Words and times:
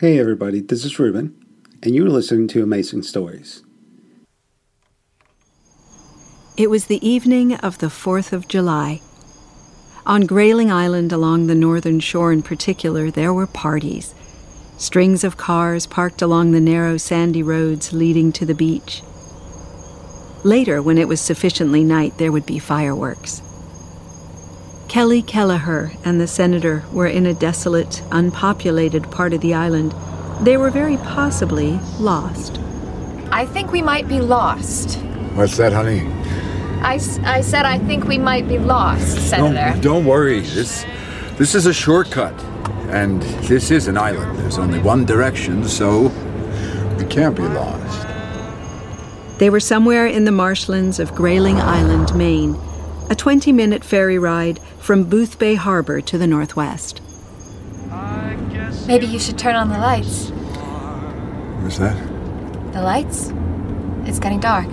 Hey 0.00 0.20
everybody, 0.20 0.60
this 0.60 0.84
is 0.84 1.00
Ruben, 1.00 1.34
and 1.82 1.92
you're 1.92 2.08
listening 2.08 2.46
to 2.48 2.62
Amazing 2.62 3.02
Stories. 3.02 3.64
It 6.56 6.70
was 6.70 6.86
the 6.86 7.04
evening 7.04 7.56
of 7.56 7.78
the 7.78 7.88
4th 7.88 8.32
of 8.32 8.46
July. 8.46 9.00
On 10.06 10.24
Grayling 10.24 10.70
Island, 10.70 11.10
along 11.10 11.48
the 11.48 11.56
northern 11.56 11.98
shore 11.98 12.30
in 12.30 12.42
particular, 12.44 13.10
there 13.10 13.34
were 13.34 13.48
parties. 13.48 14.14
Strings 14.76 15.24
of 15.24 15.36
cars 15.36 15.88
parked 15.88 16.22
along 16.22 16.52
the 16.52 16.60
narrow 16.60 16.96
sandy 16.96 17.42
roads 17.42 17.92
leading 17.92 18.30
to 18.34 18.46
the 18.46 18.54
beach. 18.54 19.02
Later, 20.44 20.80
when 20.80 20.96
it 20.96 21.08
was 21.08 21.20
sufficiently 21.20 21.82
night, 21.82 22.18
there 22.18 22.30
would 22.30 22.46
be 22.46 22.60
fireworks. 22.60 23.42
Kelly 24.88 25.20
Kelleher 25.20 25.92
and 26.02 26.18
the 26.18 26.26
senator 26.26 26.82
were 26.92 27.06
in 27.06 27.26
a 27.26 27.34
desolate, 27.34 28.02
unpopulated 28.10 29.10
part 29.10 29.34
of 29.34 29.42
the 29.42 29.52
island. 29.52 29.94
They 30.40 30.56
were 30.56 30.70
very 30.70 30.96
possibly 30.96 31.78
lost. 31.98 32.58
I 33.30 33.44
think 33.44 33.70
we 33.70 33.82
might 33.82 34.08
be 34.08 34.20
lost. 34.20 34.98
What's 35.34 35.58
that, 35.58 35.74
honey? 35.74 36.00
I, 36.80 36.94
I 37.24 37.42
said 37.42 37.66
I 37.66 37.78
think 37.78 38.04
we 38.04 38.16
might 38.16 38.48
be 38.48 38.58
lost, 38.58 39.28
Senator. 39.28 39.72
Don't, 39.72 39.82
don't 39.82 40.04
worry. 40.06 40.40
This 40.40 40.86
this 41.36 41.54
is 41.54 41.66
a 41.66 41.74
shortcut. 41.74 42.34
And 42.88 43.22
this 43.44 43.70
is 43.70 43.86
an 43.86 43.98
island. 43.98 44.38
There's 44.38 44.58
only 44.58 44.78
one 44.78 45.04
direction, 45.04 45.68
so 45.68 46.08
we 46.96 47.04
can't 47.04 47.36
be 47.36 47.42
lost. 47.42 48.08
They 49.38 49.50
were 49.50 49.60
somewhere 49.60 50.06
in 50.06 50.24
the 50.24 50.32
marshlands 50.32 50.98
of 50.98 51.14
Grayling 51.14 51.60
Island, 51.60 52.16
Maine, 52.16 52.54
a 53.10 53.14
20 53.14 53.52
minute 53.52 53.82
ferry 53.82 54.18
ride 54.18 54.60
from 54.78 55.08
Boothbay 55.08 55.56
Harbor 55.56 56.00
to 56.02 56.18
the 56.18 56.26
northwest. 56.26 57.00
Maybe 58.86 59.06
you 59.06 59.18
should 59.18 59.38
turn 59.38 59.54
on 59.54 59.68
the 59.68 59.78
lights. 59.78 60.30
What's 61.62 61.78
that? 61.78 61.96
The 62.72 62.82
lights? 62.82 63.32
It's 64.06 64.18
getting 64.18 64.40
dark. 64.40 64.68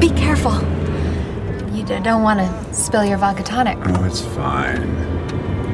Be 0.00 0.10
careful. 0.10 0.54
You 1.72 1.84
don't 1.84 2.22
want 2.22 2.40
to 2.40 2.74
spill 2.74 3.04
your 3.04 3.18
vodka 3.18 3.42
tonic. 3.42 3.78
Oh, 3.84 4.04
it's 4.04 4.20
fine. 4.20 4.96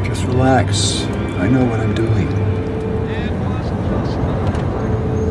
Just 0.04 0.24
relax. 0.24 1.02
I 1.38 1.48
know 1.48 1.64
what 1.64 1.80
I'm 1.80 1.94
doing. 1.94 2.28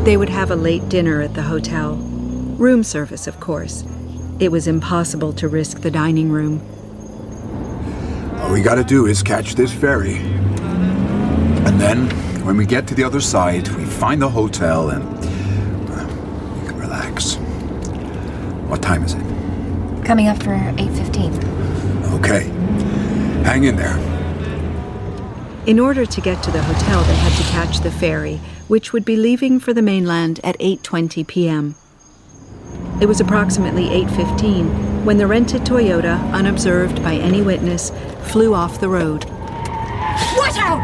They 0.04 0.18
would 0.18 0.30
have 0.30 0.52
a 0.52 0.56
late 0.56 0.88
dinner 0.90 1.22
at 1.22 1.34
the 1.34 1.42
hotel. 1.42 1.96
Room 1.96 2.84
service, 2.84 3.26
of 3.28 3.40
course. 3.40 3.84
It 4.38 4.52
was 4.52 4.68
impossible 4.68 5.32
to 5.34 5.48
risk 5.48 5.80
the 5.80 5.90
dining 5.90 6.30
room. 6.30 6.62
All 8.40 8.52
we 8.52 8.62
gotta 8.62 8.84
do 8.84 9.06
is 9.06 9.24
catch 9.24 9.56
this 9.56 9.72
ferry. 9.72 10.18
And 11.66 11.80
then, 11.80 12.10
when 12.46 12.58
we 12.58 12.66
get 12.66 12.86
to 12.88 12.96
the 12.96 13.04
other 13.04 13.22
side, 13.22 13.70
we 13.70 13.86
find 13.86 14.22
the 14.22 14.30
hotel 14.30 14.90
and 14.90 15.04
uh, 15.90 16.60
we 16.62 16.68
can 16.68 16.78
relax. 16.78 17.36
What 18.68 18.82
time 18.82 19.04
is 19.04 19.14
it? 19.14 19.24
Coming 20.06 20.28
up 20.28 20.44
for 20.44 20.50
8.15. 20.50 22.20
Okay. 22.20 22.44
Hang 23.44 23.64
in 23.64 23.78
there. 23.78 23.98
In 25.66 25.80
order 25.80 26.06
to 26.06 26.22
get 26.22 26.44
to 26.44 26.52
the 26.52 26.62
hotel, 26.62 27.02
they 27.04 27.16
had 27.16 27.34
to 27.38 27.44
catch 27.52 27.80
the 27.80 27.90
ferry, 27.90 28.42
which 28.68 28.92
would 28.92 29.06
be 29.06 29.16
leaving 29.16 29.60
for 29.60 29.74
the 29.74 29.82
mainland 29.82 30.42
at 30.44 30.60
8:20 30.60 31.26
p.m. 31.26 31.76
It 33.02 33.08
was 33.08 33.20
approximately 33.20 33.90
8:15 33.90 35.04
when 35.04 35.18
the 35.18 35.28
rented 35.28 35.64
Toyota, 35.64 36.32
unobserved 36.32 37.04
by 37.04 37.16
any 37.16 37.42
witness, 37.42 37.92
flew 38.24 38.54
off 38.54 38.80
the 38.80 38.90
road. 38.90 39.26
Watch 40.38 40.58
out! 40.58 40.82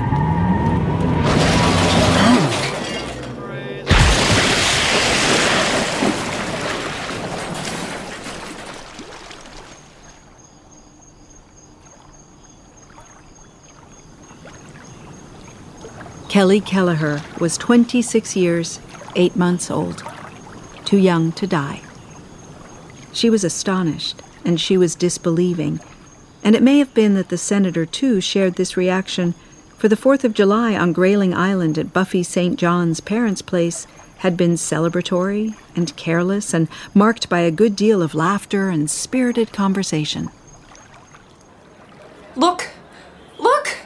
Kelly 16.28 16.62
Kelleher 16.62 17.22
was 17.40 17.58
26 17.58 18.36
years, 18.36 18.80
8 19.16 19.36
months 19.36 19.72
old, 19.72 20.04
too 20.86 20.98
young 20.98 21.32
to 21.34 21.48
die. 21.48 21.82
She 23.14 23.30
was 23.30 23.44
astonished, 23.44 24.22
and 24.46 24.60
she 24.60 24.78
was 24.78 24.96
disbelieving, 24.96 25.80
and 26.44 26.56
it 26.56 26.64
may 26.64 26.80
have 26.80 26.94
been 26.94 27.14
that 27.16 27.30
the 27.30 27.38
senator 27.38 27.86
too 27.86 28.22
shared 28.22 28.56
this 28.56 28.78
reaction, 28.78 29.34
for 29.78 29.88
the 29.88 29.98
4th 29.98 30.24
of 30.24 30.34
July 30.34 30.76
on 30.76 30.94
Grayling 30.94 31.34
Island 31.34 31.78
at 31.78 31.94
Buffy 31.94 32.24
St. 32.24 32.58
John's 32.58 33.00
parents' 33.00 33.42
place 33.42 33.86
had 34.20 34.38
been 34.38 34.54
celebratory 34.54 35.56
and 35.76 35.96
careless 35.96 36.54
and 36.54 36.68
marked 36.94 37.28
by 37.28 37.40
a 37.40 37.52
good 37.52 37.76
deal 37.76 38.02
of 38.02 38.14
laughter 38.14 38.70
and 38.70 38.90
spirited 38.90 39.52
conversation. 39.52 40.30
Look! 42.36 42.70
Look! 43.40 43.78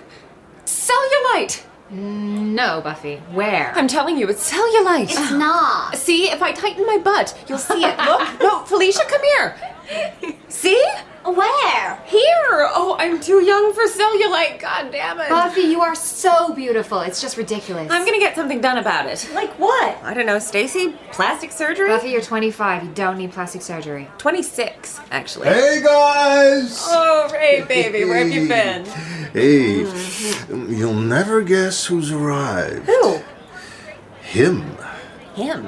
Cellulite! 0.65 1.64
Mm, 1.91 2.53
no, 2.55 2.81
Buffy. 2.81 3.17
Where? 3.31 3.71
I'm 3.75 3.87
telling 3.87 4.17
you, 4.17 4.27
it's 4.27 4.51
cellulite. 4.51 5.03
It's 5.03 5.31
not. 5.31 5.95
See, 5.95 6.31
if 6.31 6.41
I 6.41 6.51
tighten 6.51 6.85
my 6.85 6.97
butt, 6.97 7.37
you'll 7.47 7.59
see 7.59 7.83
it. 7.85 7.97
Look! 7.99 8.39
No, 8.41 8.65
Felicia, 8.65 9.03
come 9.07 9.21
here! 9.23 10.35
See? 10.47 10.83
Where? 11.25 11.99
Here! 12.05 12.69
Oh, 12.75 12.95
I'm 12.99 13.19
too 13.19 13.43
young 13.43 13.73
for 13.73 13.85
cellulite, 13.85 14.59
god 14.59 14.91
damn 14.91 15.19
it! 15.19 15.27
Buffy, 15.27 15.61
you 15.61 15.81
are 15.81 15.95
so 15.95 16.53
beautiful. 16.53 16.99
It's 16.99 17.19
just 17.19 17.35
ridiculous. 17.35 17.91
I'm 17.91 18.05
gonna 18.05 18.19
get 18.19 18.35
something 18.35 18.61
done 18.61 18.77
about 18.77 19.07
it. 19.07 19.27
Like 19.33 19.51
what? 19.59 19.97
I 20.03 20.13
don't 20.13 20.27
know, 20.27 20.37
Stacy? 20.37 20.93
Plastic 21.11 21.51
surgery? 21.51 21.87
Buffy, 21.87 22.09
you're 22.09 22.21
25. 22.21 22.83
You 22.83 22.91
don't 22.93 23.17
need 23.17 23.31
plastic 23.31 23.63
surgery. 23.63 24.07
26, 24.19 24.99
actually. 25.09 25.47
Hey 25.47 25.81
guys! 25.83 26.85
Oh, 26.89 27.27
hey, 27.31 27.63
baby, 27.67 28.05
where 28.05 28.19
have 28.19 28.29
you 28.29 28.47
been? 28.47 28.85
Hey, 29.33 29.79
you'll 30.49 30.93
never 30.93 31.41
guess 31.41 31.85
who's 31.85 32.11
arrived. 32.11 32.85
Who? 32.85 33.21
Him. 34.21 34.77
Him. 35.33 35.67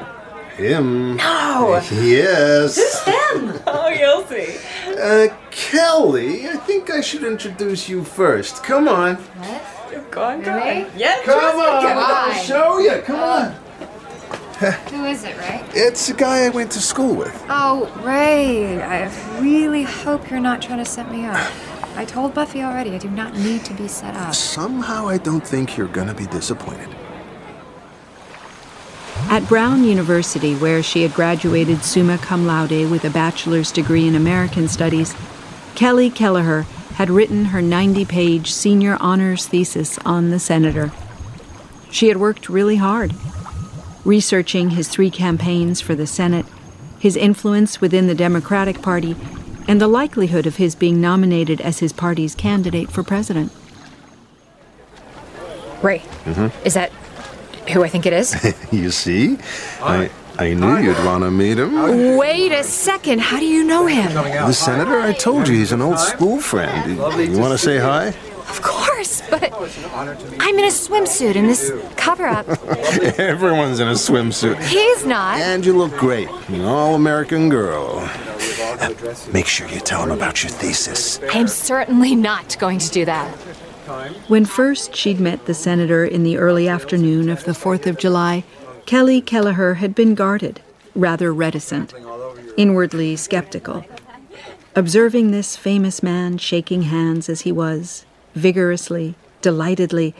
Him. 0.57 1.15
No! 1.17 1.79
Yes. 1.91 2.75
This 2.75 3.03
him. 3.05 3.53
Oh, 3.67 3.89
you'll 3.89 4.23
see. 4.25 4.57
Uh, 4.99 5.27
Kelly, 5.51 6.47
I 6.47 6.55
think 6.57 6.89
I 6.89 7.01
should 7.01 7.23
introduce 7.23 7.87
you 7.87 8.03
first. 8.03 8.63
Come 8.63 8.87
on. 8.87 9.15
What? 9.15 10.11
Go 10.11 10.23
on, 10.23 10.41
go 10.41 10.55
Really? 10.55 10.83
on. 10.85 10.91
Yeah, 10.95 11.15
Come 11.23 11.39
trust 11.39 11.57
me, 11.57 11.63
on. 11.63 11.97
I'll 11.97 12.33
show 12.43 12.79
you. 12.79 13.01
Come 13.05 13.19
on. 13.19 13.51
Who 14.89 15.05
is 15.05 15.23
it, 15.23 15.37
Ray? 15.37 15.63
It's 15.73 16.09
a 16.09 16.13
guy 16.13 16.45
I 16.45 16.49
went 16.49 16.71
to 16.71 16.79
school 16.79 17.13
with. 17.15 17.45
Oh, 17.49 17.91
Ray. 18.03 18.81
I 18.81 19.39
really 19.39 19.83
hope 19.83 20.31
you're 20.31 20.39
not 20.39 20.61
trying 20.61 20.79
to 20.79 20.85
set 20.85 21.11
me 21.11 21.25
up. 21.25 21.37
I 21.95 22.05
told 22.05 22.33
Buffy 22.33 22.63
already, 22.63 22.91
I 22.95 22.97
do 22.97 23.09
not 23.09 23.35
need 23.35 23.63
to 23.65 23.73
be 23.75 23.87
set 23.87 24.15
up. 24.15 24.33
Somehow 24.33 25.07
I 25.07 25.17
don't 25.19 25.45
think 25.45 25.77
you're 25.77 25.87
gonna 25.87 26.13
be 26.15 26.25
disappointed. 26.27 26.89
At 29.29 29.47
Brown 29.49 29.83
University, 29.83 30.55
where 30.55 30.81
she 30.81 31.01
had 31.01 31.13
graduated 31.13 31.83
summa 31.83 32.17
cum 32.17 32.45
laude 32.47 32.89
with 32.89 33.03
a 33.03 33.09
bachelor's 33.09 33.73
degree 33.73 34.07
in 34.07 34.15
American 34.15 34.69
Studies, 34.69 35.13
Kelly 35.75 36.09
Kelleher 36.09 36.61
had 36.93 37.09
written 37.09 37.45
her 37.45 37.61
90 37.61 38.05
page 38.05 38.53
senior 38.53 38.97
honors 39.01 39.45
thesis 39.45 39.99
on 40.05 40.29
the 40.29 40.39
senator. 40.39 40.93
She 41.91 42.07
had 42.07 42.17
worked 42.17 42.47
really 42.47 42.77
hard, 42.77 43.13
researching 44.05 44.71
his 44.71 44.87
three 44.87 45.11
campaigns 45.11 45.81
for 45.81 45.93
the 45.93 46.07
Senate, 46.07 46.45
his 46.97 47.17
influence 47.17 47.81
within 47.81 48.07
the 48.07 48.15
Democratic 48.15 48.81
Party, 48.81 49.17
and 49.67 49.81
the 49.81 49.89
likelihood 49.89 50.47
of 50.47 50.55
his 50.55 50.73
being 50.73 51.01
nominated 51.01 51.59
as 51.59 51.79
his 51.79 51.91
party's 51.91 52.33
candidate 52.33 52.89
for 52.89 53.03
president. 53.03 53.51
Ray, 55.83 55.99
mm-hmm. 56.23 56.65
is 56.65 56.73
that 56.75 56.91
who 57.69 57.83
I 57.83 57.89
think 57.89 58.05
it 58.05 58.13
is? 58.13 58.35
You 58.71 58.91
see? 58.91 59.37
I 59.81 60.09
I 60.39 60.53
knew 60.53 60.77
you'd 60.77 61.03
want 61.05 61.23
to 61.23 61.31
meet 61.31 61.57
him. 61.57 62.17
Wait 62.17 62.51
a 62.51 62.63
second. 62.63 63.19
How 63.21 63.39
do 63.39 63.45
you 63.45 63.63
know 63.63 63.87
him? 63.87 64.13
The 64.13 64.51
senator, 64.53 64.99
I 64.99 65.13
told 65.13 65.47
you, 65.47 65.55
he's 65.55 65.71
an 65.71 65.81
old 65.81 65.97
school 65.99 66.39
friend. 66.39 66.91
You 66.95 67.39
want 67.39 67.53
to 67.53 67.57
say 67.57 67.79
hi? 67.79 68.13
Of 68.49 68.61
course, 68.61 69.21
but 69.29 69.51
I'm 70.39 70.55
in 70.57 70.63
a 70.65 70.71
swimsuit 70.71 71.35
in 71.35 71.47
this 71.47 71.71
cover 71.97 72.27
up. 72.27 72.47
Everyone's 73.19 73.79
in 73.79 73.87
a 73.87 73.91
swimsuit. 73.93 74.61
He's 74.63 75.05
not. 75.05 75.39
And 75.39 75.65
you 75.65 75.75
look 75.77 75.91
great. 75.97 76.29
An 76.49 76.61
all 76.61 76.95
American 76.95 77.49
girl. 77.49 77.97
Uh, 78.79 78.93
Make 79.33 79.47
sure 79.47 79.67
you 79.67 79.79
tell 79.79 80.03
him 80.03 80.11
about 80.11 80.43
your 80.43 80.51
thesis. 80.51 81.19
I'm 81.33 81.47
certainly 81.47 82.15
not 82.15 82.57
going 82.59 82.79
to 82.79 82.89
do 82.91 83.05
that. 83.05 83.27
When 84.27 84.43
first 84.43 84.95
she'd 84.95 85.19
met 85.19 85.45
the 85.45 85.53
senator 85.53 86.03
in 86.03 86.23
the 86.23 86.37
early 86.37 86.67
afternoon 86.67 87.29
of 87.29 87.45
the 87.45 87.53
4th 87.53 87.87
of 87.87 87.97
July, 87.97 88.43
Kelly 88.85 89.21
Kelleher 89.21 89.75
had 89.75 89.95
been 89.95 90.13
guarded, 90.13 90.61
rather 90.93 91.33
reticent, 91.33 91.93
inwardly 92.57 93.15
skeptical. 93.15 93.85
Observing 94.75 95.31
this 95.31 95.55
famous 95.55 96.03
man 96.03 96.37
shaking 96.37 96.83
hands 96.83 97.29
as 97.29 97.41
he 97.41 97.51
was, 97.51 98.05
vigorously, 98.35 99.15
delightedly, 99.41 100.13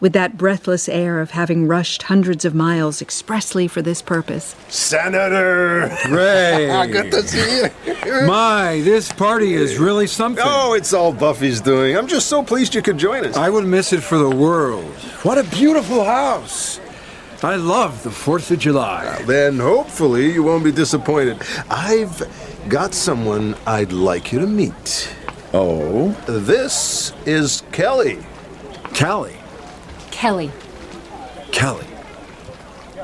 with 0.00 0.12
that 0.12 0.36
breathless 0.36 0.88
air 0.88 1.20
of 1.20 1.30
having 1.30 1.66
rushed 1.66 2.04
hundreds 2.04 2.44
of 2.44 2.54
miles 2.54 3.00
expressly 3.00 3.68
for 3.68 3.80
this 3.82 4.02
purpose. 4.02 4.54
Senator! 4.68 5.90
Ray! 6.08 6.66
Good 6.92 7.10
to 7.12 7.22
see 7.22 7.68
you. 7.86 8.26
My, 8.26 8.80
this 8.84 9.12
party 9.12 9.54
is 9.54 9.78
really 9.78 10.06
something. 10.06 10.44
Oh, 10.46 10.74
it's 10.74 10.92
all 10.92 11.12
Buffy's 11.12 11.60
doing. 11.60 11.96
I'm 11.96 12.06
just 12.06 12.26
so 12.28 12.42
pleased 12.42 12.74
you 12.74 12.82
could 12.82 12.98
join 12.98 13.24
us. 13.24 13.36
I 13.36 13.50
would 13.50 13.64
miss 13.64 13.92
it 13.92 14.02
for 14.02 14.18
the 14.18 14.30
world. 14.30 14.84
What 15.22 15.38
a 15.38 15.44
beautiful 15.44 16.04
house. 16.04 16.80
I 17.42 17.56
love 17.56 18.02
the 18.02 18.10
4th 18.10 18.50
of 18.50 18.58
July. 18.58 19.22
Then 19.26 19.58
hopefully 19.58 20.32
you 20.32 20.42
won't 20.42 20.64
be 20.64 20.72
disappointed. 20.72 21.42
I've 21.68 22.22
got 22.68 22.94
someone 22.94 23.54
I'd 23.66 23.92
like 23.92 24.32
you 24.32 24.38
to 24.38 24.46
meet. 24.46 25.14
Oh? 25.52 26.10
This 26.26 27.12
is 27.26 27.62
Kelly. 27.70 28.24
Callie. 28.98 29.36
Kelly. 30.14 30.50
Kelly. 31.50 31.86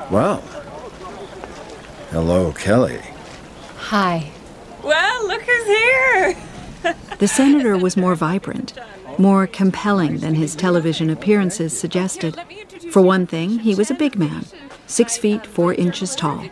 Well. 0.09 0.37
Hello, 2.09 2.53
Kelly. 2.53 3.01
Hi. 3.75 4.31
Well, 4.81 5.27
look 5.27 5.41
who's 5.41 5.65
here. 5.67 6.37
The 7.19 7.27
senator 7.27 7.77
was 7.77 7.97
more 7.97 8.15
vibrant, 8.15 8.73
more 9.17 9.45
compelling 9.45 10.19
than 10.19 10.35
his 10.35 10.55
television 10.55 11.09
appearances 11.09 11.77
suggested. 11.77 12.41
For 12.91 13.01
one 13.01 13.27
thing, 13.27 13.59
he 13.59 13.75
was 13.75 13.91
a 13.91 13.95
big 13.95 14.17
man, 14.17 14.45
six 14.87 15.17
feet 15.17 15.45
four 15.45 15.73
inches 15.73 16.15
tall. 16.15 16.45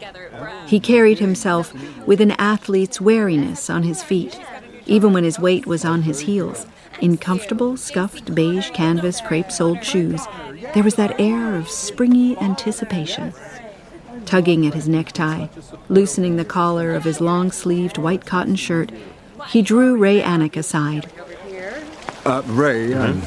He 0.68 0.82
carried 0.82 1.20
himself 1.20 1.74
with 2.06 2.20
an 2.20 2.32
athlete's 2.32 3.00
wariness 3.00 3.70
on 3.70 3.84
his 3.84 4.04
feet, 4.04 4.38
even 4.86 5.14
when 5.14 5.24
his 5.24 5.40
weight 5.40 5.66
was 5.66 5.86
on 5.86 6.02
his 6.02 6.20
heels. 6.20 6.68
In 7.02 7.18
comfortable, 7.18 7.78
scuffed 7.78 8.36
beige 8.36 8.72
canvas 8.72 9.22
crepe 9.22 9.52
soled 9.52 9.84
shoes, 9.84 10.28
there 10.74 10.84
was 10.84 10.96
that 10.96 11.20
air 11.20 11.56
of 11.56 11.70
springy 11.70 12.38
anticipation. 12.40 13.34
Tugging 14.26 14.68
at 14.68 14.74
his 14.74 14.90
necktie, 14.90 15.48
loosening 15.88 16.36
the 16.36 16.46
collar 16.46 16.94
of 16.94 17.06
his 17.06 17.22
long 17.22 17.52
sleeved 17.52 17.98
white 17.98 18.26
cotton 18.26 18.56
shirt, 18.56 18.92
he 19.48 19.62
drew 19.62 19.98
Ray 19.98 20.22
Anik 20.22 20.58
aside. 20.58 21.10
Uh, 22.26 22.42
Ray, 22.46 22.94
um, 22.94 23.22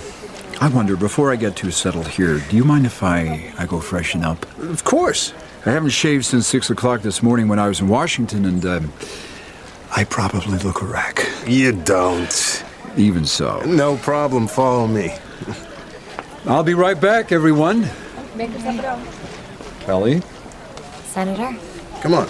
I 0.61 0.69
wonder, 0.69 0.95
before 0.95 1.33
I 1.33 1.37
get 1.37 1.57
too 1.57 1.71
settled 1.71 2.09
here, 2.09 2.39
do 2.51 2.57
you 2.57 2.65
mind 2.65 2.85
if 2.85 3.03
I, 3.03 3.53
I 3.59 3.65
go 3.67 3.81
freshen 3.81 4.23
up? 4.23 4.47
Of 4.59 4.85
course. 4.85 5.33
I 5.65 5.71
haven't 5.71 5.91
shaved 5.91 6.25
since 6.25 6.47
6 6.49 6.71
o'clock 6.71 7.03
this 7.03 7.23
morning 7.23 7.49
when 7.49 7.59
I 7.59 7.69
was 7.69 7.81
in 7.81 7.89
Washington, 7.89 8.45
and 8.45 8.65
um, 8.67 8.93
I 9.97 10.05
probably 10.05 10.59
look 10.59 10.83
a 10.83 10.85
wreck. 10.85 11.27
You 11.47 11.73
don't. 11.73 12.65
Even 12.97 13.25
so. 13.25 13.61
No 13.63 13.97
problem. 13.97 14.47
Follow 14.47 14.87
me. 14.87 15.15
I'll 16.47 16.65
be 16.65 16.75
right 16.75 17.01
back, 17.01 17.33
everyone. 17.33 17.89
Kelly? 19.81 20.23
Senator? 21.05 21.57
Come 22.01 22.15
on. 22.15 22.29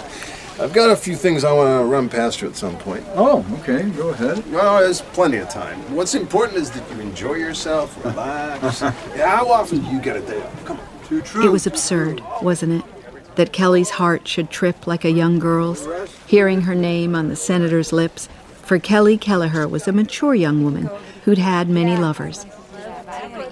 I've 0.59 0.71
got 0.71 0.91
a 0.91 0.95
few 0.95 1.15
things 1.15 1.43
I 1.43 1.51
want 1.51 1.81
to 1.81 1.85
run 1.85 2.09
past 2.09 2.41
you 2.41 2.47
at 2.47 2.55
some 2.55 2.77
point. 2.77 3.03
Oh, 3.15 3.43
okay, 3.59 3.89
go 3.89 4.09
ahead. 4.09 4.49
Well, 4.51 4.81
there's 4.81 5.01
plenty 5.01 5.37
of 5.37 5.49
time. 5.49 5.79
What's 5.95 6.13
important 6.13 6.59
is 6.59 6.69
that 6.71 6.89
you 6.91 7.01
enjoy 7.01 7.33
yourself, 7.33 8.03
relax. 8.05 8.81
yeah, 9.15 9.37
how 9.37 9.51
often 9.51 9.79
do 9.79 9.87
you 9.89 9.99
get 9.99 10.15
a 10.15 10.21
day 10.21 10.39
off? 10.41 10.65
Come 10.65 10.79
on. 10.79 10.87
Too 11.07 11.21
true. 11.21 11.45
It 11.45 11.51
was 11.51 11.65
absurd, 11.65 12.21
wasn't 12.41 12.83
it? 12.83 13.35
That 13.35 13.51
Kelly's 13.51 13.89
heart 13.89 14.27
should 14.27 14.51
trip 14.51 14.85
like 14.85 15.03
a 15.03 15.09
young 15.09 15.39
girl's, 15.39 15.87
hearing 16.27 16.61
her 16.61 16.75
name 16.75 17.15
on 17.15 17.29
the 17.29 17.35
senator's 17.35 17.91
lips. 17.91 18.29
For 18.63 18.79
Kelly 18.79 19.17
Kelleher 19.17 19.67
was 19.67 19.87
a 19.87 19.91
mature 19.91 20.33
young 20.33 20.63
woman 20.63 20.89
who'd 21.25 21.37
had 21.37 21.69
many 21.69 21.97
lovers. 21.97 22.45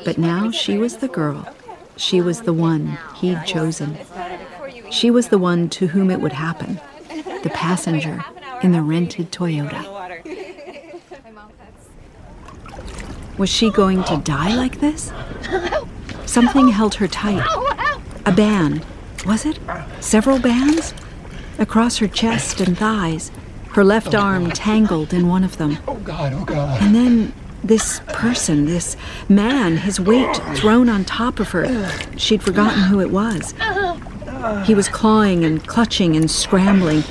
But 0.05 0.17
now 0.17 0.51
she 0.51 0.77
was 0.77 0.97
the 0.97 1.07
girl. 1.07 1.47
She 1.97 2.21
was 2.21 2.41
the 2.41 2.53
one 2.53 2.97
he'd 3.15 3.45
chosen. 3.45 3.97
She 4.89 5.11
was 5.11 5.27
the 5.27 5.37
one 5.37 5.69
to 5.69 5.87
whom 5.87 6.09
it 6.09 6.21
would 6.21 6.33
happen. 6.33 6.79
The 7.43 7.51
passenger 7.53 8.23
in 8.63 8.71
the 8.71 8.81
rented 8.81 9.31
Toyota. 9.31 9.85
Was 13.37 13.49
she 13.49 13.69
going 13.69 14.03
to 14.05 14.17
die 14.17 14.55
like 14.55 14.79
this? 14.79 15.11
Something 16.25 16.69
held 16.69 16.95
her 16.95 17.07
tight. 17.07 17.45
A 18.25 18.31
band. 18.31 18.85
Was 19.25 19.45
it? 19.45 19.59
Several 19.99 20.39
bands? 20.39 20.93
Across 21.59 21.97
her 21.97 22.07
chest 22.07 22.61
and 22.61 22.77
thighs. 22.77 23.31
Her 23.73 23.83
left 23.83 24.13
arm 24.13 24.51
tangled 24.51 25.13
in 25.13 25.27
one 25.27 25.43
of 25.43 25.57
them. 25.57 25.77
Oh, 25.87 25.95
God, 25.95 26.33
oh, 26.33 26.43
God. 26.43 26.81
And 26.81 26.93
then 26.93 27.33
this 27.63 28.01
person, 28.07 28.65
this 28.65 28.97
man, 29.29 29.77
his 29.77 29.99
weight 29.99 30.35
thrown 30.55 30.89
on 30.89 31.05
top 31.05 31.39
of 31.39 31.51
her. 31.51 31.89
She'd 32.17 32.43
forgotten 32.43 32.83
who 32.83 32.99
it 32.99 33.11
was. 33.11 33.53
He 34.65 34.75
was 34.75 34.89
clawing 34.89 35.45
and 35.45 35.65
clutching 35.65 36.15
and 36.15 36.29
scrambling, 36.29 37.03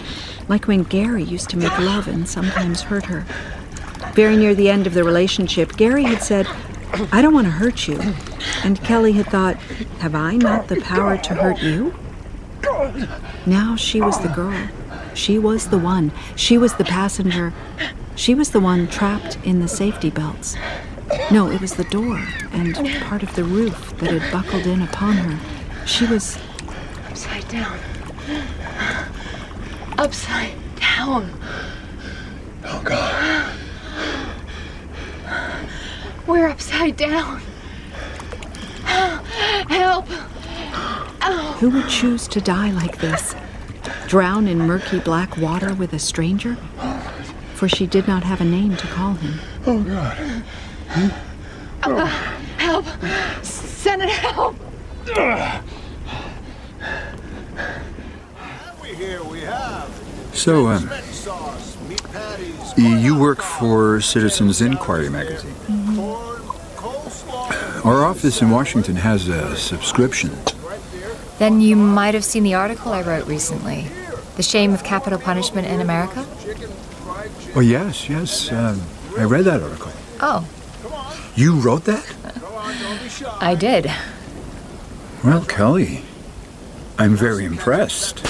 like 0.48 0.66
when 0.66 0.82
Gary 0.82 1.22
used 1.22 1.48
to 1.50 1.56
make 1.56 1.76
love 1.78 2.08
and 2.08 2.28
sometimes 2.28 2.82
hurt 2.82 3.06
her. 3.06 3.24
Very 4.14 4.36
near 4.36 4.54
the 4.54 4.68
end 4.68 4.86
of 4.86 4.94
the 4.94 5.04
relationship, 5.04 5.76
Gary 5.76 6.02
had 6.02 6.22
said, 6.22 6.46
I 7.12 7.22
don't 7.22 7.32
want 7.32 7.46
to 7.46 7.52
hurt 7.52 7.86
you. 7.86 8.00
And 8.64 8.82
Kelly 8.82 9.12
had 9.12 9.26
thought, 9.26 9.56
Have 10.00 10.14
I 10.14 10.36
not 10.36 10.68
the 10.68 10.80
power 10.80 11.16
to 11.16 11.34
hurt 11.34 11.62
you? 11.62 11.94
Now 13.46 13.76
she 13.76 14.00
was 14.00 14.18
the 14.20 14.28
girl. 14.28 14.68
She 15.20 15.38
was 15.38 15.68
the 15.68 15.76
one. 15.76 16.12
She 16.34 16.56
was 16.56 16.72
the 16.76 16.84
passenger. 16.84 17.52
She 18.16 18.34
was 18.34 18.52
the 18.52 18.58
one 18.58 18.88
trapped 18.88 19.36
in 19.44 19.60
the 19.60 19.68
safety 19.68 20.08
belts. 20.08 20.56
No, 21.30 21.50
it 21.50 21.60
was 21.60 21.74
the 21.74 21.84
door 21.84 22.26
and 22.52 22.74
part 23.02 23.22
of 23.22 23.34
the 23.34 23.44
roof 23.44 23.94
that 23.98 24.18
had 24.18 24.32
buckled 24.32 24.64
in 24.64 24.80
upon 24.80 25.18
her. 25.18 25.86
She 25.86 26.06
was. 26.06 26.38
Upside 27.06 27.46
down. 27.48 27.78
Upside 29.98 30.54
down. 30.76 31.30
Oh, 32.64 32.82
God. 32.82 33.54
We're 36.26 36.48
upside 36.48 36.96
down. 36.96 37.42
Help. 39.68 40.08
Who 41.58 41.68
would 41.68 41.90
choose 41.90 42.26
to 42.28 42.40
die 42.40 42.70
like 42.70 42.98
this? 43.00 43.34
Drown 44.06 44.46
in 44.48 44.58
murky 44.58 44.98
black 44.98 45.36
water 45.36 45.74
with 45.74 45.92
a 45.92 45.98
stranger? 45.98 46.56
For 47.54 47.68
she 47.68 47.86
did 47.86 48.08
not 48.08 48.22
have 48.24 48.40
a 48.40 48.44
name 48.44 48.76
to 48.76 48.86
call 48.88 49.14
him. 49.14 49.40
Oh, 49.66 49.82
God. 49.82 50.42
Uh, 50.96 51.10
uh, 51.82 52.06
help. 52.56 52.86
Senator, 53.44 54.12
help. 54.12 54.56
So, 60.32 60.68
um, 60.68 60.90
you 62.76 63.18
work 63.18 63.42
for 63.42 64.00
Citizens 64.00 64.60
Inquiry 64.60 65.10
magazine. 65.10 65.54
Mm-hmm. 65.66 66.20
Our 67.86 68.04
office 68.04 68.42
in 68.42 68.50
Washington 68.50 68.96
has 68.96 69.28
a 69.28 69.56
subscription. 69.56 70.30
Then 71.40 71.62
you 71.62 71.74
might 71.74 72.12
have 72.12 72.22
seen 72.22 72.42
the 72.42 72.52
article 72.52 72.92
I 72.92 73.00
wrote 73.00 73.26
recently 73.26 73.86
The 74.36 74.42
Shame 74.42 74.74
of 74.74 74.84
Capital 74.84 75.18
Punishment 75.18 75.66
in 75.66 75.80
America? 75.80 76.26
Oh, 77.56 77.60
yes, 77.60 78.10
yes. 78.10 78.52
Um, 78.52 78.82
I 79.16 79.24
read 79.24 79.46
that 79.46 79.62
article. 79.62 79.90
Oh, 80.20 80.46
You 81.34 81.58
wrote 81.58 81.86
that? 81.86 82.04
I 83.40 83.54
did. 83.54 83.90
Well, 85.24 85.42
Kelly, 85.46 86.02
I'm 86.98 87.16
very 87.16 87.46
impressed. 87.46 88.22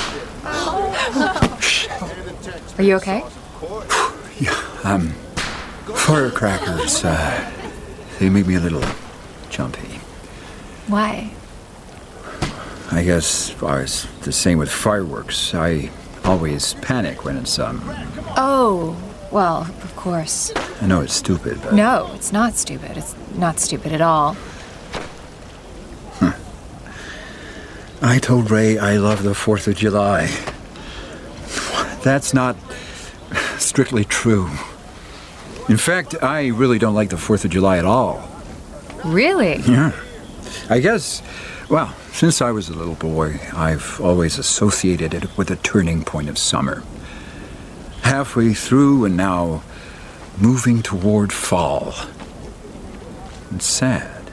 Are 2.78 2.84
you 2.84 2.94
okay? 2.94 3.24
yeah, 4.38 4.54
um, 4.84 5.08
firecrackers, 6.06 7.04
uh, 7.04 7.50
they 8.20 8.30
make 8.30 8.46
me 8.46 8.54
a 8.54 8.60
little 8.60 8.84
jumpy. 9.48 9.98
Why? 10.86 11.32
I 12.92 13.04
guess 13.04 13.54
it's 13.62 14.04
the 14.24 14.32
same 14.32 14.58
with 14.58 14.70
fireworks. 14.70 15.54
I 15.54 15.90
always 16.24 16.74
panic 16.74 17.24
when 17.24 17.36
it's, 17.36 17.58
um, 17.58 17.80
Oh, 18.36 18.96
well, 19.30 19.62
of 19.82 19.94
course. 19.96 20.52
I 20.80 20.86
know 20.86 21.00
it's 21.00 21.14
stupid, 21.14 21.60
but. 21.62 21.74
No, 21.74 22.10
it's 22.14 22.32
not 22.32 22.54
stupid. 22.54 22.96
It's 22.96 23.14
not 23.36 23.58
stupid 23.60 23.92
at 23.92 24.00
all. 24.00 24.36
I 28.02 28.18
told 28.18 28.50
Ray 28.50 28.78
I 28.78 28.96
love 28.96 29.22
the 29.22 29.34
4th 29.34 29.68
of 29.68 29.76
July. 29.76 30.26
That's 32.02 32.32
not 32.32 32.56
strictly 33.58 34.04
true. 34.06 34.48
In 35.68 35.76
fact, 35.76 36.14
I 36.22 36.46
really 36.48 36.78
don't 36.78 36.94
like 36.94 37.10
the 37.10 37.16
4th 37.16 37.44
of 37.44 37.50
July 37.50 37.76
at 37.76 37.84
all. 37.84 38.26
Really? 39.04 39.56
Yeah. 39.66 39.92
I 40.70 40.80
guess, 40.80 41.22
well, 41.70 41.94
since 42.12 42.42
I 42.42 42.50
was 42.50 42.68
a 42.68 42.74
little 42.74 42.96
boy, 42.96 43.40
I've 43.54 44.00
always 44.00 44.38
associated 44.38 45.14
it 45.14 45.38
with 45.38 45.48
the 45.48 45.56
turning 45.56 46.04
point 46.04 46.28
of 46.28 46.36
summer. 46.36 46.82
Halfway 48.02 48.54
through 48.54 49.04
and 49.04 49.16
now 49.16 49.62
moving 50.38 50.82
toward 50.82 51.32
fall. 51.32 51.94
It's 53.54 53.66
sad. 53.66 54.30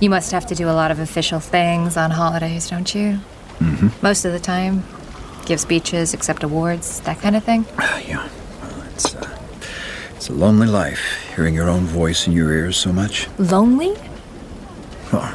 You 0.00 0.10
must 0.10 0.32
have 0.32 0.44
to 0.46 0.54
do 0.54 0.68
a 0.68 0.72
lot 0.72 0.90
of 0.90 0.98
official 0.98 1.40
things 1.40 1.96
on 1.96 2.10
holidays, 2.10 2.68
don't 2.68 2.94
you? 2.94 3.20
Mm-hmm. 3.58 3.88
Most 4.02 4.24
of 4.24 4.32
the 4.32 4.40
time. 4.40 4.84
Give 5.46 5.60
speeches, 5.60 6.14
accept 6.14 6.42
awards, 6.42 7.00
that 7.00 7.20
kind 7.20 7.36
of 7.36 7.44
thing. 7.44 7.64
yeah. 8.06 8.28
Well, 8.60 8.82
it's, 8.92 9.14
uh, 9.14 9.38
it's 10.16 10.28
a 10.28 10.32
lonely 10.32 10.66
life, 10.66 11.32
hearing 11.34 11.54
your 11.54 11.68
own 11.68 11.84
voice 11.84 12.26
in 12.26 12.32
your 12.32 12.52
ears 12.52 12.76
so 12.76 12.92
much. 12.92 13.28
Lonely? 13.38 13.94
Well, 15.12 15.34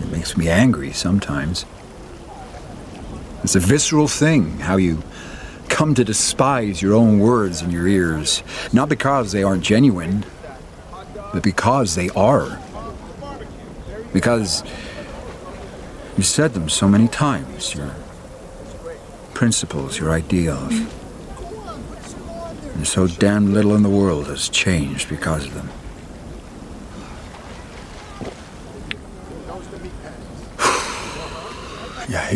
it 0.00 0.10
makes 0.10 0.36
me 0.36 0.48
angry 0.48 0.92
sometimes. 0.92 1.64
It's 3.42 3.54
a 3.54 3.60
visceral 3.60 4.08
thing, 4.08 4.58
how 4.58 4.76
you 4.76 5.02
come 5.68 5.94
to 5.94 6.04
despise 6.04 6.80
your 6.80 6.94
own 6.94 7.18
words 7.18 7.62
in 7.62 7.70
your 7.70 7.86
ears. 7.86 8.42
Not 8.72 8.88
because 8.88 9.32
they 9.32 9.42
aren't 9.42 9.62
genuine, 9.62 10.24
but 11.32 11.42
because 11.42 11.94
they 11.94 12.08
are. 12.10 12.60
Because 14.12 14.62
you 16.16 16.22
said 16.22 16.54
them 16.54 16.68
so 16.68 16.88
many 16.88 17.08
times, 17.08 17.74
your 17.74 17.94
principles, 19.34 19.98
your 19.98 20.10
ideals. 20.10 20.72
And 22.74 22.86
so 22.86 23.06
damn 23.06 23.52
little 23.52 23.74
in 23.74 23.82
the 23.82 23.90
world 23.90 24.26
has 24.28 24.48
changed 24.48 25.08
because 25.08 25.46
of 25.46 25.54
them. 25.54 25.68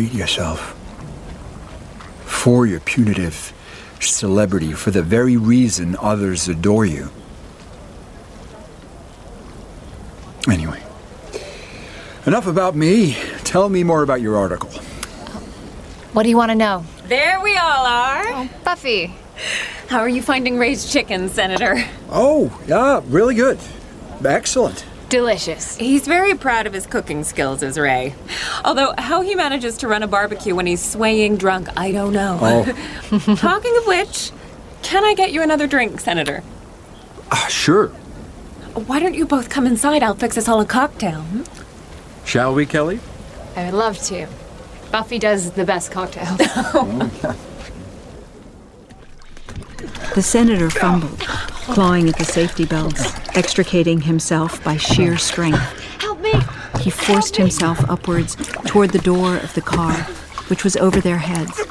Hate 0.01 0.13
yourself 0.13 0.75
for 2.25 2.65
your 2.65 2.79
punitive 2.79 3.53
celebrity 3.99 4.73
for 4.73 4.89
the 4.89 5.03
very 5.03 5.37
reason 5.37 5.95
others 6.01 6.47
adore 6.47 6.85
you. 6.85 7.11
Anyway, 10.49 10.81
enough 12.25 12.47
about 12.47 12.75
me. 12.75 13.15
Tell 13.43 13.69
me 13.69 13.83
more 13.83 14.01
about 14.01 14.21
your 14.21 14.37
article. 14.37 14.71
What 16.13 16.23
do 16.23 16.29
you 16.29 16.37
want 16.37 16.49
to 16.49 16.55
know? 16.55 16.83
There 17.05 17.39
we 17.39 17.55
all 17.57 17.85
are. 17.85 18.23
Oh, 18.25 18.49
Buffy. 18.63 19.13
How 19.87 19.99
are 19.99 20.09
you 20.09 20.23
finding 20.23 20.57
Ray's 20.57 20.91
chickens, 20.91 21.33
Senator? 21.33 21.75
Oh, 22.09 22.59
yeah, 22.65 23.01
really 23.05 23.35
good. 23.35 23.59
Excellent. 24.25 24.83
Delicious. 25.11 25.75
He's 25.75 26.07
very 26.07 26.35
proud 26.35 26.67
of 26.67 26.71
his 26.71 26.87
cooking 26.87 27.25
skills 27.25 27.63
as 27.63 27.77
Ray. 27.77 28.15
Although, 28.63 28.93
how 28.97 29.19
he 29.19 29.35
manages 29.35 29.75
to 29.79 29.89
run 29.89 30.03
a 30.03 30.07
barbecue 30.07 30.55
when 30.55 30.65
he's 30.65 30.81
swaying 30.81 31.35
drunk, 31.35 31.67
I 31.75 31.91
don't 31.91 32.13
know. 32.13 32.39
Oh. 32.41 33.35
Talking 33.35 33.75
of 33.75 33.87
which, 33.87 34.31
can 34.83 35.03
I 35.03 35.13
get 35.13 35.33
you 35.33 35.41
another 35.41 35.67
drink, 35.67 35.99
Senator? 35.99 36.43
Ah, 37.29 37.45
sure. 37.49 37.89
Why 38.87 38.99
don't 39.01 39.13
you 39.13 39.25
both 39.25 39.49
come 39.49 39.67
inside? 39.67 40.01
I'll 40.01 40.15
fix 40.15 40.37
us 40.37 40.47
all 40.47 40.61
a 40.61 40.65
cocktail. 40.65 41.23
hmm? 41.23 41.43
Shall 42.25 42.53
we, 42.53 42.65
Kelly? 42.65 43.01
I 43.57 43.65
would 43.65 43.73
love 43.73 43.97
to. 44.03 44.27
Buffy 44.93 45.19
does 45.19 45.51
the 45.51 45.65
best 45.65 45.91
cocktails. 45.91 46.39
The 50.13 50.21
senator 50.21 50.69
fumbled, 50.69 51.19
clawing 51.19 52.09
at 52.09 52.17
the 52.17 52.25
safety 52.25 52.65
belts, 52.65 53.13
extricating 53.33 54.01
himself 54.01 54.61
by 54.61 54.75
sheer 54.75 55.17
strength. 55.17 55.61
Help 56.01 56.19
me! 56.19 56.33
He 56.81 56.89
forced 56.89 57.37
himself 57.37 57.79
upwards 57.89 58.35
toward 58.65 58.89
the 58.89 58.99
door 58.99 59.37
of 59.37 59.53
the 59.53 59.61
car, 59.61 59.93
which 60.49 60.65
was 60.65 60.75
over 60.75 60.99
their 60.99 61.19
heads. 61.19 61.61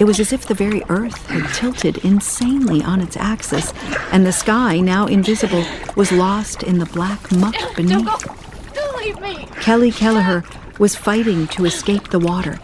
It 0.00 0.04
was 0.04 0.18
as 0.18 0.32
if 0.32 0.46
the 0.46 0.54
very 0.54 0.82
earth 0.88 1.26
had 1.26 1.54
tilted 1.54 1.98
insanely 1.98 2.82
on 2.82 3.00
its 3.00 3.16
axis, 3.16 3.72
and 4.10 4.26
the 4.26 4.32
sky, 4.32 4.80
now 4.80 5.06
invisible, 5.06 5.64
was 5.94 6.10
lost 6.10 6.64
in 6.64 6.78
the 6.78 6.86
black 6.86 7.30
muck 7.30 7.54
beneath. 7.76 8.04
Don't! 8.04 8.74
Don't 8.74 8.96
leave 8.96 9.20
me! 9.20 9.46
Kelly 9.60 9.92
Kelleher 9.92 10.42
was 10.80 10.96
fighting 10.96 11.46
to 11.48 11.66
escape 11.66 12.08
the 12.08 12.18
water. 12.18 12.58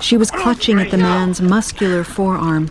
She 0.00 0.16
was 0.16 0.32
clutching 0.32 0.80
at 0.80 0.90
the 0.90 0.98
man's 0.98 1.40
muscular 1.40 2.02
forearm. 2.02 2.70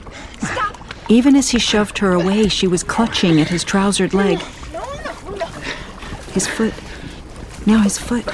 Even 1.11 1.35
as 1.35 1.49
he 1.49 1.59
shoved 1.59 1.97
her 1.97 2.13
away, 2.13 2.47
she 2.47 2.67
was 2.67 2.83
clutching 2.83 3.41
at 3.41 3.49
his 3.49 3.65
trousered 3.65 4.13
leg. 4.13 4.39
His 6.31 6.47
foot. 6.47 6.73
Now 7.65 7.79
his 7.79 7.97
foot. 7.97 8.25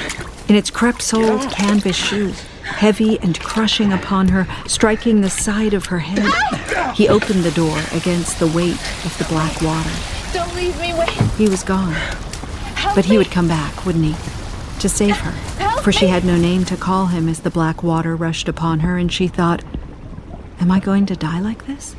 In 0.48 0.54
its 0.54 0.70
crepe 0.70 1.02
soled 1.02 1.50
canvas 1.50 1.96
shoe. 1.96 2.34
Heavy 2.62 3.18
and 3.22 3.40
crushing 3.40 3.92
upon 3.92 4.28
her, 4.28 4.46
striking 4.68 5.22
the 5.22 5.30
side 5.32 5.74
of 5.74 5.88
her 5.88 5.98
head. 5.98 6.94
He 6.94 7.10
opened 7.10 7.44
the 7.44 7.50
door 7.50 7.80
against 7.94 8.38
the 8.38 8.46
weight 8.46 8.80
of 9.04 9.18
the 9.18 9.26
black 9.28 9.60
water. 9.64 9.90
Don't 10.32 10.54
leave 10.54 10.80
me! 10.80 10.94
Wait! 10.94 11.10
He 11.36 11.50
was 11.50 11.64
gone. 11.64 11.94
Help 11.94 12.94
But 12.94 13.06
he 13.06 13.18
would 13.18 13.32
come 13.32 13.48
back, 13.48 13.88
wouldn't 13.88 14.06
he? 14.06 14.16
To 14.82 14.88
save 14.88 15.18
her. 15.18 15.32
For 15.82 15.92
she 15.92 16.10
had 16.10 16.24
no 16.24 16.38
name 16.38 16.64
to 16.66 16.78
call 16.78 17.08
him 17.08 17.28
as 17.28 17.40
the 17.40 17.50
black 17.50 17.82
water 17.82 18.16
rushed 18.16 18.48
upon 18.48 18.82
her, 18.82 19.00
and 19.00 19.12
she 19.12 19.28
thought, 19.28 19.64
Am 20.60 20.70
I 20.70 20.80
going 20.80 21.08
to 21.08 21.16
die 21.16 21.40
like 21.40 21.66
this? 21.66 21.96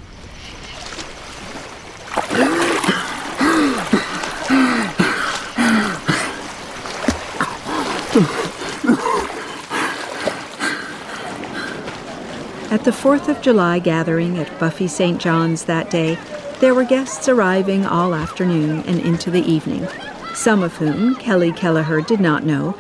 The 12.89 12.95
4th 12.95 13.29
of 13.29 13.43
July 13.43 13.79
gathering 13.79 14.39
at 14.39 14.59
Buffy 14.59 14.89
St. 14.89 15.21
John's 15.21 15.67
that 15.67 15.91
day, 15.91 16.17
there 16.61 16.75
were 16.75 16.87
guests 16.87 17.29
arriving 17.29 17.85
all 17.85 18.15
afternoon 18.15 18.81
and 18.87 18.99
into 19.01 19.31
the 19.31 19.43
evening, 19.43 19.87
some 20.33 20.63
of 20.63 20.75
whom 20.79 21.15
Kelly 21.17 21.53
Kelleher 21.53 22.01
did 22.01 22.19
not 22.19 22.45
know, 22.45 22.75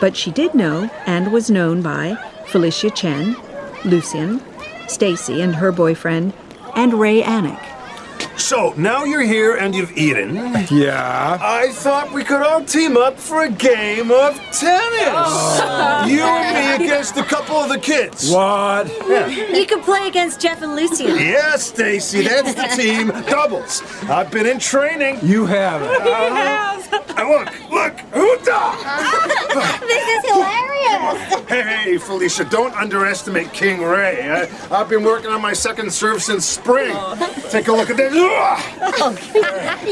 but 0.00 0.16
she 0.16 0.32
did 0.32 0.52
know 0.52 0.90
and 1.06 1.30
was 1.30 1.48
known 1.48 1.80
by 1.80 2.16
Felicia 2.48 2.90
Chen, 2.90 3.36
Lucian, 3.84 4.42
Stacy 4.88 5.40
and 5.40 5.54
her 5.54 5.70
boyfriend, 5.70 6.32
and 6.74 6.94
Ray 6.94 7.22
Anik. 7.22 7.71
So, 8.36 8.74
now 8.76 9.04
you're 9.04 9.22
here 9.22 9.56
and 9.56 9.74
you've 9.74 9.96
eaten. 9.96 10.34
Yeah. 10.70 11.38
I 11.40 11.70
thought 11.72 12.12
we 12.12 12.24
could 12.24 12.42
all 12.42 12.64
team 12.64 12.96
up 12.96 13.18
for 13.18 13.42
a 13.44 13.50
game 13.50 14.10
of 14.10 14.34
tennis. 14.52 15.60
You 16.10 16.22
and 16.22 16.80
me 16.80 16.84
against 16.86 17.16
a 17.16 17.22
couple 17.22 17.56
of 17.56 17.68
the 17.68 17.78
kids. 17.78 18.30
What? 18.30 18.88
You 19.54 19.66
can 19.66 19.80
play 19.82 20.08
against 20.08 20.40
Jeff 20.40 20.62
and 20.62 20.74
Lucian. 20.74 21.06
Yes, 21.08 21.66
Stacy, 21.66 22.22
that's 22.22 22.54
the 22.54 22.82
team. 22.82 23.08
Doubles. 23.26 23.82
I've 24.04 24.30
been 24.30 24.46
in 24.46 24.58
training. 24.58 25.18
You 25.22 25.46
have 25.46 25.82
it. 25.82 25.88
Uh, 25.92 27.28
look, 27.28 27.70
look, 27.70 27.96
Huda! 28.12 29.78
This 29.82 30.08
is 30.08 30.30
hilarious. 30.32 31.48
Hey, 31.48 31.98
Felicia, 31.98 32.44
don't 32.46 32.74
underestimate 32.74 33.52
King 33.52 33.82
Ray. 33.82 34.30
I, 34.30 34.48
I've 34.80 34.88
been 34.88 35.04
working 35.04 35.30
on 35.30 35.42
my 35.42 35.52
second 35.52 35.92
serve 35.92 36.22
since 36.22 36.46
spring. 36.46 36.96
Take 37.50 37.68
a 37.68 37.72
look 37.72 37.90
at 37.90 37.96
this. 37.98 38.14
Ugh! 38.24 39.18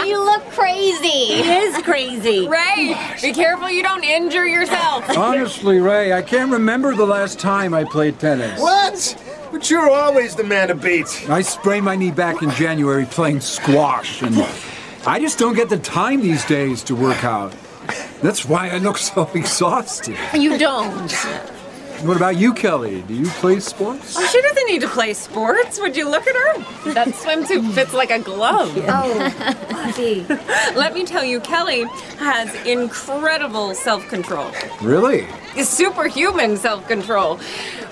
You 0.07 0.25
look 0.25 0.43
crazy. 0.51 1.35
It 1.35 1.47
is 1.47 1.83
crazy. 1.83 2.49
Ray, 2.49 2.97
be 3.21 3.33
careful 3.33 3.71
you 3.71 3.83
don't 3.83 4.05
injure 4.05 4.47
yourself. 4.47 5.09
Honestly, 5.17 5.79
Ray, 5.81 6.13
I 6.13 6.23
can't 6.23 6.51
remember 6.51 6.95
the 6.95 7.07
last 7.07 7.39
time 7.39 7.75
I 7.75 7.85
played 7.85 8.19
tennis. 8.19 8.61
What? 8.61 9.17
But 9.53 9.69
you're 9.69 9.91
always 9.91 10.37
the 10.37 10.45
man 10.45 10.69
to 10.69 10.75
beat. 10.75 11.29
I 11.29 11.43
sprained 11.43 11.85
my 11.85 11.97
knee 11.97 12.13
back 12.13 12.43
in 12.43 12.51
January 12.51 13.05
playing 13.05 13.41
squash, 13.41 14.23
and 14.23 14.37
I 15.07 15.19
just 15.19 15.39
don't 15.39 15.55
get 15.55 15.69
the 15.69 15.79
time 15.79 16.21
these 16.21 16.45
days 16.45 16.83
to 16.85 16.95
work 16.95 17.25
out. 17.25 17.53
That's 18.23 18.45
why 18.45 18.69
I 18.69 18.79
look 18.79 18.99
so 18.99 19.29
exhausted. 19.35 20.17
You 20.35 20.57
don't. 20.59 21.11
What 22.03 22.17
about 22.17 22.37
you, 22.37 22.55
Kelly? 22.55 23.03
Do 23.03 23.13
you 23.15 23.27
play 23.27 23.61
sports? 23.61 24.17
Oh, 24.19 24.25
she 24.27 24.41
doesn't 24.41 24.67
need 24.69 24.81
to 24.81 24.89
play 24.89 25.13
sports. 25.13 25.79
Would 25.81 25.97
you 25.97 26.09
look 26.09 26.27
at 26.27 26.35
her? 26.35 26.93
That 26.95 27.09
swimsuit 27.09 27.75
fits 27.75 27.93
like 27.93 28.11
a 28.11 28.19
glove. 28.19 28.71
Oh, 28.93 29.65
Buffy. 29.71 30.25
Let 30.77 30.95
me 30.95 31.05
tell 31.05 31.23
you, 31.25 31.41
Kelly 31.41 31.85
has 32.19 32.53
incredible 32.67 33.75
self 33.75 34.07
control. 34.09 34.51
Really? 34.83 35.27
Superhuman 35.63 36.57
self 36.57 36.87
control. 36.89 37.39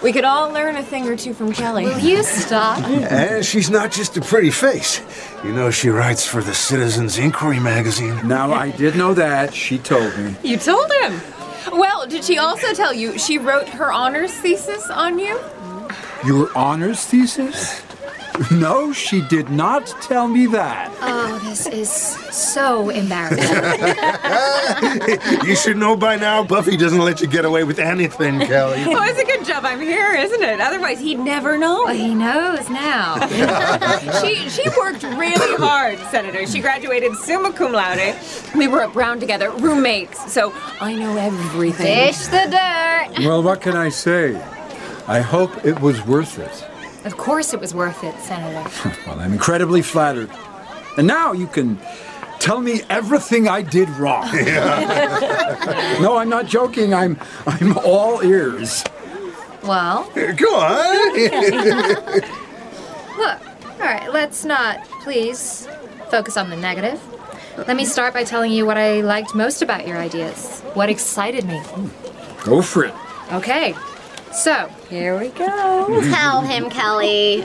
We 0.03 0.13
could 0.13 0.25
all 0.25 0.51
learn 0.53 0.77
a 0.77 0.83
thing 0.83 1.07
or 1.09 1.17
two 1.17 1.35
from 1.35 1.53
Kelly. 1.53 1.85
Will 1.85 1.99
you 1.99 2.23
stop? 2.23 2.79
And 2.89 3.45
she's 3.45 3.69
not 3.69 3.91
just 3.93 4.17
a 4.17 4.21
pretty 4.21 4.51
face. 4.51 5.03
You 5.45 5.53
know, 5.53 5.71
she 5.71 5.89
writes 5.91 6.25
for 6.27 6.43
the 6.43 6.55
Citizens 6.55 7.19
Inquiry 7.19 7.61
magazine. 7.61 8.27
Now, 8.27 8.53
I 8.53 8.71
did 8.71 8.97
know 8.97 9.13
that. 9.15 9.53
She 9.55 9.79
told 9.79 10.17
me. 10.19 10.35
You 10.43 10.57
told 10.57 10.91
him. 11.03 11.21
Well, 11.73 12.07
did 12.07 12.25
she 12.25 12.39
also 12.39 12.73
tell 12.73 12.93
you 12.93 13.19
she 13.19 13.39
wrote 13.39 13.69
her 13.69 13.93
honors 13.93 14.33
thesis 14.33 14.89
on 14.91 15.19
you? 15.19 15.41
Your 16.25 16.51
honors 16.57 17.05
thesis? 17.05 17.83
No, 18.51 18.93
she 18.93 19.21
did 19.23 19.51
not 19.51 19.87
tell 20.03 20.29
me 20.29 20.47
that. 20.47 20.95
Oh, 21.01 21.39
this 21.41 21.67
is 21.67 21.91
so 22.35 22.91
embarrassing. 22.91 23.47
you 25.49 25.57
should 25.57 25.77
know 25.77 25.97
by 25.97 26.17
now, 26.17 26.43
Buffy 26.45 26.77
doesn't 26.77 27.01
let 27.01 27.21
you 27.21 27.27
get 27.27 27.45
away 27.45 27.65
with 27.65 27.79
anything, 27.79 28.39
Kelly. 28.41 28.85
Well, 28.87 29.03
it's 29.09 29.19
a 29.21 29.25
good 29.25 29.45
job 29.45 29.65
I'm 29.65 29.81
here, 29.81 30.15
isn't 30.15 30.43
it? 30.43 30.61
Otherwise, 30.61 31.01
he'd 31.01 31.19
never 31.19 31.59
know. 31.59 31.85
well, 31.85 31.95
he 31.95 32.15
knows 32.15 32.69
now. 32.71 33.19
she 34.23 34.49
she 34.49 34.69
worked 34.79 35.03
really 35.03 35.57
hard, 35.57 35.99
Senator. 36.11 36.47
She 36.47 36.61
graduated 36.61 37.15
summa 37.17 37.53
cum 37.53 37.73
laude. 37.73 38.17
We 38.55 38.69
were 38.69 38.83
at 38.83 38.93
Brown 38.93 39.19
together, 39.21 39.51
roommates, 39.51 40.33
so 40.33 40.53
I 40.81 40.95
know 40.95 41.17
everything. 41.17 41.87
Dish 41.87 42.27
the 42.27 42.47
dirt. 42.51 43.25
Well, 43.27 43.43
what 43.43 43.61
can 43.61 43.77
I 43.77 43.89
say? 43.89 44.37
I 45.07 45.21
hope 45.21 45.65
it 45.65 45.81
was 45.81 46.05
worth 46.07 46.39
it. 46.39 46.65
Of 47.09 47.17
course 47.17 47.55
it 47.55 47.61
was 47.61 47.75
worth 47.75 48.05
it, 48.05 48.15
Senator. 48.21 48.69
Well, 49.07 49.19
I'm 49.19 49.33
incredibly 49.33 49.81
flattered. 49.81 50.31
And 50.99 51.07
now 51.07 51.33
you 51.33 51.47
can 51.47 51.79
tell 52.39 52.61
me 52.61 52.83
everything 52.91 53.49
I 53.49 53.63
did 53.63 53.89
wrong. 53.91 54.31
no, 56.03 56.19
I'm 56.19 56.29
not 56.29 56.45
joking. 56.45 56.93
I'm 56.93 57.19
I'm 57.47 57.79
all 57.79 58.23
ears. 58.23 58.85
Well, 59.63 60.05
Go 60.15 60.55
on. 60.55 61.19
look. 63.17 63.41
All 63.81 63.87
right, 63.87 64.13
let's 64.13 64.45
not, 64.45 64.85
please, 65.03 65.67
focus 66.11 66.37
on 66.37 66.51
the 66.51 66.57
negative. 66.57 67.01
Let 67.57 67.75
me 67.75 67.87
start 67.87 68.13
by 68.13 68.25
telling 68.25 68.53
you 68.53 68.67
what 68.67 68.77
I 68.77 69.01
liked 69.01 69.35
most 69.35 69.63
about 69.63 69.87
your 69.89 69.97
ideas. 69.97 70.61
What 70.75 70.91
excited 70.91 71.47
me. 71.47 71.63
Go 72.45 72.61
for 72.61 72.85
it. 72.85 72.95
Okay, 73.33 73.75
so 74.33 74.71
here 74.89 75.19
we 75.19 75.29
go. 75.29 76.01
Tell 76.11 76.41
him, 76.43 76.71
Kelly. 76.71 77.45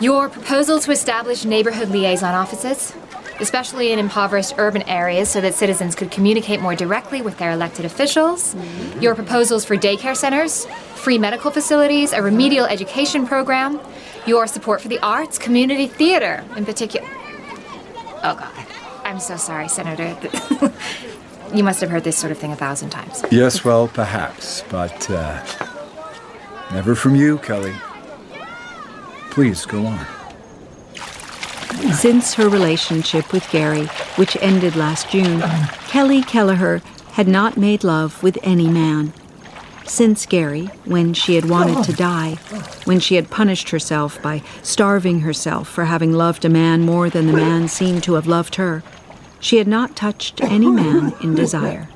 Your 0.00 0.28
proposal 0.28 0.78
to 0.80 0.90
establish 0.90 1.44
neighborhood 1.44 1.88
liaison 1.88 2.34
offices, 2.34 2.94
especially 3.40 3.92
in 3.92 3.98
impoverished 3.98 4.54
urban 4.58 4.82
areas 4.82 5.30
so 5.30 5.40
that 5.40 5.54
citizens 5.54 5.94
could 5.94 6.10
communicate 6.10 6.60
more 6.60 6.74
directly 6.74 7.22
with 7.22 7.38
their 7.38 7.52
elected 7.52 7.84
officials. 7.84 8.54
Your 9.00 9.14
proposals 9.14 9.64
for 9.64 9.76
daycare 9.76 10.16
centers, 10.16 10.66
free 10.94 11.18
medical 11.18 11.50
facilities, 11.50 12.12
a 12.12 12.20
remedial 12.20 12.66
education 12.66 13.26
program. 13.26 13.80
Your 14.26 14.46
support 14.46 14.80
for 14.80 14.88
the 14.88 14.98
arts, 14.98 15.38
community 15.38 15.86
theater 15.86 16.44
in 16.56 16.66
particular. 16.66 17.08
Oh, 18.22 18.34
God. 18.38 18.66
I'm 19.04 19.20
so 19.20 19.36
sorry, 19.36 19.68
Senator. 19.68 20.16
you 21.54 21.62
must 21.62 21.80
have 21.80 21.90
heard 21.90 22.02
this 22.02 22.18
sort 22.18 22.32
of 22.32 22.38
thing 22.38 22.50
a 22.50 22.56
thousand 22.56 22.90
times. 22.90 23.24
Yes, 23.30 23.64
well, 23.64 23.86
perhaps, 23.86 24.64
but 24.68 25.08
uh, 25.08 25.44
never 26.72 26.94
from 26.94 27.14
you, 27.14 27.38
Kelly. 27.38 27.74
Please 29.30 29.66
go 29.66 29.86
on. 29.86 30.06
Since 31.92 32.34
her 32.34 32.48
relationship 32.48 33.32
with 33.32 33.48
Gary, 33.50 33.86
which 34.16 34.36
ended 34.40 34.76
last 34.76 35.10
June, 35.10 35.42
Kelly 35.88 36.22
Kelleher 36.22 36.80
had 37.12 37.28
not 37.28 37.56
made 37.56 37.84
love 37.84 38.22
with 38.22 38.38
any 38.42 38.68
man. 38.68 39.12
Since 39.84 40.26
Gary, 40.26 40.66
when 40.84 41.14
she 41.14 41.36
had 41.36 41.48
wanted 41.48 41.84
to 41.84 41.92
die, 41.92 42.34
when 42.84 42.98
she 42.98 43.14
had 43.14 43.30
punished 43.30 43.70
herself 43.70 44.20
by 44.20 44.42
starving 44.62 45.20
herself 45.20 45.68
for 45.68 45.84
having 45.84 46.12
loved 46.12 46.44
a 46.44 46.48
man 46.48 46.82
more 46.82 47.08
than 47.08 47.26
the 47.26 47.32
man 47.32 47.68
seemed 47.68 48.02
to 48.04 48.14
have 48.14 48.26
loved 48.26 48.56
her, 48.56 48.82
she 49.38 49.58
had 49.58 49.68
not 49.68 49.94
touched 49.94 50.42
any 50.42 50.70
man 50.70 51.14
in 51.22 51.34
desire. 51.34 51.88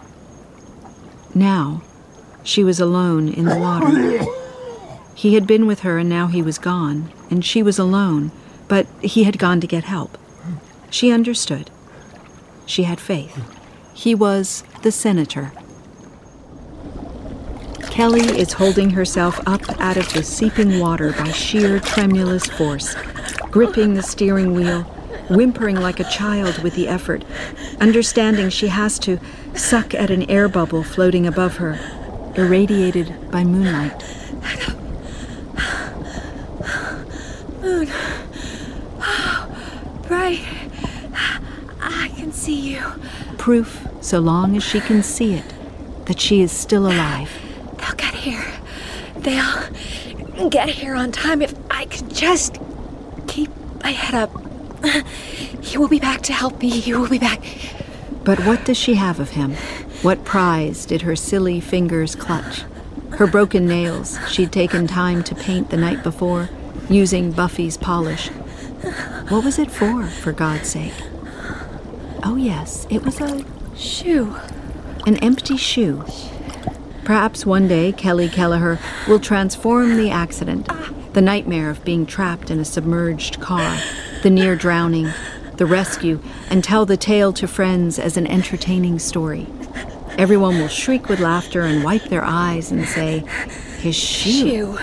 Now, 1.35 1.83
she 2.45 2.63
was 2.63 2.81
alone 2.81 3.29
in 3.29 3.47
the 3.47 3.59
water. 3.59 4.40
He 5.15 5.35
had 5.35 5.47
been 5.47 5.67
with 5.67 5.81
her 5.81 5.99
and 5.99 6.09
now 6.09 6.29
he 6.29 6.43
was 6.43 6.59
gone, 6.59 7.13
and 7.31 7.45
she 7.45 7.63
was 7.63 7.79
alone, 7.79 8.33
but 8.69 8.87
he 9.03 9.25
had 9.25 9.39
gone 9.39 9.61
to 9.61 9.67
get 9.67 9.85
help. 9.85 10.17
She 10.91 11.11
understood. 11.11 11.71
She 12.67 12.85
had 12.85 13.01
faith. 13.01 13.39
He 13.93 14.15
was 14.15 14.65
the 14.83 14.93
senator. 14.93 15.53
Kelly 17.91 18.39
is 18.39 18.55
holding 18.55 18.91
herself 18.91 19.41
up 19.47 19.63
out 19.81 19.97
of 19.97 20.13
the 20.13 20.23
seeping 20.23 20.79
water 20.79 21.13
by 21.13 21.33
sheer 21.33 21.81
tremulous 21.81 22.47
force, 22.47 22.95
gripping 23.51 23.95
the 23.95 24.03
steering 24.03 24.55
wheel, 24.55 24.83
whimpering 25.29 25.77
like 25.77 26.01
a 26.01 26.11
child 26.11 26.63
with 26.63 26.75
the 26.75 26.89
effort, 26.89 27.25
understanding 27.81 28.49
she 28.49 28.69
has 28.69 28.99
to 29.01 29.19
suck 29.55 29.93
at 29.95 30.11
an 30.11 30.23
air 30.31 30.49
bubble 30.49 30.83
floating 30.83 31.27
above 31.27 31.57
her, 31.57 31.79
irradiated 32.37 33.31
by 33.31 33.45
moonlight. 33.45 34.03
Oh, 39.03 40.03
Bright. 40.07 40.41
I 41.81 42.09
can 42.17 42.33
see 42.33 42.75
you. 42.75 42.83
Proof, 43.39 43.87
so 44.01 44.19
long 44.21 44.57
as 44.57 44.63
she 44.63 44.81
can 44.81 45.03
see 45.03 45.35
it, 45.35 45.55
that 46.07 46.21
she 46.21 46.43
is 46.43 46.53
still 46.53 46.87
alive. 46.87 47.31
They'll 47.79 47.95
get 47.95 48.15
here. 48.15 48.45
They'll 49.17 50.49
get 50.51 50.69
here 50.69 50.95
on 50.95 51.13
time 51.13 51.43
if 51.43 51.55
I 51.71 51.87
can 51.87 52.09
just 52.11 52.59
keep 53.27 53.51
my 53.83 53.91
head 53.91 54.15
up. 54.15 54.31
He 55.63 55.79
will 55.79 55.89
be 55.89 56.01
back 56.01 56.23
to 56.23 56.33
help 56.33 56.61
me. 56.61 56.71
He 56.71 56.95
will 56.95 57.09
be 57.09 57.19
back. 57.19 57.43
But 58.25 58.41
what 58.41 58.65
does 58.65 58.77
she 58.77 58.95
have 58.95 59.21
of 59.21 59.31
him? 59.31 59.55
What 60.03 60.25
prize 60.25 60.85
did 60.87 61.03
her 61.03 61.17
silly 61.17 61.61
fingers 61.61 62.15
clutch? 62.15 62.65
Her 63.13 63.27
broken 63.27 63.67
nails 63.67 64.19
she'd 64.29 64.53
taken 64.53 64.87
time 64.87 65.23
to 65.25 65.35
paint 65.35 65.71
the 65.71 65.77
night 65.77 66.03
before, 66.03 66.49
using 66.91 67.31
Buffy's 67.33 67.77
polish. 67.77 68.29
What 69.29 69.45
was 69.45 69.59
it 69.59 69.71
for, 69.71 70.07
for 70.07 70.33
God's 70.33 70.69
sake? 70.69 70.93
Oh, 72.23 72.37
yes, 72.37 72.87
it 72.91 73.03
was 73.05 73.21
a 73.21 73.45
Shoe. 73.77 74.37
an 75.07 75.17
empty 75.19 75.57
shoe. 75.57 76.05
Perhaps 77.05 77.47
one 77.47 77.67
day 77.67 77.93
Kelly 77.93 78.29
Kelleher 78.29 78.79
will 79.09 79.21
transform 79.21 79.97
the 79.97 80.11
accident, 80.11 80.69
the 81.15 81.23
nightmare 81.23 81.71
of 81.71 81.85
being 81.85 82.05
trapped 82.05 82.51
in 82.51 82.59
a 82.61 82.65
submerged 82.65 83.41
car, 83.41 83.79
the 84.23 84.31
near 84.31 84.55
drowning, 84.55 85.11
the 85.57 85.65
rescue, 85.67 86.21
and 86.51 86.63
tell 86.63 86.85
the 86.85 86.97
tale 86.97 87.33
to 87.33 87.47
friends 87.49 87.99
as 87.99 88.17
an 88.17 88.27
entertaining 88.27 88.99
story. 88.99 89.47
Everyone 90.19 90.59
will 90.59 90.69
shriek 90.69 91.09
with 91.09 91.21
laughter 91.21 91.63
and 91.63 91.83
wipe 91.83 92.05
their 92.05 92.25
eyes 92.25 92.71
and 92.71 92.87
say, 92.87 93.21
His 93.79 93.97
shoe. 93.97 94.77
Shoe. 94.77 94.79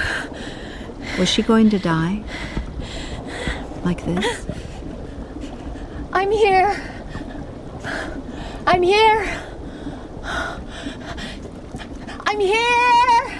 Was 1.18 1.30
she 1.30 1.42
going 1.42 1.70
to 1.72 1.80
die? 1.80 2.24
Like 3.84 4.06
this? 4.06 4.46
I'm 6.14 6.32
here. 6.32 6.94
I'm 8.68 8.84
here. 8.84 9.44
I'm 12.26 12.40
here. 12.40 13.40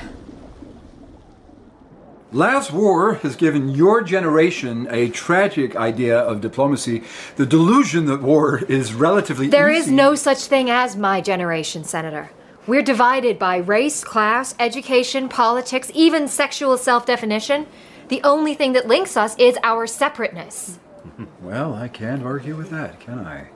Last 2.32 2.72
war 2.72 3.16
has 3.16 3.36
given 3.36 3.70
your 3.70 4.02
generation 4.02 4.88
a 4.92 5.10
tragic 5.10 5.76
idea 5.76 6.18
of 6.20 6.42
diplomacy, 6.42 7.04
the 7.36 7.46
delusion 7.46 8.06
that 8.06 8.22
war 8.22 8.60
is 8.60 8.94
relatively 8.94 9.48
There 9.48 9.70
easy. 9.72 9.80
is 9.80 9.92
no 9.92 10.14
such 10.16 10.40
thing 10.46 10.70
as 10.70 10.96
my 10.96 11.22
generation, 11.22 11.84
Senator. 11.84 12.30
We're 12.68 12.82
divided 12.82 13.40
by 13.40 13.58
race, 13.58 14.04
class, 14.04 14.54
education, 14.60 15.30
politics, 15.30 15.90
even 15.94 16.28
sexual 16.28 16.78
self 16.78 17.06
definition. 17.06 17.66
The 18.10 18.22
only 18.26 18.56
thing 18.56 18.74
that 18.74 18.88
links 18.88 19.16
us 19.16 19.38
is 19.38 19.58
our 19.64 19.88
separateness. 19.88 20.80
Well, 21.42 21.74
I 21.74 21.88
can't 21.88 22.24
argue 22.24 22.58
with 22.58 22.72
that, 22.72 23.00
can 23.00 23.20
I? 23.20 23.48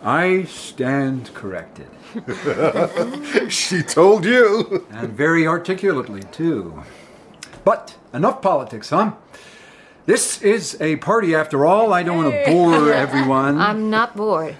I 0.00 0.44
stand 0.44 1.34
corrected. 1.34 1.88
she 3.50 3.82
told 3.82 4.24
you. 4.24 4.86
And 4.92 5.12
very 5.12 5.44
articulately, 5.44 6.22
too. 6.30 6.84
But 7.64 7.96
enough 8.14 8.40
politics, 8.42 8.90
huh? 8.90 9.14
This 10.06 10.40
is 10.40 10.80
a 10.80 10.96
party 10.96 11.34
after 11.34 11.66
all. 11.66 11.92
I 11.92 12.04
don't 12.04 12.18
want 12.18 12.32
to 12.32 12.50
bore 12.52 12.92
everyone. 12.92 13.58
I'm 13.58 13.90
not 13.90 14.16
bored. 14.16 14.56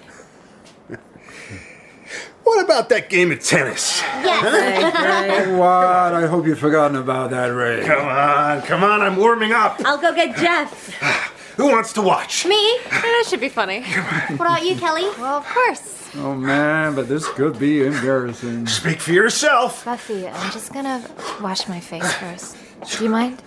What 2.43 2.63
about 2.63 2.89
that 2.89 3.09
game 3.09 3.31
of 3.31 3.41
tennis? 3.41 4.01
what? 4.01 6.13
I 6.13 6.27
hope 6.27 6.45
you've 6.45 6.59
forgotten 6.59 6.97
about 6.97 7.31
that, 7.31 7.47
Ray. 7.47 7.85
Come 7.85 8.07
on, 8.07 8.61
come 8.63 8.83
on, 8.83 9.01
I'm 9.01 9.15
warming 9.15 9.51
up. 9.51 9.81
I'll 9.85 9.97
go 9.97 10.13
get 10.13 10.35
Jeff. 10.37 10.93
Who 11.57 11.69
wants 11.69 11.93
to 11.93 12.01
watch? 12.01 12.45
Me? 12.45 12.79
That 12.89 13.25
should 13.27 13.39
be 13.39 13.49
funny. 13.49 13.83
What 13.83 14.41
about 14.41 14.65
you, 14.65 14.75
Kelly? 14.75 15.03
Well, 15.19 15.37
of 15.37 15.45
course. 15.45 16.09
Oh 16.15 16.35
man, 16.35 16.95
but 16.95 17.07
this 17.07 17.27
could 17.29 17.57
be 17.57 17.85
embarrassing. 17.85 18.67
Speak 18.67 18.99
for 18.99 19.11
yourself. 19.11 19.85
Buffy, 19.85 20.27
I'm 20.27 20.51
just 20.51 20.73
gonna 20.73 21.03
wash 21.41 21.67
my 21.67 21.79
face 21.79 22.11
first. 22.15 22.57
Do 22.97 23.03
you 23.03 23.09
mind? 23.09 23.41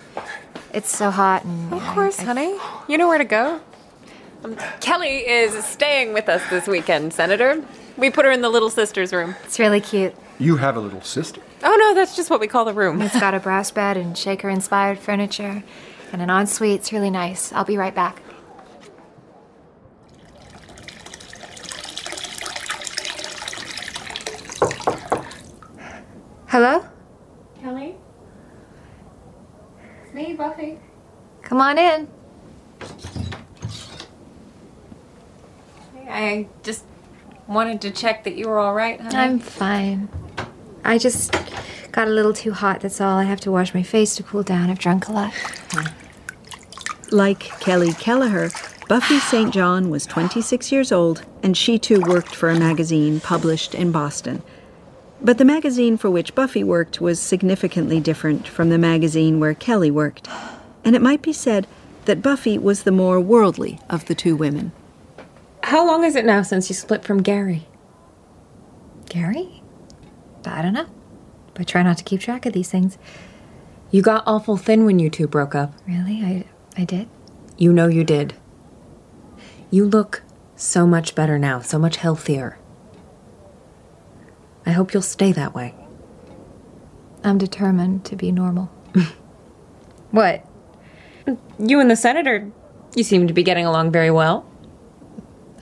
It's 0.73 0.95
so 0.95 1.11
hot 1.11 1.43
and. 1.45 1.73
Of 1.73 1.83
course, 1.87 2.19
honey. 2.19 2.57
You 2.87 2.97
know 2.97 3.07
where 3.07 3.17
to 3.17 3.25
go. 3.25 3.61
Um, 4.43 4.55
Kelly 4.81 5.27
is 5.27 5.63
staying 5.65 6.13
with 6.13 6.29
us 6.29 6.41
this 6.49 6.67
weekend, 6.67 7.13
Senator. 7.13 7.63
We 8.01 8.11
put 8.11 8.25
her 8.25 8.31
in 8.31 8.41
the 8.41 8.49
little 8.49 8.69
sister's 8.69 9.11
room. 9.11 9.35
It's 9.43 9.57
really 9.57 9.81
cute. 9.81 10.13
You 10.37 10.57
have 10.57 10.77
a 10.77 10.79
little 10.79 11.01
sister. 11.01 11.41
Oh 11.63 11.75
no, 11.75 11.95
that's 11.95 12.15
just 12.15 12.29
what 12.29 12.39
we 12.39 12.47
call 12.47 12.63
the 12.63 12.73
room. 12.73 13.01
It's 13.01 13.19
got 13.19 13.33
a 13.33 13.39
brass 13.39 13.71
bed 13.71 13.97
and 13.97 14.15
shaker 14.15 14.49
inspired 14.49 14.99
furniture. 14.99 15.63
and 16.11 16.21
an 16.21 16.29
ensuite. 16.29 16.75
It's 16.75 16.93
really 16.93 17.09
nice. 17.09 17.51
I'll 17.51 17.65
be 17.65 17.75
right 17.75 17.95
back. 17.95 18.21
Hello? 26.47 26.85
Kelly? 27.61 27.95
It's 30.05 30.13
me, 30.13 30.33
Buffy. 30.33 30.79
Come 31.41 31.59
on 31.61 31.77
in. 31.77 32.07
I 36.09 36.47
just 36.63 36.83
wanted 37.47 37.81
to 37.81 37.91
check 37.91 38.23
that 38.23 38.35
you 38.35 38.47
were 38.47 38.59
all 38.59 38.73
right, 38.73 38.99
honey. 38.99 39.15
I'm 39.15 39.39
fine. 39.39 40.09
I 40.83 40.97
just 40.97 41.35
got 41.91 42.07
a 42.07 42.11
little 42.11 42.33
too 42.33 42.53
hot, 42.53 42.81
that's 42.81 43.01
all. 43.01 43.17
I 43.17 43.23
have 43.23 43.39
to 43.41 43.51
wash 43.51 43.73
my 43.73 43.83
face 43.83 44.15
to 44.15 44.23
cool 44.23 44.43
down. 44.43 44.69
I've 44.69 44.79
drunk 44.79 45.07
a 45.07 45.11
lot. 45.11 45.33
Like 47.11 47.39
Kelly 47.59 47.93
Kelleher, 47.93 48.49
Buffy 48.87 49.19
St. 49.19 49.53
John 49.53 49.89
was 49.89 50.05
26 50.05 50.71
years 50.71 50.91
old, 50.91 51.25
and 51.43 51.57
she 51.57 51.79
too 51.79 52.01
worked 52.01 52.35
for 52.35 52.49
a 52.49 52.59
magazine 52.59 53.19
published 53.19 53.75
in 53.75 53.91
Boston. 53.91 54.41
But 55.21 55.39
the 55.39 55.45
magazine 55.45 55.97
for 55.97 56.09
which 56.09 56.35
Buffy 56.35 56.63
worked 56.63 57.01
was 57.01 57.19
significantly 57.19 57.99
different 57.99 58.47
from 58.47 58.69
the 58.69 58.77
magazine 58.77 59.39
where 59.39 59.53
Kelly 59.53 59.89
worked, 59.89 60.27
and 60.85 60.95
it 60.95 61.01
might 61.01 61.21
be 61.21 61.33
said 61.33 61.67
that 62.05 62.21
Buffy 62.21 62.57
was 62.57 62.83
the 62.83 62.91
more 62.91 63.19
worldly 63.19 63.79
of 63.89 64.05
the 64.05 64.15
two 64.15 64.35
women. 64.35 64.71
How 65.67 65.85
long 65.85 66.05
is 66.05 66.15
it 66.15 66.23
now 66.23 66.43
since 66.43 66.69
you 66.69 66.75
split 66.75 67.03
from 67.03 67.21
Gary? 67.21 67.67
Gary? 69.09 69.61
I 70.45 70.61
don't 70.61 70.71
know. 70.71 70.87
I 71.57 71.65
try 71.65 71.83
not 71.83 71.97
to 71.97 72.05
keep 72.05 72.21
track 72.21 72.45
of 72.45 72.53
these 72.53 72.71
things. 72.71 72.97
You 73.91 74.01
got 74.01 74.23
awful 74.25 74.55
thin 74.55 74.85
when 74.85 74.97
you 74.97 75.09
two 75.09 75.27
broke 75.27 75.55
up. 75.55 75.73
Really? 75.85 76.23
I, 76.23 76.45
I 76.77 76.85
did? 76.85 77.09
You 77.57 77.73
know 77.73 77.87
you 77.87 78.05
did. 78.05 78.33
You 79.69 79.83
look 79.83 80.23
so 80.55 80.87
much 80.87 81.15
better 81.15 81.37
now, 81.37 81.59
so 81.59 81.77
much 81.77 81.97
healthier. 81.97 82.57
I 84.65 84.71
hope 84.71 84.93
you'll 84.93 85.03
stay 85.03 85.33
that 85.33 85.53
way. 85.53 85.75
I'm 87.25 87.37
determined 87.37 88.05
to 88.05 88.15
be 88.15 88.31
normal. 88.31 88.71
what? 90.11 90.45
You 91.59 91.81
and 91.81 91.91
the 91.91 91.97
senator, 91.97 92.49
you 92.95 93.03
seem 93.03 93.27
to 93.27 93.33
be 93.33 93.43
getting 93.43 93.65
along 93.65 93.91
very 93.91 94.11
well. 94.11 94.45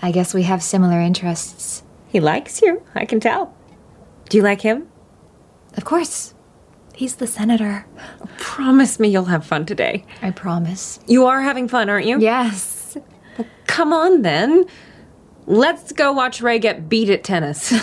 I 0.02 0.12
guess 0.12 0.34
we 0.34 0.44
have 0.44 0.62
similar 0.62 1.00
interests. 1.00 1.84
He 2.08 2.20
likes 2.20 2.62
you, 2.62 2.84
I 2.94 3.06
can 3.06 3.20
tell. 3.20 3.54
Do 4.30 4.38
you 4.38 4.44
like 4.44 4.62
him? 4.62 4.88
Of 5.76 5.86
course. 5.86 6.34
He's 6.94 7.16
the 7.16 7.28
senator. 7.28 7.86
Promise 8.38 9.00
me 9.00 9.10
you'll 9.10 9.26
have 9.26 9.46
fun 9.46 9.66
today. 9.66 10.06
I 10.22 10.32
promise. 10.32 11.00
You 11.08 11.26
are 11.26 11.42
having 11.42 11.68
fun, 11.68 11.90
aren't 11.90 12.06
you? 12.06 12.20
Yes. 12.20 12.98
Come 13.68 13.92
on 13.92 14.22
then. 14.22 14.66
Let's 15.46 15.92
go 15.92 16.14
watch 16.14 16.42
Ray 16.42 16.58
get 16.60 16.88
beat 16.88 17.10
at 17.10 17.24
tennis. 17.24 17.72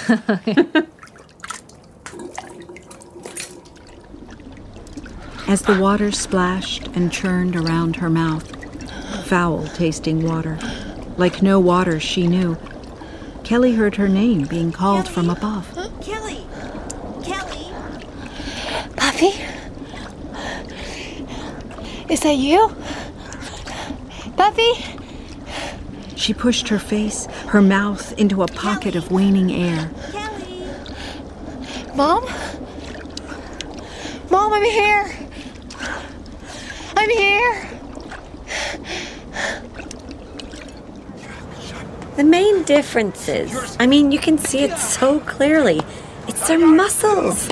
As 5.46 5.60
the 5.62 5.78
water 5.78 6.10
splashed 6.10 6.86
and 6.94 7.12
churned 7.12 7.54
around 7.56 7.96
her 7.96 8.08
mouth, 8.08 8.48
foul 9.26 9.66
tasting 9.68 10.26
water, 10.26 10.58
like 11.16 11.42
no 11.42 11.60
water 11.60 12.00
she 12.00 12.26
knew, 12.26 12.56
Kelly 13.44 13.74
heard 13.74 13.96
her 13.96 14.08
name 14.08 14.44
being 14.44 14.72
called 14.72 15.08
from 15.08 15.28
above. 15.28 15.72
Kelly! 16.00 16.46
Kelly! 17.22 17.72
Buffy? 18.96 19.32
Is 22.12 22.20
that 22.20 22.36
you? 22.36 22.74
Buffy? 24.36 24.72
She 26.16 26.32
pushed 26.32 26.68
her 26.68 26.78
face, 26.78 27.26
her 27.48 27.60
mouth, 27.60 28.12
into 28.18 28.42
a 28.42 28.46
pocket 28.46 28.94
of 28.94 29.10
waning 29.10 29.52
air. 29.52 29.90
Kelly! 30.12 30.64
Mom? 31.94 32.24
Mom, 34.30 34.52
I'm 34.52 34.62
here. 34.62 35.12
I'm 36.96 37.10
here. 37.10 37.71
The 42.16 42.24
main 42.24 42.62
difference 42.64 43.26
is, 43.28 43.76
I 43.80 43.86
mean, 43.86 44.12
you 44.12 44.18
can 44.18 44.36
see 44.36 44.60
it 44.60 44.76
so 44.76 45.20
clearly. 45.20 45.80
It's 46.28 46.46
their 46.46 46.58
muscles. 46.58 47.48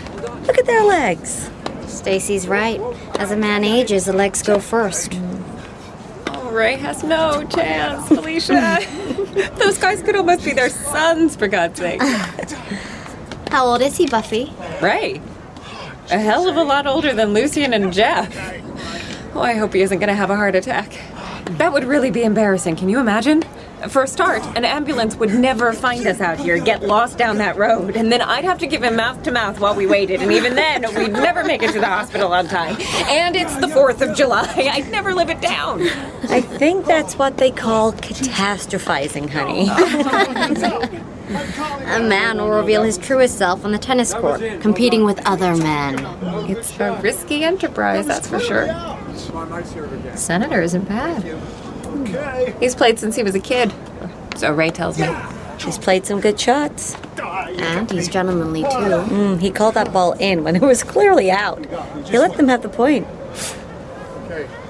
Look 0.47 0.59
at 0.59 0.67
their 0.67 0.85
legs. 0.85 1.51
Stacy's 1.87 2.47
right. 2.47 2.81
As 3.19 3.31
a 3.31 3.37
man 3.37 3.65
ages, 3.65 4.05
the 4.05 4.13
legs 4.13 4.43
go 4.43 4.59
first. 4.59 5.19
oh, 6.27 6.51
Ray 6.53 6.77
has 6.77 7.03
no 7.03 7.43
chance, 7.47 8.07
Felicia. 8.09 8.81
Those 9.57 9.79
guys 9.79 10.03
could 10.03 10.17
almost 10.17 10.45
be 10.45 10.53
their 10.53 10.69
sons, 10.71 11.37
for 11.37 11.49
God's 11.49 11.79
sake. 11.79 12.03
How 13.51 13.67
old 13.67 13.81
is 13.81 13.97
he, 13.97 14.07
Buffy? 14.07 14.53
Ray? 14.83 15.21
A 16.11 16.19
hell 16.19 16.49
of 16.49 16.57
a 16.57 16.63
lot 16.63 16.87
older 16.87 17.15
than 17.15 17.33
Lucian 17.33 17.73
and 17.73 17.93
Jeff. 17.93 18.29
Oh, 19.35 19.41
I 19.41 19.55
hope 19.55 19.73
he 19.73 19.81
isn't 19.81 19.99
going 19.99 20.09
to 20.09 20.15
have 20.15 20.31
a 20.31 20.37
heart 20.37 20.55
attack. 20.55 20.99
That 21.59 21.73
would 21.73 21.85
really 21.85 22.11
be 22.11 22.25
embarrassing. 22.25 22.77
Can 22.77 22.89
you 22.89 22.99
imagine? 23.01 23.43
For 23.89 24.03
a 24.03 24.07
start, 24.07 24.43
an 24.57 24.65
ambulance 24.65 25.17
would 25.17 25.33
never 25.33 25.73
find 25.73 26.07
us 26.07 26.21
out 26.21 26.39
here, 26.39 26.59
get 26.59 26.83
lost 26.83 27.17
down 27.17 27.39
that 27.39 27.57
road, 27.57 27.97
and 27.97 28.13
then 28.13 28.21
I'd 28.21 28.45
have 28.45 28.59
to 28.59 28.67
give 28.67 28.83
him 28.83 28.97
mouth 28.97 29.23
to 29.23 29.33
mouth 29.33 29.59
while 29.59 29.75
we 29.75 29.87
waited, 29.87 30.21
and 30.21 30.31
even 30.31 30.55
then, 30.55 30.83
we'd 30.95 31.13
never 31.13 31.43
make 31.45 31.63
it 31.63 31.73
to 31.73 31.81
the 31.81 31.87
hospital 31.87 32.33
on 32.33 32.47
time. 32.47 32.77
And 33.09 33.35
it's 33.37 33.57
the 33.57 33.69
4th 33.69 34.03
of 34.03 34.15
July. 34.15 34.47
I'd 34.73 34.91
never 34.91 35.15
live 35.15 35.31
it 35.31 35.41
down. 35.41 35.83
I 36.29 36.43
think 36.43 36.85
that's 36.85 37.17
what 37.17 37.39
they 37.39 37.51
call 37.51 37.93
catastrophizing, 37.93 39.31
honey. 39.31 39.71
A 41.31 42.01
man 42.01 42.39
will 42.39 42.51
reveal 42.51 42.83
his 42.83 42.99
truest 42.99 43.39
self 43.39 43.65
on 43.65 43.71
the 43.71 43.79
tennis 43.79 44.13
court, 44.13 44.41
competing 44.61 45.05
with 45.05 45.25
other 45.27 45.57
men. 45.57 46.05
It's 46.51 46.79
a 46.81 46.99
risky 47.01 47.45
enterprise, 47.45 48.07
that's 48.07 48.27
for 48.29 48.41
sure. 48.41 48.67
Senator 50.17 50.61
isn't 50.61 50.89
bad. 50.89 51.41
He's 52.61 52.75
played 52.75 52.99
since 52.99 53.17
he 53.17 53.23
was 53.23 53.35
a 53.35 53.41
kid. 53.41 53.73
So 54.37 54.53
Ray 54.53 54.71
tells 54.71 54.99
me. 54.99 55.09
He's 55.59 55.79
played 55.79 56.07
some 56.07 56.21
good 56.21 56.41
shots. 56.41 56.97
And 57.23 57.91
he's 57.91 58.09
gentlemanly, 58.09 58.63
too. 58.63 58.69
Mm, 58.69 59.41
he 59.41 59.51
called 59.51 59.75
that 59.75 59.93
ball 59.93 60.13
in 60.13 60.43
when 60.45 60.57
it 60.57 60.63
was 60.63 60.83
clearly 60.83 61.31
out. 61.31 61.67
He 62.07 62.19
let 62.19 62.37
them 62.37 62.49
have 62.49 62.63
the 62.63 62.69
point. 62.69 63.07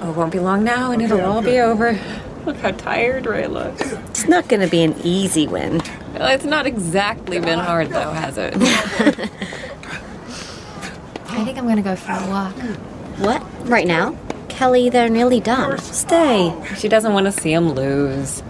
Oh, 0.00 0.10
it 0.10 0.16
won't 0.16 0.32
be 0.32 0.40
long 0.40 0.64
now 0.64 0.90
and 0.90 1.00
it'll 1.02 1.20
all 1.20 1.42
be 1.42 1.60
over. 1.60 1.98
Look 2.46 2.56
how 2.56 2.70
tired 2.72 3.26
Ray 3.26 3.46
looks. 3.46 3.92
It's 3.92 4.26
not 4.26 4.48
going 4.48 4.62
to 4.62 4.68
be 4.68 4.82
an 4.82 4.96
easy 5.04 5.46
win. 5.46 5.82
Well, 6.14 6.28
it's 6.28 6.44
not 6.44 6.66
exactly 6.66 7.38
been 7.38 7.58
hard, 7.58 7.90
though, 7.90 8.10
has 8.10 8.36
it? 8.38 8.54
I 11.28 11.44
think 11.44 11.56
I'm 11.58 11.66
gonna 11.66 11.80
go 11.82 11.96
for 11.96 12.12
a 12.12 12.26
walk. 12.28 12.52
What? 13.18 13.42
Right 13.68 13.86
now? 13.86 14.16
Kelly, 14.60 14.90
they're 14.90 15.08
nearly 15.08 15.40
done. 15.40 15.78
Stay. 15.78 16.54
she 16.76 16.86
doesn't 16.86 17.14
want 17.14 17.24
to 17.24 17.32
see 17.32 17.50
him 17.50 17.70
lose. 17.70 18.42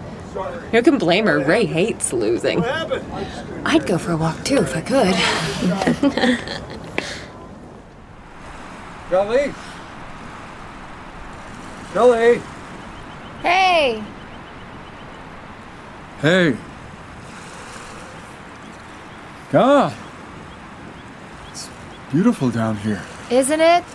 Who 0.71 0.81
can 0.81 0.97
blame 0.97 1.25
her? 1.25 1.39
Ray 1.39 1.65
hates 1.65 2.11
losing. 2.11 2.65
I'd 2.65 3.85
go 3.85 3.97
for 3.97 4.11
a 4.11 4.17
walk, 4.17 4.43
too, 4.43 4.57
if 4.57 4.75
I 4.75 4.81
could. 4.81 5.15
Kelly? 9.09 9.53
Kelly? 11.93 12.41
Hey! 13.41 14.03
Hey. 16.19 16.57
God. 19.49 19.93
It's 21.51 21.69
beautiful 22.11 22.51
down 22.51 22.75
here. 22.75 23.01
Isn't 23.29 23.61
it? 23.61 23.85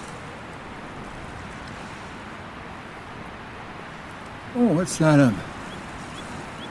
Oh, 4.59 4.73
what's 4.73 4.97
that? 4.97 5.21
Um, 5.21 5.35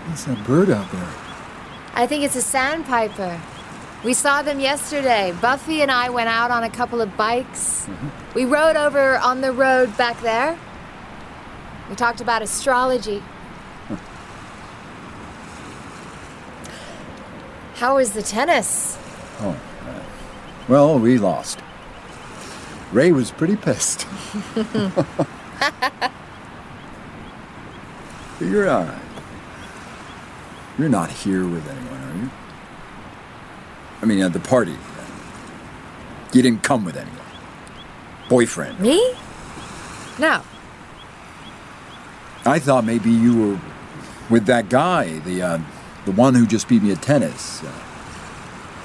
what's 0.08 0.24
that 0.24 0.44
bird 0.48 0.72
out 0.72 0.92
there? 0.92 1.08
I 1.94 2.08
think 2.08 2.24
it's 2.24 2.36
a 2.36 2.42
sandpiper. 2.42 3.40
We 4.04 4.16
saw 4.16 4.42
them 4.42 4.60
yesterday. 4.60 5.36
Buffy 5.40 5.84
and 5.84 5.92
I 5.92 6.10
went 6.10 6.28
out 6.28 6.50
on 6.50 6.64
a 6.64 6.70
couple 6.72 7.00
of 7.00 7.16
bikes. 7.16 7.88
We 8.34 8.46
rode 8.46 8.76
over 8.76 9.18
on 9.18 9.42
the 9.42 9.52
road 9.52 9.96
back 9.98 10.20
there. 10.22 10.58
We 11.88 11.96
talked 11.96 12.22
about 12.22 12.42
astrology. 12.42 13.22
How 17.76 17.98
was 17.98 18.14
the 18.14 18.24
tennis? 18.24 18.98
Oh, 19.42 19.56
uh, 19.84 20.04
well, 20.68 20.98
we 20.98 21.20
lost. 21.20 21.60
Ray 22.92 23.12
was 23.12 23.30
pretty 23.30 23.56
pissed. 23.56 24.08
You're 28.40 28.70
all 28.70 28.84
right. 28.84 29.02
You're 30.78 30.90
not 30.90 31.10
here 31.10 31.48
with 31.48 31.66
anyone, 31.70 32.02
are 32.02 32.24
you? 32.24 32.30
I 34.02 34.06
mean, 34.06 34.22
at 34.22 34.34
the 34.34 34.42
party. 34.42 34.76
You 36.34 36.42
didn't 36.42 36.64
come 36.64 36.84
with 36.84 36.98
anyone. 36.98 37.18
Boyfriend. 38.28 38.80
Me? 38.80 39.16
No. 40.20 40.42
I 42.46 42.60
thought 42.60 42.84
maybe 42.84 43.10
you 43.10 43.38
were 43.38 43.60
with 44.30 44.46
that 44.48 44.68
guy, 44.70 45.20
the 45.20 45.42
uh, 45.42 45.60
the 46.04 46.12
one 46.12 46.36
who 46.36 46.46
just 46.46 46.68
beat 46.68 46.84
me 46.84 46.92
at 46.92 47.02
tennis. 47.02 47.64
Uh, 47.64 47.72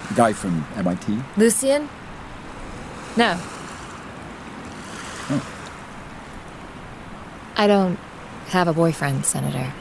the 0.08 0.14
guy 0.14 0.32
from 0.32 0.64
MIT. 0.76 1.18
Lucian? 1.36 1.88
No. 3.16 3.36
Oh. 5.28 5.46
I 7.56 7.66
don't 7.66 7.98
have 8.50 8.68
a 8.68 8.72
boyfriend, 8.72 9.24
Senator. 9.24 9.72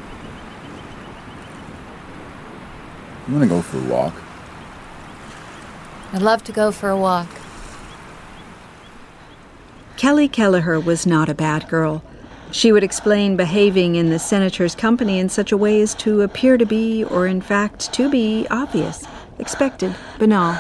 You 3.28 3.34
want 3.36 3.44
to 3.44 3.50
go 3.50 3.62
for 3.62 3.78
a 3.78 3.84
walk? 3.84 4.14
I'd 6.14 6.22
love 6.22 6.44
to 6.46 6.52
go 6.52 6.72
for 6.72 6.90
a 6.90 6.98
walk. 6.98 7.28
Kelly 9.98 10.28
Kelleher 10.28 10.80
was 10.80 11.06
not 11.06 11.30
a 11.30 11.34
bad 11.34 11.68
girl. 11.68 12.04
She 12.52 12.72
would 12.72 12.84
explain 12.84 13.36
behaving 13.36 13.96
in 13.96 14.10
the 14.10 14.18
senator's 14.18 14.74
company 14.74 15.20
in 15.20 15.30
such 15.30 15.52
a 15.52 15.58
way 15.58 15.82
as 15.82 15.94
to 15.96 16.22
appear 16.22 16.58
to 16.58 16.66
be, 16.66 17.04
or 17.04 17.28
in 17.28 17.42
fact 17.42 17.94
to 17.94 18.10
be, 18.10 18.48
obvious, 18.50 19.06
expected, 19.38 19.96
banal. 20.18 20.60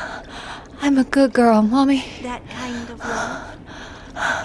I'm 0.82 0.98
a 0.98 1.04
good 1.04 1.34
girl, 1.34 1.62
Mommy. 1.62 2.06
That 2.22 2.48
kind 2.50 2.89
of 2.89 3.00
love. 3.00 3.56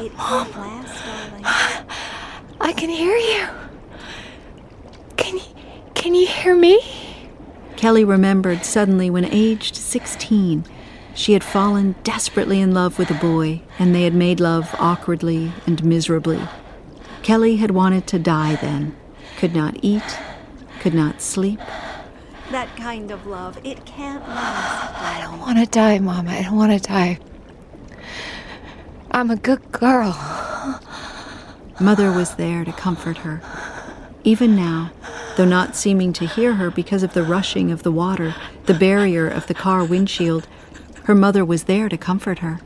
It 0.01 0.13
won't 0.17 0.57
last, 0.57 1.05
darling. 1.05 1.84
I 2.61 2.73
can 2.73 2.89
hear 2.89 3.17
you. 3.17 3.47
Can 5.17 5.37
you, 5.37 5.45
can 5.95 6.15
you 6.15 6.27
hear 6.27 6.55
me? 6.55 6.81
Kelly 7.77 8.05
remembered 8.05 8.65
suddenly 8.65 9.11
when 9.11 9.25
aged 9.25 9.77
16, 9.77 10.65
she 11.15 11.33
had 11.33 11.45
fallen 11.45 11.95
desperately 12.03 12.61
in 12.61 12.73
love 12.73 12.99
with 12.99 13.11
a 13.11 13.15
boy, 13.15 13.63
and 13.79 13.95
they 13.95 14.03
had 14.03 14.15
made 14.15 14.41
love 14.41 14.75
awkwardly 14.79 15.53
and 15.67 15.85
miserably. 15.85 16.41
Kelly 17.23 17.57
had 17.57 17.71
wanted 17.71 18.07
to 18.09 18.19
die 18.19 18.57
then, 18.57 18.97
could 19.37 19.55
not 19.55 19.77
eat, 19.83 20.19
could 20.81 20.95
not 20.95 21.21
sleep. 21.21 21.61
That 22.51 22.77
kind 22.77 23.11
of 23.11 23.27
love. 23.27 23.59
It 23.65 23.85
can't 23.87 24.27
last. 24.29 24.95
I 25.01 25.21
don't 25.23 25.41
want 25.41 25.59
to 25.59 25.67
die, 25.67 25.99
Mama. 25.99 26.31
I 26.31 26.43
don't 26.43 26.57
want 26.57 26.73
to 26.73 26.89
die. 26.89 27.19
I'm 29.11 29.31
a 29.31 29.37
good 29.37 29.73
girl. 29.73 30.13
Mother 31.81 32.13
was 32.13 32.37
there 32.37 32.65
to 32.65 32.73
comfort 32.73 33.19
her. 33.19 33.43
Even 34.23 34.55
now, 34.55 34.93
though 35.37 35.45
not 35.45 35.77
seeming 35.77 36.13
to 36.15 36.27
hear 36.27 36.55
her 36.55 36.71
because 36.71 37.03
of 37.03 37.15
the 37.15 37.23
rushing 37.23 37.71
of 37.71 37.83
the 37.83 37.93
water, 37.93 38.35
the 38.67 38.75
barrier 38.75 39.29
of 39.29 39.49
the 39.49 39.55
car 39.55 39.85
windshield, 39.85 40.47
her 41.05 41.15
mother 41.15 41.45
was 41.45 41.65
there 41.65 41.89
to 41.89 41.97
comfort 41.97 42.39
her. 42.39 42.61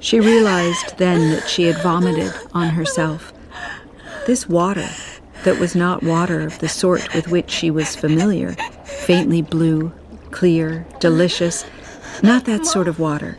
She 0.00 0.20
realized 0.20 0.98
then 0.98 1.30
that 1.30 1.48
she 1.48 1.62
had 1.64 1.82
vomited 1.82 2.32
on 2.52 2.70
herself. 2.70 3.32
This 4.26 4.48
water, 4.48 4.88
that 5.44 5.58
was 5.58 5.74
not 5.74 6.02
water 6.02 6.40
of 6.40 6.58
the 6.60 6.68
sort 6.68 7.14
with 7.14 7.28
which 7.28 7.50
she 7.50 7.70
was 7.70 7.96
familiar, 7.96 8.52
faintly 8.84 9.42
blue, 9.42 9.92
clear, 10.30 10.86
delicious, 11.00 11.64
not 12.22 12.44
that 12.44 12.66
sort 12.66 12.88
of 12.88 12.98
water, 12.98 13.38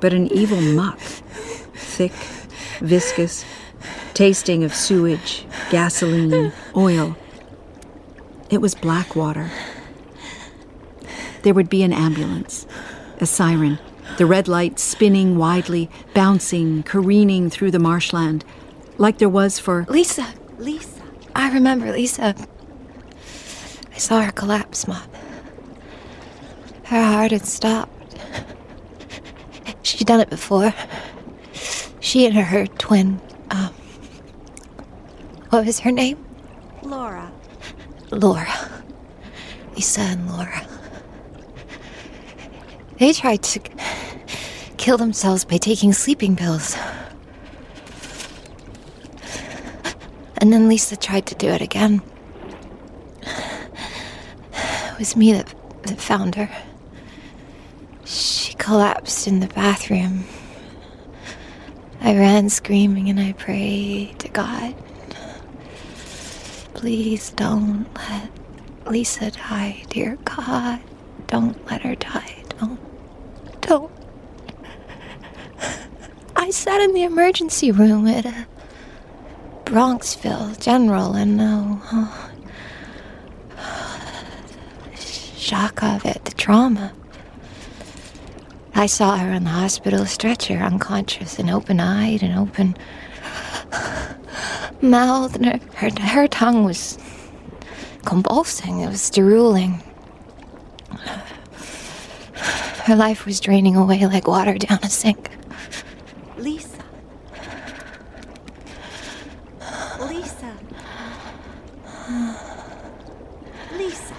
but 0.00 0.12
an 0.12 0.26
evil 0.32 0.60
muck, 0.60 0.98
thick, 0.98 2.12
viscous, 2.80 3.44
tasting 4.14 4.64
of 4.64 4.74
sewage, 4.74 5.46
gasoline, 5.70 6.52
oil. 6.76 7.16
It 8.50 8.60
was 8.60 8.74
black 8.74 9.14
water. 9.14 9.50
There 11.42 11.54
would 11.54 11.68
be 11.68 11.82
an 11.82 11.92
ambulance, 11.92 12.66
a 13.20 13.26
siren, 13.26 13.78
the 14.16 14.26
red 14.26 14.48
lights 14.48 14.82
spinning 14.82 15.36
widely, 15.36 15.90
bouncing, 16.14 16.82
careening 16.82 17.50
through 17.50 17.70
the 17.70 17.78
marshland, 17.78 18.44
like 18.96 19.18
there 19.18 19.28
was 19.28 19.58
for 19.58 19.86
Lisa. 19.88 20.26
Lisa. 20.58 20.97
I 21.38 21.52
remember 21.52 21.92
Lisa. 21.92 22.34
I 23.94 23.98
saw 23.98 24.22
her 24.22 24.32
collapse, 24.32 24.88
Mom. 24.88 25.08
Her 26.82 27.00
heart 27.00 27.30
had 27.30 27.46
stopped. 27.46 28.16
She'd 29.84 30.08
done 30.08 30.18
it 30.18 30.30
before. 30.30 30.74
She 32.00 32.26
and 32.26 32.34
her 32.34 32.66
twin, 32.66 33.20
um, 33.52 33.72
what 35.50 35.64
was 35.64 35.78
her 35.80 35.92
name? 35.92 36.18
Laura. 36.82 37.30
Laura. 38.10 38.82
Lisa 39.76 40.00
and 40.00 40.28
Laura. 40.28 40.66
They 42.98 43.12
tried 43.12 43.44
to 43.44 43.60
kill 44.76 44.96
themselves 44.98 45.44
by 45.44 45.58
taking 45.58 45.92
sleeping 45.92 46.34
pills. 46.34 46.76
And 50.40 50.52
then 50.52 50.68
Lisa 50.68 50.96
tried 50.96 51.26
to 51.26 51.34
do 51.34 51.48
it 51.48 51.60
again. 51.60 52.00
It 54.92 54.98
was 54.98 55.16
me 55.16 55.32
that, 55.32 55.52
that 55.82 56.00
found 56.00 56.36
her. 56.36 56.50
She 58.04 58.54
collapsed 58.54 59.26
in 59.26 59.40
the 59.40 59.48
bathroom. 59.48 60.24
I 62.00 62.14
ran 62.16 62.48
screaming 62.48 63.08
and 63.10 63.18
I 63.20 63.32
prayed 63.32 64.18
to 64.20 64.28
God. 64.28 64.74
Please 66.74 67.30
don't 67.30 67.86
let 67.96 68.30
Lisa 68.86 69.32
die, 69.32 69.84
dear 69.90 70.16
God. 70.24 70.80
Don't 71.26 71.64
let 71.70 71.82
her 71.82 71.96
die. 71.96 72.44
Don't. 72.60 72.80
Don't. 73.60 73.92
I 76.36 76.50
sat 76.50 76.80
in 76.80 76.94
the 76.94 77.02
emergency 77.02 77.72
room 77.72 78.06
at 78.06 78.24
a 78.24 78.46
Bronxville 79.68 80.58
General 80.60 81.14
and 81.14 81.36
no. 81.36 81.80
Oh, 81.92 82.30
shock 85.36 85.82
of 85.82 86.04
it, 86.04 86.24
the 86.24 86.32
trauma. 86.32 86.92
I 88.74 88.86
saw 88.86 89.16
her 89.16 89.32
in 89.32 89.44
the 89.44 89.50
hospital 89.50 90.06
stretcher, 90.06 90.58
unconscious 90.58 91.38
and 91.38 91.50
open 91.50 91.80
eyed 91.80 92.22
and 92.22 92.38
open 92.38 92.76
mouthed, 94.82 95.36
and 95.36 95.46
her, 95.46 95.60
her, 95.74 95.90
her 96.00 96.28
tongue 96.28 96.64
was 96.64 96.98
convulsing, 98.04 98.80
it 98.80 98.88
was 98.88 99.10
drooling. 99.10 99.82
Her 102.84 102.96
life 102.96 103.26
was 103.26 103.38
draining 103.40 103.76
away 103.76 104.06
like 104.06 104.26
water 104.26 104.56
down 104.56 104.78
a 104.82 104.88
sink. 104.88 105.30
Lisa. 106.38 106.78
Lisa. 110.00 110.56
Lisa. 113.76 114.14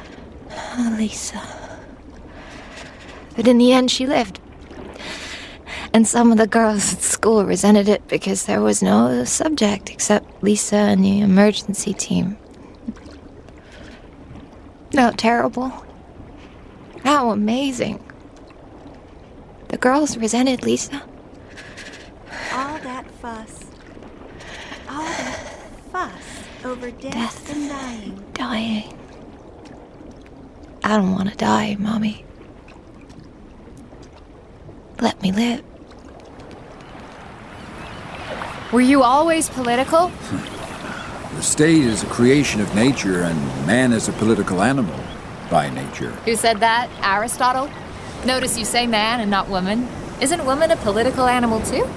Oh, 0.52 0.96
Lisa. 0.98 1.42
But 3.40 3.48
in 3.48 3.58
the 3.58 3.72
end, 3.72 3.90
she 3.90 4.06
lived. 4.06 4.42
And 5.94 6.06
some 6.06 6.30
of 6.34 6.38
the 6.38 6.46
girls 6.46 6.92
at 6.94 7.00
school 7.00 7.46
resented 7.46 7.88
it 7.88 8.06
because 8.10 8.46
there 8.46 8.60
was 8.60 8.84
no 8.84 9.24
subject 9.24 9.90
except 9.90 10.44
Lisa 10.44 10.76
and 10.76 11.06
the 11.06 11.22
emergency 11.22 11.94
team. 11.94 12.38
How 14.94 15.12
terrible. 15.12 15.72
How 17.06 17.30
amazing. 17.30 18.04
The 19.70 19.78
girls 19.78 20.18
resented 20.18 20.64
Lisa. 20.64 21.02
All 22.52 22.78
that 22.80 23.10
fuss. 23.22 23.64
All 24.90 25.02
that 25.02 25.40
fuss 25.94 26.44
over 26.66 26.92
death, 26.92 27.14
Death. 27.14 27.56
and 27.56 27.70
dying. 27.70 28.26
Dying. 28.34 29.00
I 30.84 30.98
don't 30.98 31.14
want 31.14 31.30
to 31.30 31.36
die, 31.38 31.78
Mommy. 31.80 32.26
Let 35.02 35.22
me 35.22 35.32
live. 35.32 35.64
Were 38.72 38.82
you 38.82 39.04
always 39.04 39.50
political? 39.50 40.12
The 41.36 41.44
state 41.46 41.84
is 41.84 42.04
a 42.04 42.08
creation 42.08 42.60
of 42.60 42.76
nature, 42.76 43.22
and 43.22 43.40
man 43.66 43.94
is 43.94 44.10
a 44.10 44.12
political 44.12 44.62
animal 44.62 45.00
by 45.50 45.70
nature. 45.70 46.10
Who 46.26 46.36
said 46.36 46.60
that? 46.60 46.90
Aristotle? 47.02 47.70
Notice 48.26 48.58
you 48.58 48.66
say 48.66 48.88
man 48.88 49.22
and 49.22 49.32
not 49.32 49.48
woman. 49.48 49.88
Isn't 50.20 50.44
woman 50.46 50.70
a 50.72 50.76
political 50.76 51.28
animal 51.28 51.62
too? 51.62 51.88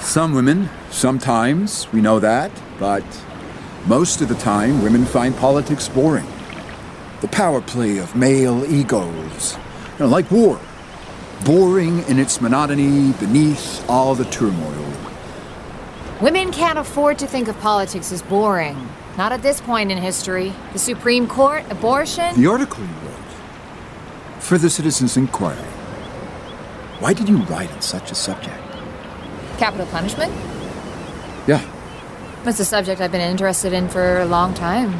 Some 0.00 0.32
women, 0.32 0.70
sometimes, 0.90 1.86
we 1.92 2.00
know 2.00 2.18
that, 2.20 2.50
but 2.78 3.04
most 3.84 4.22
of 4.22 4.28
the 4.28 4.36
time, 4.36 4.82
women 4.82 5.04
find 5.04 5.36
politics 5.36 5.88
boring. 5.88 6.26
The 7.20 7.28
power 7.28 7.60
play 7.60 7.98
of 7.98 8.16
male 8.16 8.64
egos, 8.72 9.58
you 9.94 9.98
know, 9.98 10.06
like 10.06 10.30
war. 10.30 10.58
Boring 11.44 12.02
in 12.08 12.18
its 12.18 12.40
monotony 12.40 13.12
beneath 13.12 13.88
all 13.88 14.14
the 14.14 14.24
turmoil. 14.26 14.92
Women 16.20 16.50
can't 16.50 16.78
afford 16.78 17.18
to 17.18 17.26
think 17.26 17.46
of 17.48 17.58
politics 17.60 18.10
as 18.10 18.22
boring. 18.22 18.88
Not 19.18 19.32
at 19.32 19.42
this 19.42 19.60
point 19.60 19.92
in 19.92 19.98
history. 19.98 20.52
The 20.72 20.78
Supreme 20.78 21.26
Court, 21.26 21.64
abortion. 21.70 22.40
The 22.40 22.46
article 22.48 22.82
you 22.82 22.90
wrote 23.06 23.16
for 24.40 24.58
the 24.58 24.70
Citizens 24.70 25.16
Inquiry. 25.16 25.56
Why 27.00 27.12
did 27.12 27.28
you 27.28 27.38
write 27.44 27.70
on 27.72 27.82
such 27.82 28.10
a 28.10 28.14
subject? 28.14 28.62
Capital 29.58 29.86
punishment? 29.86 30.32
Yeah. 31.46 31.62
It's 32.44 32.60
a 32.60 32.64
subject 32.64 33.00
I've 33.00 33.12
been 33.12 33.20
interested 33.20 33.72
in 33.72 33.88
for 33.88 34.20
a 34.20 34.26
long 34.26 34.54
time. 34.54 34.94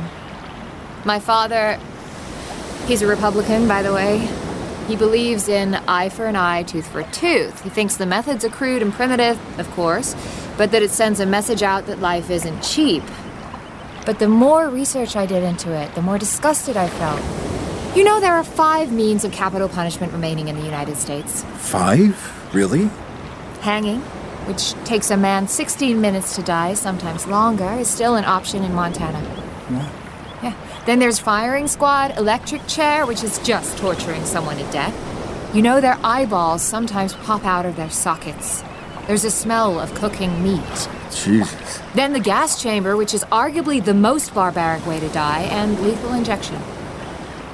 My 1.04 1.20
father, 1.20 1.78
he's 2.86 3.02
a 3.02 3.06
Republican, 3.06 3.68
by 3.68 3.82
the 3.82 3.94
way. 3.94 4.28
He 4.86 4.96
believes 4.96 5.48
in 5.48 5.74
eye 5.74 6.08
for 6.08 6.26
an 6.26 6.36
eye, 6.36 6.62
tooth 6.62 6.86
for 6.86 7.00
a 7.00 7.10
tooth. 7.10 7.62
He 7.62 7.70
thinks 7.70 7.96
the 7.96 8.06
methods 8.06 8.44
are 8.44 8.48
crude 8.48 8.82
and 8.82 8.92
primitive, 8.92 9.38
of 9.58 9.70
course, 9.72 10.14
but 10.56 10.70
that 10.70 10.82
it 10.82 10.90
sends 10.90 11.20
a 11.20 11.26
message 11.26 11.62
out 11.62 11.86
that 11.86 12.00
life 12.00 12.30
isn't 12.30 12.62
cheap. 12.62 13.02
But 14.04 14.20
the 14.20 14.28
more 14.28 14.68
research 14.68 15.16
I 15.16 15.26
did 15.26 15.42
into 15.42 15.72
it, 15.72 15.94
the 15.94 16.02
more 16.02 16.18
disgusted 16.18 16.76
I 16.76 16.88
felt. 16.88 17.20
You 17.96 18.04
know, 18.04 18.20
there 18.20 18.34
are 18.34 18.44
five 18.44 18.92
means 18.92 19.24
of 19.24 19.32
capital 19.32 19.68
punishment 19.68 20.12
remaining 20.12 20.48
in 20.48 20.56
the 20.56 20.64
United 20.64 20.96
States 20.96 21.42
Five? 21.56 22.14
Really? 22.54 22.88
hanging, 23.66 24.00
which 24.46 24.74
takes 24.84 25.10
a 25.10 25.16
man 25.16 25.48
16 25.48 26.00
minutes 26.00 26.36
to 26.36 26.42
die, 26.42 26.74
sometimes 26.74 27.26
longer, 27.26 27.72
is 27.72 27.88
still 27.90 28.14
an 28.14 28.24
option 28.24 28.62
in 28.62 28.72
Montana. 28.72 29.20
Yeah. 29.68 30.05
Then 30.86 31.00
there's 31.00 31.18
firing 31.18 31.66
squad, 31.66 32.16
electric 32.16 32.64
chair, 32.68 33.06
which 33.06 33.24
is 33.24 33.40
just 33.40 33.76
torturing 33.76 34.24
someone 34.24 34.56
to 34.56 34.70
death. 34.70 34.94
You 35.52 35.60
know, 35.60 35.80
their 35.80 35.98
eyeballs 36.04 36.62
sometimes 36.62 37.12
pop 37.12 37.44
out 37.44 37.66
of 37.66 37.74
their 37.74 37.90
sockets. 37.90 38.62
There's 39.08 39.24
a 39.24 39.30
smell 39.30 39.80
of 39.80 39.92
cooking 39.94 40.42
meat. 40.44 40.88
Jesus. 41.12 41.80
Then 41.94 42.12
the 42.12 42.20
gas 42.20 42.62
chamber, 42.62 42.96
which 42.96 43.14
is 43.14 43.24
arguably 43.24 43.84
the 43.84 43.94
most 43.94 44.32
barbaric 44.32 44.86
way 44.86 45.00
to 45.00 45.08
die, 45.08 45.42
and 45.42 45.80
lethal 45.80 46.12
injection, 46.12 46.56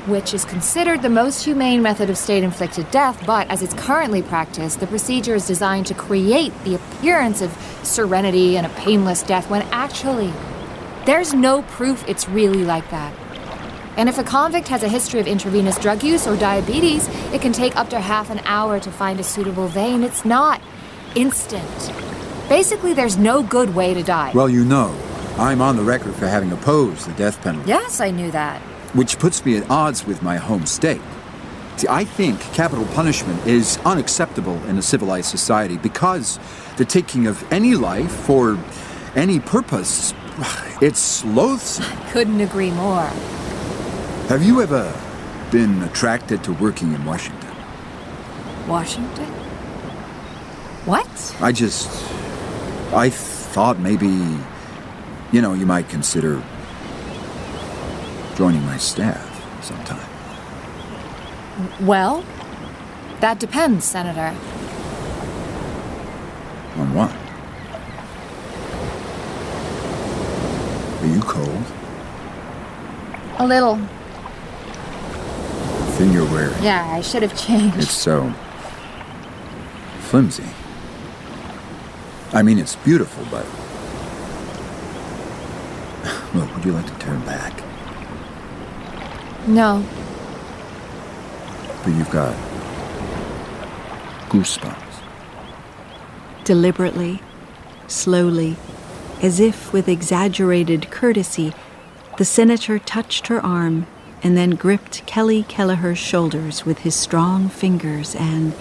which 0.06 0.34
is 0.34 0.44
considered 0.44 1.00
the 1.00 1.08
most 1.08 1.44
humane 1.44 1.80
method 1.80 2.10
of 2.10 2.18
state 2.18 2.42
inflicted 2.42 2.90
death, 2.90 3.24
but 3.26 3.48
as 3.50 3.62
it's 3.62 3.74
currently 3.74 4.20
practiced, 4.20 4.80
the 4.80 4.86
procedure 4.86 5.34
is 5.34 5.46
designed 5.46 5.86
to 5.86 5.94
create 5.94 6.52
the 6.64 6.74
appearance 6.74 7.40
of 7.40 7.56
serenity 7.82 8.58
and 8.58 8.66
a 8.66 8.70
painless 8.70 9.22
death 9.22 9.48
when 9.48 9.62
actually, 9.70 10.32
there's 11.06 11.32
no 11.32 11.62
proof 11.62 12.06
it's 12.06 12.28
really 12.28 12.64
like 12.64 12.90
that. 12.90 13.14
And 13.96 14.08
if 14.08 14.18
a 14.18 14.24
convict 14.24 14.68
has 14.68 14.82
a 14.82 14.88
history 14.88 15.20
of 15.20 15.26
intravenous 15.26 15.78
drug 15.78 16.02
use 16.02 16.26
or 16.26 16.36
diabetes, 16.36 17.08
it 17.32 17.42
can 17.42 17.52
take 17.52 17.76
up 17.76 17.90
to 17.90 18.00
half 18.00 18.30
an 18.30 18.40
hour 18.44 18.80
to 18.80 18.90
find 18.90 19.20
a 19.20 19.22
suitable 19.24 19.68
vein. 19.68 20.02
It's 20.02 20.24
not 20.24 20.60
instant. 21.14 21.92
Basically, 22.48 22.94
there's 22.94 23.18
no 23.18 23.42
good 23.42 23.74
way 23.74 23.92
to 23.94 24.02
die. 24.02 24.32
Well, 24.34 24.48
you 24.48 24.64
know, 24.64 24.96
I'm 25.36 25.60
on 25.60 25.76
the 25.76 25.82
record 25.82 26.14
for 26.14 26.26
having 26.26 26.52
opposed 26.52 27.06
the 27.06 27.12
death 27.14 27.40
penalty, 27.42 27.68
yes, 27.68 28.00
I 28.00 28.10
knew 28.10 28.30
that. 28.30 28.60
which 28.94 29.18
puts 29.18 29.44
me 29.44 29.56
at 29.56 29.70
odds 29.70 30.06
with 30.06 30.22
my 30.22 30.36
home 30.36 30.66
state. 30.66 31.00
See, 31.76 31.86
I 31.88 32.04
think 32.04 32.40
capital 32.54 32.84
punishment 32.86 33.46
is 33.46 33.78
unacceptable 33.84 34.62
in 34.66 34.76
a 34.78 34.82
civilized 34.82 35.28
society 35.30 35.76
because 35.78 36.38
the 36.76 36.84
taking 36.84 37.26
of 37.26 37.50
any 37.52 37.74
life 37.74 38.10
for 38.10 38.58
any 39.16 39.38
purpose, 39.40 40.12
it's 40.82 41.24
loathsome. 41.24 41.84
Couldn't 42.10 42.40
agree 42.40 42.70
more. 42.70 43.10
Have 44.32 44.42
you 44.42 44.62
ever 44.62 44.90
been 45.50 45.82
attracted 45.82 46.42
to 46.44 46.54
working 46.54 46.94
in 46.94 47.04
Washington? 47.04 47.54
Washington? 48.66 49.26
What? 50.86 51.36
I 51.38 51.52
just. 51.52 51.90
I 52.94 53.10
thought 53.10 53.78
maybe. 53.78 54.08
You 55.32 55.42
know, 55.42 55.52
you 55.52 55.66
might 55.66 55.90
consider 55.90 56.42
joining 58.34 58.64
my 58.64 58.78
staff 58.78 59.20
sometime. 59.62 60.08
Well, 61.82 62.24
that 63.20 63.38
depends, 63.38 63.84
Senator. 63.84 64.34
On 66.78 66.94
what? 66.94 67.12
Are 71.02 71.14
you 71.14 71.20
cold? 71.20 71.64
A 73.38 73.46
little. 73.46 73.78
The 75.92 75.98
thing 75.98 76.12
you're 76.14 76.30
wearing. 76.30 76.62
Yeah, 76.62 76.86
I 76.90 77.02
should 77.02 77.22
have 77.22 77.36
changed. 77.38 77.76
It's 77.76 77.92
so. 77.92 78.32
flimsy. 80.00 80.44
I 82.32 82.42
mean, 82.42 82.58
it's 82.58 82.76
beautiful, 82.76 83.24
but. 83.30 83.44
Look, 86.34 86.54
would 86.54 86.64
you 86.64 86.72
like 86.72 86.86
to 86.86 86.98
turn 86.98 87.20
back? 87.26 87.52
No. 89.46 89.84
But 91.84 91.90
you've 91.94 92.10
got. 92.10 92.34
goosebumps. 94.30 94.78
Deliberately, 96.44 97.20
slowly, 97.86 98.56
as 99.20 99.40
if 99.40 99.72
with 99.74 99.88
exaggerated 99.88 100.90
courtesy, 100.90 101.52
the 102.16 102.24
senator 102.24 102.78
touched 102.78 103.26
her 103.26 103.44
arm 103.44 103.86
and 104.22 104.36
then 104.36 104.50
gripped 104.50 105.04
Kelly 105.06 105.42
Kelleher's 105.44 105.98
shoulders 105.98 106.64
with 106.64 106.80
his 106.80 106.94
strong 106.94 107.48
fingers 107.48 108.14
and 108.14 108.54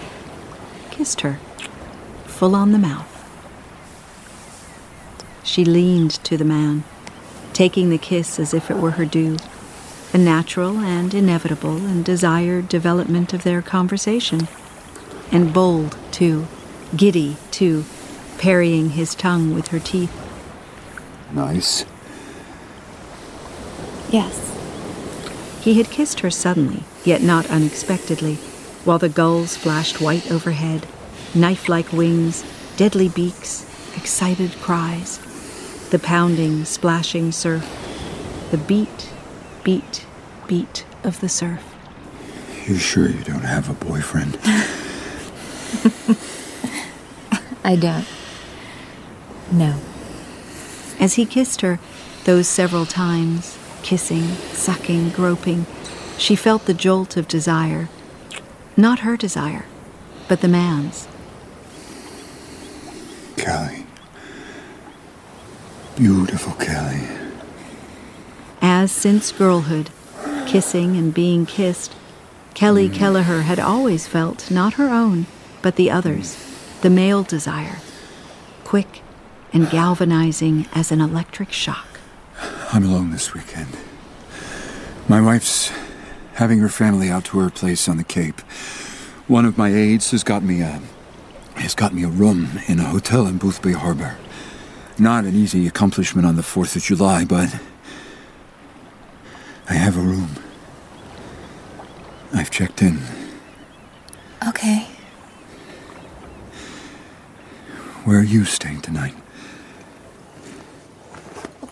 kissed 0.90 1.20
her, 1.22 1.38
full 2.24 2.54
on 2.54 2.72
the 2.72 2.78
mouth. 2.78 3.08
She 5.44 5.64
leaned 5.64 6.12
to 6.24 6.36
the 6.36 6.44
man, 6.44 6.84
taking 7.52 7.90
the 7.90 7.98
kiss 7.98 8.38
as 8.38 8.54
if 8.54 8.70
it 8.70 8.76
were 8.76 8.92
her 8.92 9.04
due, 9.04 9.36
a 10.12 10.18
natural 10.18 10.78
and 10.78 11.14
inevitable 11.14 11.76
and 11.76 12.04
desired 12.04 12.68
development 12.68 13.32
of 13.32 13.44
their 13.44 13.62
conversation. 13.62 14.48
And 15.30 15.52
bold, 15.52 15.96
too, 16.10 16.46
giddy, 16.94 17.36
too, 17.50 17.84
parrying 18.38 18.90
his 18.90 19.14
tongue 19.14 19.54
with 19.54 19.68
her 19.68 19.78
teeth. 19.78 20.12
Nice. 21.32 21.86
Yes. 24.10 24.51
He 25.62 25.74
had 25.74 25.90
kissed 25.92 26.20
her 26.20 26.30
suddenly, 26.30 26.82
yet 27.04 27.22
not 27.22 27.48
unexpectedly, 27.48 28.34
while 28.84 28.98
the 28.98 29.08
gulls 29.08 29.56
flashed 29.56 30.00
white 30.00 30.28
overhead, 30.28 30.88
knife 31.36 31.68
like 31.68 31.92
wings, 31.92 32.44
deadly 32.76 33.08
beaks, 33.08 33.64
excited 33.96 34.56
cries, 34.60 35.18
the 35.90 36.00
pounding, 36.00 36.64
splashing 36.64 37.30
surf, 37.30 37.64
the 38.50 38.58
beat, 38.58 39.12
beat, 39.62 40.04
beat 40.48 40.84
of 41.04 41.20
the 41.20 41.28
surf. 41.28 41.62
You 42.66 42.76
sure 42.76 43.08
you 43.08 43.22
don't 43.22 43.44
have 43.44 43.70
a 43.70 43.74
boyfriend? 43.74 44.38
I 47.64 47.76
don't. 47.76 48.06
No. 49.52 49.78
As 50.98 51.14
he 51.14 51.24
kissed 51.24 51.60
her, 51.60 51.78
those 52.24 52.48
several 52.48 52.84
times, 52.84 53.56
kissing, 53.82 54.24
sucking, 54.52 55.10
groping, 55.10 55.66
she 56.18 56.36
felt 56.36 56.66
the 56.66 56.74
jolt 56.74 57.16
of 57.16 57.28
desire. 57.28 57.88
Not 58.76 59.00
her 59.00 59.16
desire, 59.16 59.66
but 60.28 60.40
the 60.40 60.48
man's. 60.48 61.08
Kelly. 63.36 63.86
Beautiful 65.96 66.52
Kelly. 66.54 67.06
As 68.60 68.92
since 68.92 69.32
girlhood, 69.32 69.90
kissing 70.46 70.96
and 70.96 71.12
being 71.12 71.46
kissed, 71.46 71.94
Kelly 72.54 72.88
hmm. 72.88 72.94
Kelleher 72.94 73.42
had 73.42 73.58
always 73.58 74.06
felt 74.06 74.50
not 74.50 74.74
her 74.74 74.88
own, 74.88 75.26
but 75.60 75.76
the 75.76 75.90
others, 75.90 76.36
the 76.82 76.90
male 76.90 77.22
desire, 77.22 77.78
quick 78.64 79.02
and 79.52 79.68
galvanizing 79.70 80.66
as 80.74 80.90
an 80.90 81.00
electric 81.00 81.52
shock. 81.52 81.91
I'm 82.74 82.84
alone 82.84 83.10
this 83.10 83.34
weekend. 83.34 83.76
My 85.06 85.20
wife's 85.20 85.70
having 86.34 86.58
her 86.60 86.70
family 86.70 87.10
out 87.10 87.26
to 87.26 87.38
her 87.40 87.50
place 87.50 87.86
on 87.86 87.98
the 87.98 88.04
Cape. 88.04 88.40
One 89.28 89.44
of 89.44 89.58
my 89.58 89.68
aides 89.68 90.10
has 90.12 90.24
got 90.24 90.42
me 90.42 90.62
a 90.62 90.80
has 91.56 91.74
got 91.74 91.92
me 91.92 92.02
a 92.02 92.08
room 92.08 92.48
in 92.68 92.80
a 92.80 92.84
hotel 92.84 93.26
in 93.26 93.38
Boothbay 93.38 93.74
Harbor. 93.74 94.16
Not 94.98 95.24
an 95.24 95.34
easy 95.34 95.66
accomplishment 95.66 96.26
on 96.26 96.36
the 96.36 96.42
4th 96.42 96.74
of 96.74 96.82
July, 96.82 97.26
but 97.26 97.60
I 99.68 99.74
have 99.74 99.98
a 99.98 100.00
room. 100.00 100.30
I've 102.32 102.50
checked 102.50 102.80
in. 102.80 103.00
Okay. 104.48 104.86
Where 108.04 108.18
are 108.18 108.24
you 108.24 108.46
staying 108.46 108.80
tonight? 108.80 109.14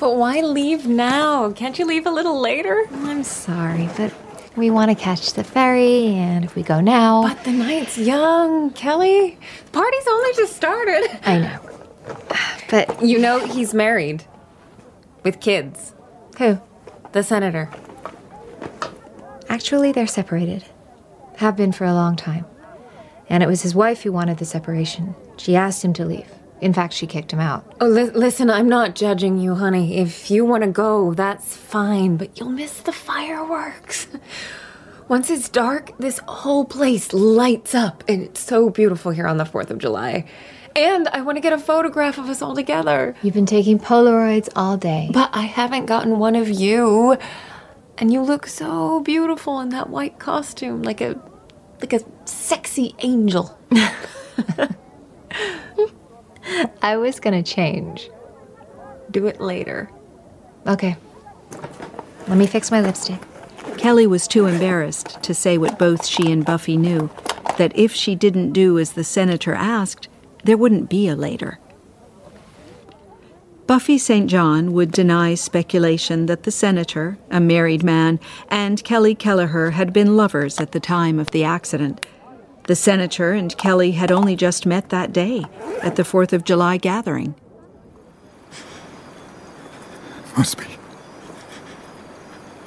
But 0.01 0.17
why 0.17 0.41
leave 0.41 0.87
now? 0.87 1.53
Can't 1.53 1.79
you 1.79 1.85
leave 1.85 2.07
a 2.07 2.11
little 2.11 2.41
later? 2.41 2.87
I'm 2.91 3.23
sorry, 3.23 3.91
but 3.99 4.15
we 4.57 4.71
want 4.71 4.91
to 4.91 4.95
catch 4.95 5.35
the 5.35 5.45
ferry, 5.45 6.07
and 6.07 6.43
if 6.43 6.55
we 6.55 6.63
go 6.63 6.81
now. 6.81 7.23
But 7.23 7.45
the 7.45 7.53
night's 7.53 7.99
young, 7.99 8.71
Kelly. 8.71 9.39
The 9.67 9.73
party's 9.73 10.07
only 10.09 10.33
just 10.35 10.57
started. 10.57 11.21
I 11.25 11.39
know. 11.39 11.61
But 12.71 13.03
you 13.05 13.19
know 13.19 13.45
he's 13.45 13.75
married. 13.75 14.25
With 15.23 15.39
kids. 15.39 15.95
Who? 16.39 16.59
The 17.13 17.23
senator. 17.23 17.71
Actually, 19.51 19.93
they're 19.93 20.07
separated. 20.07 20.65
Have 21.37 21.59
been 21.59 21.73
for 21.73 21.85
a 21.85 21.93
long 21.93 22.17
time. 22.17 22.47
And 23.29 23.43
it 23.43 23.47
was 23.47 23.61
his 23.61 23.75
wife 23.75 24.03
who 24.03 24.13
wanted 24.13 24.39
the 24.39 24.47
separation. 24.47 25.15
She 25.37 25.55
asked 25.55 25.85
him 25.85 25.93
to 25.93 26.07
leave. 26.07 26.40
In 26.61 26.73
fact, 26.73 26.93
she 26.93 27.07
kicked 27.07 27.33
him 27.33 27.41
out. 27.41 27.65
Oh, 27.81 27.87
li- 27.87 28.11
listen, 28.11 28.51
I'm 28.51 28.69
not 28.69 28.95
judging 28.95 29.39
you, 29.39 29.55
honey. 29.55 29.97
If 29.97 30.31
you 30.31 30.45
want 30.45 30.63
to 30.63 30.71
go, 30.71 31.15
that's 31.15 31.57
fine, 31.57 32.17
but 32.17 32.39
you'll 32.39 32.51
miss 32.51 32.81
the 32.81 32.93
fireworks. 32.93 34.07
Once 35.09 35.31
it's 35.31 35.49
dark, 35.49 35.91
this 35.99 36.21
whole 36.29 36.65
place 36.65 37.13
lights 37.13 37.75
up, 37.75 38.05
and 38.07 38.23
it's 38.23 38.41
so 38.41 38.71
beautiful 38.71 39.11
here 39.11 39.27
on 39.27 39.39
the 39.39 39.45
4th 39.45 39.71
of 39.71 39.79
July. 39.79 40.25
And 40.77 41.09
I 41.09 41.23
want 41.23 41.37
to 41.37 41.41
get 41.41 41.53
a 41.53 41.59
photograph 41.59 42.17
of 42.19 42.29
us 42.29 42.43
all 42.43 42.55
together. 42.55 43.17
You've 43.23 43.35
been 43.35 43.47
taking 43.47 43.79
Polaroids 43.79 44.49
all 44.55 44.77
day. 44.77 45.11
But 45.13 45.31
I 45.33 45.43
haven't 45.43 45.87
gotten 45.87 46.19
one 46.19 46.37
of 46.37 46.49
you. 46.49 47.19
And 47.99 48.13
you 48.13 48.23
look 48.23 48.47
so 48.47 49.01
beautiful 49.01 49.61
in 49.61 49.71
that 49.71 49.91
white 49.91 50.19
costume, 50.19 50.83
like 50.83 51.01
a 51.01 51.21
like 51.81 51.93
a 51.93 52.01
sexy 52.25 52.95
angel. 53.01 53.59
I 56.83 56.97
was 56.97 57.21
gonna 57.21 57.43
change. 57.43 58.11
Do 59.11 59.27
it 59.27 59.41
later. 59.41 59.91
Okay. 60.67 60.97
Let 62.29 62.39
me 62.39 62.47
fix 62.47 62.71
my 62.71 62.81
lipstick. 62.81 63.21
Kelly 63.77 64.07
was 64.07 64.29
too 64.29 64.47
embarrassed 64.47 65.23
to 65.23 65.35
say 65.35 65.59
what 65.59 65.79
both 65.79 66.07
she 66.07 66.31
and 66.31 66.45
Buffy 66.45 66.77
knew 66.77 67.11
that 67.57 67.77
if 67.77 67.93
she 67.93 68.15
didn't 68.15 68.53
do 68.53 68.79
as 68.79 68.93
the 68.93 69.05
senator 69.05 69.55
asked, 69.55 70.09
there 70.45 70.57
wouldn't 70.57 70.89
be 70.89 71.09
a 71.09 71.17
later. 71.17 71.59
Buffy 73.67 73.99
St. 73.99 74.29
John 74.29 74.73
would 74.73 74.91
deny 74.91 75.35
speculation 75.35 76.27
that 76.27 76.43
the 76.43 76.51
senator, 76.51 77.19
a 77.31 77.41
married 77.41 77.85
man, 77.85 78.19
and 78.49 78.83
Kelly 78.83 79.15
Kelleher 79.15 79.71
had 79.71 79.93
been 79.93 80.17
lovers 80.17 80.59
at 80.59 80.73
the 80.73 80.81
time 80.81 81.21
of 81.21 81.31
the 81.31 81.45
accident. 81.45 82.05
The 82.71 82.77
senator 82.77 83.33
and 83.33 83.59
Kelly 83.59 83.91
had 83.91 84.13
only 84.13 84.37
just 84.37 84.65
met 84.65 84.91
that 84.91 85.13
day 85.13 85.45
at 85.83 85.97
the 85.97 86.05
Fourth 86.05 86.33
of 86.33 86.45
July 86.45 86.77
gathering. 86.77 87.35
Must 90.37 90.57
be. 90.57 90.67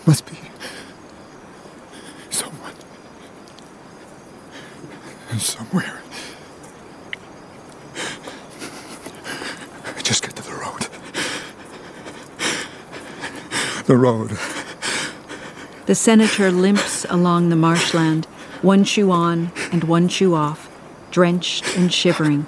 Must 0.05 0.25
be. 0.25 0.37
Someone. 2.29 2.73
Somewhere. 5.37 6.01
Just 10.03 10.21
get 10.21 10.35
to 10.35 10.43
the 10.43 10.51
road. 10.51 10.81
The 13.85 13.95
road. 13.95 14.37
The 15.85 15.95
senator 15.95 16.51
limps 16.51 17.05
along 17.09 17.47
the 17.47 17.55
marshland, 17.55 18.27
one 18.63 18.85
shoe 18.85 19.11
on 19.11 19.51
and 19.71 19.83
one 19.83 20.07
shoe 20.07 20.33
off, 20.33 20.69
drenched 21.11 21.77
and 21.77 21.93
shivering, 21.93 22.47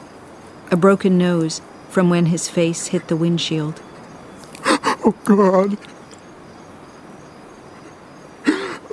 a 0.71 0.77
broken 0.77 1.17
nose 1.17 1.61
from 1.89 2.09
when 2.09 2.27
his 2.27 2.47
face 2.47 2.87
hit 2.87 3.07
the 3.09 3.15
windshield. 3.15 3.81
Oh, 4.65 5.13
God. 5.25 5.77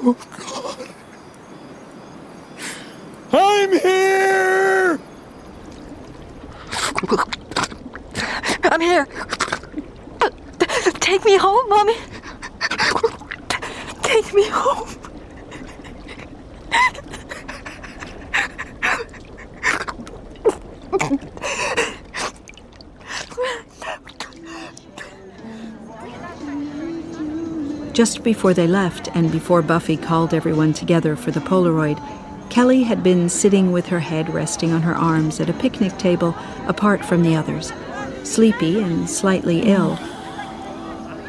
Oh, 0.04 0.16
God. 0.36 0.88
I'm 3.32 3.72
here! 3.78 5.00
I'm 8.64 8.80
here. 8.80 9.06
Take 11.00 11.24
me 11.24 11.36
home, 11.36 11.68
Mommy. 11.68 11.94
Take 14.02 14.34
me 14.34 14.48
home. 14.48 14.91
Just 27.92 28.22
before 28.22 28.54
they 28.54 28.66
left, 28.66 29.08
and 29.14 29.30
before 29.30 29.60
Buffy 29.60 29.98
called 29.98 30.32
everyone 30.32 30.72
together 30.72 31.14
for 31.14 31.30
the 31.30 31.40
Polaroid, 31.40 32.00
Kelly 32.48 32.84
had 32.84 33.02
been 33.02 33.28
sitting 33.28 33.70
with 33.70 33.86
her 33.88 34.00
head 34.00 34.32
resting 34.32 34.72
on 34.72 34.80
her 34.80 34.94
arms 34.94 35.40
at 35.40 35.50
a 35.50 35.54
picnic 35.54 35.98
table 35.98 36.34
apart 36.66 37.04
from 37.04 37.22
the 37.22 37.36
others, 37.36 37.70
sleepy 38.24 38.80
and 38.80 39.10
slightly 39.10 39.64
ill. 39.64 39.96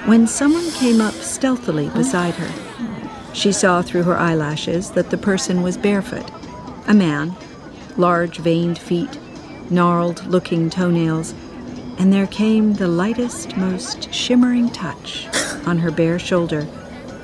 When 0.05 0.25
someone 0.25 0.71
came 0.71 1.01
up 1.01 1.13
stealthily 1.15 1.89
beside 1.89 2.35
her, 2.35 3.33
she 3.33 3.51
saw 3.51 3.81
through 3.81 4.03
her 4.03 4.17
eyelashes 4.17 4.91
that 4.91 5.09
the 5.09 5.17
person 5.17 5.63
was 5.63 5.75
barefoot. 5.77 6.31
A 6.87 6.93
man, 6.93 7.35
large 7.97 8.37
veined 8.37 8.79
feet, 8.79 9.19
gnarled 9.69 10.25
looking 10.27 10.69
toenails, 10.69 11.33
and 11.99 12.13
there 12.13 12.27
came 12.27 12.75
the 12.75 12.87
lightest, 12.87 13.57
most 13.57 14.13
shimmering 14.13 14.69
touch 14.69 15.27
on 15.65 15.77
her 15.79 15.91
bare 15.91 16.19
shoulder, 16.19 16.67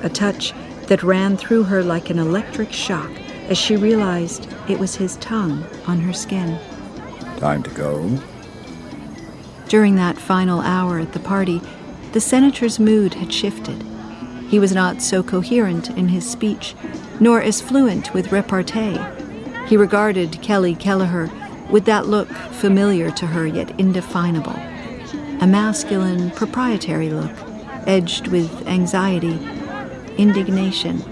a 0.02 0.10
touch 0.10 0.54
that 0.88 1.04
ran 1.04 1.38
through 1.38 1.64
her 1.64 1.84
like 1.84 2.10
an 2.10 2.20
electric 2.20 2.72
shock 2.72 3.12
as 3.48 3.58
she 3.58 3.76
realized 3.76 4.48
it 4.68 4.80
was 4.80 4.96
his 4.96 5.18
tongue 5.18 5.66
on 5.88 6.00
her 6.00 6.14
skin. 6.14 6.60
Time 7.38 7.64
to 7.64 7.70
go. 7.72 8.20
During 9.68 9.96
that 9.96 10.18
final 10.18 10.62
hour 10.62 11.00
at 11.00 11.14
the 11.14 11.20
party, 11.20 11.62
the 12.12 12.20
senator's 12.22 12.80
mood 12.80 13.14
had 13.16 13.32
shifted. 13.32 13.84
He 14.50 14.58
was 14.58 14.74
not 14.74 15.02
so 15.02 15.22
coherent 15.22 15.92
in 15.92 16.08
his 16.08 16.30
speech, 16.30 16.76
nor 17.20 17.42
as 17.42 17.62
fluent 17.62 18.14
with 18.14 18.32
repartee. 18.32 18.98
He 19.68 19.78
regarded 19.78 20.42
Kelly 20.42 20.74
Kelleher 20.74 21.30
with 21.70 21.86
that 21.86 22.08
look 22.08 22.30
familiar 22.30 23.12
to 23.12 23.28
her 23.28 23.46
yet 23.46 23.80
indefinable, 23.80 24.56
a 25.40 25.46
masculine, 25.46 26.32
proprietary 26.32 27.12
look, 27.12 27.32
edged 27.90 28.28
with 28.28 28.68
anxiety, 28.68 29.40
indignation. 30.16 31.04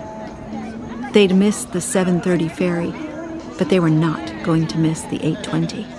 They'd 1.11 1.33
missed 1.33 1.71
the 1.71 1.79
7:30 1.79 2.47
ferry, 2.47 2.93
but 3.57 3.69
they 3.69 3.79
were 3.79 3.89
not 3.89 4.21
going 4.43 4.67
to 4.67 4.77
miss 4.77 5.01
the 5.01 5.17
8:20. 5.17 5.96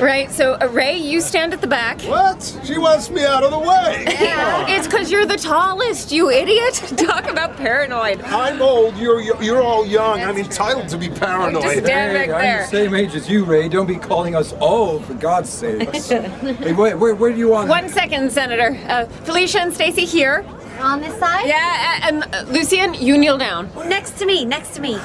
Right, 0.00 0.30
so 0.30 0.54
uh, 0.60 0.68
Ray, 0.68 0.98
you 0.98 1.20
stand 1.20 1.54
at 1.54 1.60
the 1.60 1.66
back. 1.66 2.02
What? 2.02 2.58
She 2.64 2.76
wants 2.76 3.08
me 3.10 3.24
out 3.24 3.42
of 3.42 3.50
the 3.50 3.58
way. 3.58 4.04
Yeah. 4.06 4.66
It's 4.68 4.86
because 4.86 5.10
you're 5.10 5.24
the 5.26 5.36
tallest, 5.38 6.12
you 6.12 6.30
idiot. 6.30 6.74
Talk 6.96 7.30
about 7.30 7.56
paranoid. 7.56 8.20
I'm 8.22 8.60
old. 8.60 8.96
You're 8.98 9.20
you're 9.42 9.62
all 9.62 9.86
young. 9.86 10.20
I'm 10.20 10.36
entitled 10.36 10.88
to 10.90 10.98
be 10.98 11.08
paranoid. 11.08 11.62
Just 11.62 11.84
stand 11.84 12.14
back 12.14 12.26
Hey, 12.26 12.32
I'm 12.32 12.40
there. 12.40 12.62
the 12.62 12.68
same 12.68 12.94
age 12.94 13.14
as 13.14 13.28
you, 13.28 13.44
Ray. 13.44 13.68
Don't 13.68 13.86
be 13.86 13.96
calling 13.96 14.34
us 14.34 14.52
old, 14.60 15.04
for 15.06 15.14
God's 15.14 15.48
sake. 15.48 15.88
hey, 15.94 16.72
where, 16.72 16.96
where, 16.96 17.14
where 17.14 17.32
do 17.32 17.38
you 17.38 17.48
want? 17.48 17.68
One 17.68 17.88
second, 17.88 18.30
Senator. 18.30 18.78
Uh, 18.88 19.06
Felicia 19.24 19.60
and 19.60 19.72
Stacy 19.72 20.04
here. 20.04 20.44
On 20.80 21.00
this 21.00 21.18
side? 21.18 21.46
Yeah, 21.46 22.00
and 22.06 22.22
uh, 22.34 22.44
Lucian, 22.52 22.92
you 22.92 23.16
kneel 23.16 23.38
down. 23.38 23.70
Next 23.88 24.18
to 24.18 24.26
me, 24.26 24.44
next 24.44 24.74
to 24.74 24.82
me. 24.82 24.98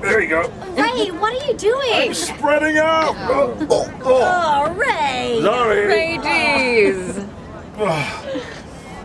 There 0.00 0.20
you 0.20 0.28
go. 0.28 0.42
Ray, 0.76 1.10
what 1.10 1.32
are 1.34 1.46
you 1.46 1.54
doing? 1.54 1.92
I'm 1.92 2.14
spreading 2.14 2.78
out. 2.78 3.14
Oh, 3.30 3.56
oh, 3.70 4.00
oh. 4.04 4.68
Oh, 4.68 4.74
Ray! 4.74 5.40
Sorry. 5.42 5.86
Ray, 5.86 6.18
jeez. 6.18 7.28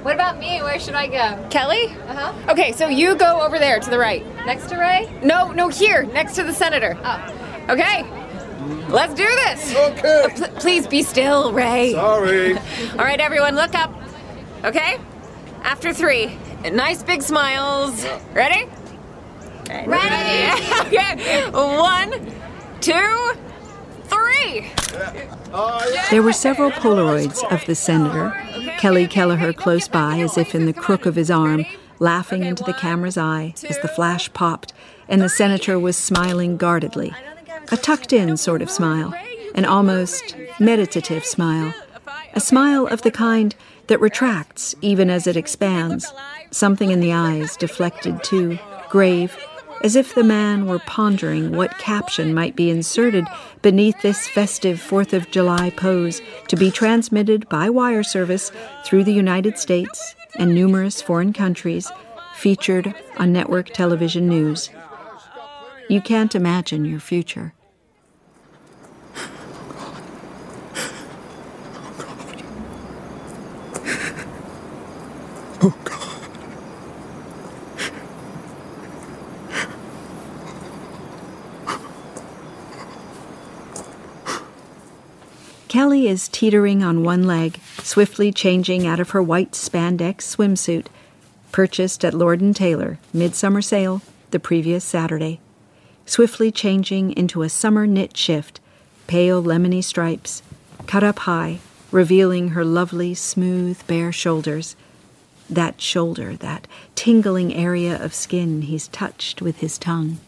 What 0.03 0.15
about 0.15 0.38
me? 0.39 0.61
Where 0.61 0.80
should 0.80 0.93
I 0.93 1.07
go? 1.07 1.49
Kelly? 1.49 1.88
Uh 2.07 2.15
huh. 2.15 2.51
Okay, 2.51 2.71
so 2.71 2.88
you 2.88 3.15
go 3.15 3.41
over 3.41 3.59
there 3.59 3.78
to 3.78 3.89
the 3.89 3.97
right. 3.97 4.25
Next 4.45 4.69
to 4.69 4.78
Ray? 4.78 5.11
No, 5.21 5.51
no, 5.51 5.67
here, 5.67 6.03
next 6.03 6.36
to 6.36 6.43
the 6.43 6.53
senator. 6.53 6.97
Oh. 7.03 7.65
Okay, 7.69 8.03
let's 8.88 9.13
do 9.13 9.25
this. 9.25 9.75
Okay. 9.75 10.23
Uh, 10.23 10.30
pl- 10.30 10.59
please 10.61 10.88
be 10.88 11.03
still, 11.03 11.51
Ray. 11.51 11.91
Sorry. 11.91 12.53
All 12.91 12.97
right, 12.99 13.19
everyone, 13.19 13.55
look 13.55 13.75
up. 13.75 13.91
Okay? 14.63 14.97
After 15.63 15.91
three. 15.93 16.38
Nice 16.71 17.03
big 17.03 17.21
smiles. 17.21 18.05
Ready? 18.34 18.69
Ready? 19.70 20.63
okay. 20.95 21.49
One, 21.51 22.11
two, 22.82 23.32
three. 24.05 24.72
There 26.09 26.24
were 26.24 26.34
several 26.34 26.72
Polaroids 26.72 27.43
of 27.51 27.65
the 27.65 27.76
senator, 27.76 28.32
Kelly 28.78 29.07
Kelleher 29.07 29.53
close 29.53 29.88
by, 29.88 30.20
as 30.20 30.38
if 30.38 30.55
in 30.55 30.65
the 30.65 30.74
crook 30.74 31.05
of 31.05 31.15
his 31.15 31.30
arm, 31.30 31.65
laughing 31.99 32.43
into 32.43 32.63
the 32.63 32.74
camera's 32.74 33.18
eye 33.18 33.53
as 33.68 33.80
the 33.80 33.88
flash 33.88 34.32
popped, 34.34 34.74
and 35.09 35.22
the 35.22 35.30
senator 35.30 35.80
was 35.80 35.97
smiling 35.97 36.57
guardedly. 36.57 37.13
A 37.72 37.78
tucked 37.78 38.13
in 38.13 38.38
sort 38.38 38.61
of 38.61 38.70
smile, 38.70 39.13
an 39.55 39.65
almost 39.65 40.36
meditative 40.59 41.26
smile. 41.26 41.74
A 42.34 42.39
smile 42.39 42.88
of 42.88 43.01
the 43.01 43.11
kind 43.11 43.55
that 43.88 43.99
retracts 43.99 44.76
even 44.82 45.09
as 45.09 45.28
it 45.28 45.36
expands, 45.36 46.11
something 46.51 46.91
in 46.91 46.99
the 46.99 47.13
eyes 47.13 47.57
deflected 47.57 48.24
too, 48.24 48.59
grave, 48.89 49.36
as 49.84 49.95
if 49.95 50.15
the 50.15 50.23
man 50.23 50.65
were 50.65 50.80
pondering 50.80 51.51
what 51.51 51.78
caption 51.78 52.34
might 52.34 52.55
be 52.55 52.69
inserted 52.69 53.25
beneath 53.61 54.01
this 54.01 54.28
festive 54.28 54.80
Fourth 54.82 55.13
of 55.13 55.30
July 55.32 55.69
pose 55.71 56.21
to 56.47 56.55
be 56.55 56.71
transmitted 56.71 57.47
by 57.49 57.69
wire 57.69 58.03
service 58.03 58.51
through 58.86 59.03
the 59.03 59.13
United 59.13 59.57
States 59.57 60.15
and 60.36 60.53
numerous 60.53 61.01
foreign 61.01 61.34
countries, 61.34 61.91
featured 62.36 62.93
on 63.17 63.34
network 63.34 63.69
television 63.69 64.28
news. 64.28 64.69
You 65.89 66.01
can't 66.01 66.36
imagine 66.36 66.86
your 66.86 66.99
future. 66.99 67.53
Oh, 75.59 75.75
God. 75.84 75.97
Kelly 85.68 86.07
is 86.07 86.30
teetering 86.30 86.82
on 86.82 87.03
one 87.03 87.24
leg, 87.24 87.59
swiftly 87.84 88.32
changing 88.32 88.88
out 88.88 89.01
of 89.01 89.09
her 89.09 89.22
white 89.22 89.51
spandex 89.51 90.22
swimsuit, 90.22 90.88
purchased 91.51 92.05
at 92.05 92.13
Lord 92.13 92.39
and 92.39 92.55
Taylor, 92.55 92.99
midsummer 93.11 93.61
sale, 93.61 94.01
the 94.32 94.39
previous 94.39 94.86
Saturday. 94.86 95.41
Swiftly 96.05 96.51
changing 96.51 97.11
into 97.18 97.41
a 97.41 97.49
summer 97.49 97.86
knit 97.86 98.15
shift, 98.15 98.61
pale 99.07 99.43
lemony 99.43 99.84
stripes, 99.84 100.41
cut 100.86 101.03
up 101.03 101.20
high, 101.20 101.59
revealing 101.91 102.49
her 102.49 102.63
lovely, 102.63 103.13
smooth, 103.13 103.86
bare 103.88 104.13
shoulders. 104.13 104.78
That 105.49 105.82
shoulder, 105.82 106.38
that 106.38 106.65
tingling 106.95 107.53
area 107.53 108.01
of 108.01 108.13
skin 108.13 108.63
he's 108.63 108.88
touched 108.88 109.41
with 109.41 109.57
his 109.57 109.78
tongue. 109.78 110.20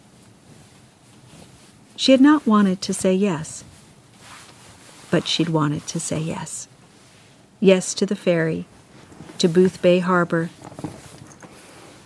She 1.96 2.12
had 2.12 2.22
not 2.22 2.46
wanted 2.46 2.82
to 2.82 2.94
say 2.94 3.14
yes 3.14 3.64
but 5.12 5.28
she'd 5.28 5.50
wanted 5.50 5.86
to 5.88 6.00
say 6.00 6.20
yes. 6.20 6.68
Yes 7.60 7.94
to 7.96 8.06
the 8.06 8.16
ferry, 8.16 8.66
to 9.38 9.50
Boothbay 9.50 10.02
Harbor, 10.02 10.50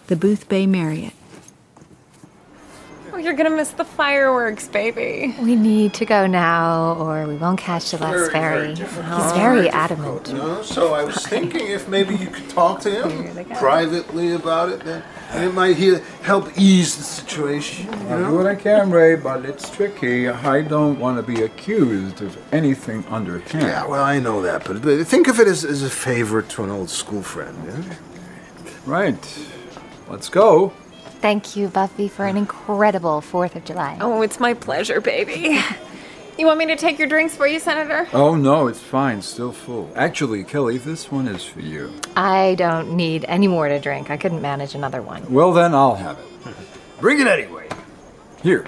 the 0.07 0.15
Boothbay 0.15 0.67
Marriott. 0.67 1.13
Oh, 3.13 3.17
you're 3.17 3.33
gonna 3.35 3.51
miss 3.51 3.69
the 3.69 3.85
fireworks, 3.85 4.67
baby. 4.67 5.35
We 5.39 5.55
need 5.55 5.93
to 5.95 6.05
go 6.05 6.25
now, 6.25 6.95
or 6.95 7.27
we 7.27 7.35
won't 7.35 7.59
catch 7.59 7.91
the 7.91 7.99
last 7.99 8.31
ferry. 8.31 8.69
He's 8.73 9.31
very 9.33 9.69
adamant. 9.69 10.33
No, 10.33 10.63
so 10.63 10.95
I 10.95 11.03
was 11.03 11.23
thinking 11.27 11.67
if 11.67 11.87
maybe 11.87 12.15
you 12.15 12.25
could 12.25 12.49
talk 12.49 12.79
to 12.81 12.89
him 12.89 13.45
privately 13.57 14.33
about 14.33 14.69
it, 14.69 14.79
then 14.83 15.03
and 15.29 15.43
it 15.45 15.53
might 15.53 15.75
he- 15.77 15.99
help 16.23 16.57
ease 16.57 16.97
the 16.97 17.03
situation. 17.03 17.85
You 17.85 18.07
I'll 18.09 18.17
do 18.17 18.23
know? 18.23 18.33
what 18.35 18.47
I 18.47 18.55
can, 18.55 18.89
Ray, 18.89 19.15
but 19.15 19.45
it's 19.45 19.69
tricky. 19.69 20.27
I 20.27 20.61
don't 20.63 20.97
want 20.99 21.17
to 21.17 21.23
be 21.23 21.43
accused 21.43 22.19
of 22.23 22.35
anything 22.51 23.05
underhand. 23.09 23.61
Yeah, 23.63 23.85
well, 23.85 24.03
I 24.03 24.17
know 24.19 24.41
that, 24.41 24.65
but, 24.65 24.81
but 24.81 25.05
think 25.05 25.27
of 25.27 25.39
it 25.39 25.47
as, 25.47 25.63
as 25.63 25.83
a 25.83 25.89
favor 25.89 26.41
to 26.41 26.63
an 26.63 26.71
old 26.71 26.89
school 26.89 27.21
friend. 27.21 27.55
Yeah? 27.67 27.95
Right. 28.87 29.39
Let's 30.09 30.29
go. 30.29 30.73
Thank 31.23 31.55
you, 31.55 31.69
Buffy, 31.69 32.09
for 32.09 32.25
an 32.25 32.35
incredible 32.35 33.21
4th 33.21 33.55
of 33.55 33.63
July. 33.63 33.97
Oh, 34.01 34.23
it's 34.23 34.41
my 34.41 34.53
pleasure, 34.53 34.99
baby. 34.99 35.57
You 36.37 36.45
want 36.45 36.57
me 36.57 36.65
to 36.65 36.75
take 36.75 36.99
your 36.99 37.07
drinks 37.07 37.33
for 37.33 37.47
you, 37.47 37.59
Senator? 37.59 38.09
Oh, 38.11 38.35
no, 38.35 38.67
it's 38.67 38.81
fine. 38.81 39.21
Still 39.21 39.53
full. 39.53 39.89
Actually, 39.95 40.43
Kelly, 40.43 40.77
this 40.77 41.09
one 41.09 41.29
is 41.29 41.45
for 41.45 41.61
you. 41.61 41.93
I 42.17 42.55
don't 42.55 42.97
need 42.97 43.23
any 43.29 43.47
more 43.47 43.69
to 43.69 43.79
drink. 43.79 44.09
I 44.09 44.17
couldn't 44.17 44.41
manage 44.41 44.75
another 44.75 45.01
one. 45.01 45.31
Well, 45.31 45.53
then 45.53 45.73
I'll 45.73 45.95
have 45.95 46.19
it. 46.19 46.55
Bring 46.99 47.21
it 47.21 47.27
anyway. 47.27 47.69
Here. 48.41 48.65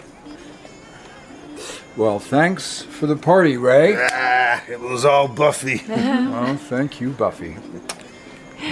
Well, 1.97 2.20
thanks 2.20 2.84
for 2.84 3.06
the 3.06 3.18
party, 3.18 3.58
Ray. 3.58 3.97
Ah, 3.97 4.64
it 4.70 4.80
was 4.80 5.03
all 5.03 5.28
Buffy. 5.28 5.84
well, 5.89 6.56
thank 6.56 7.01
you, 7.01 7.10
Buffy. 7.10 7.58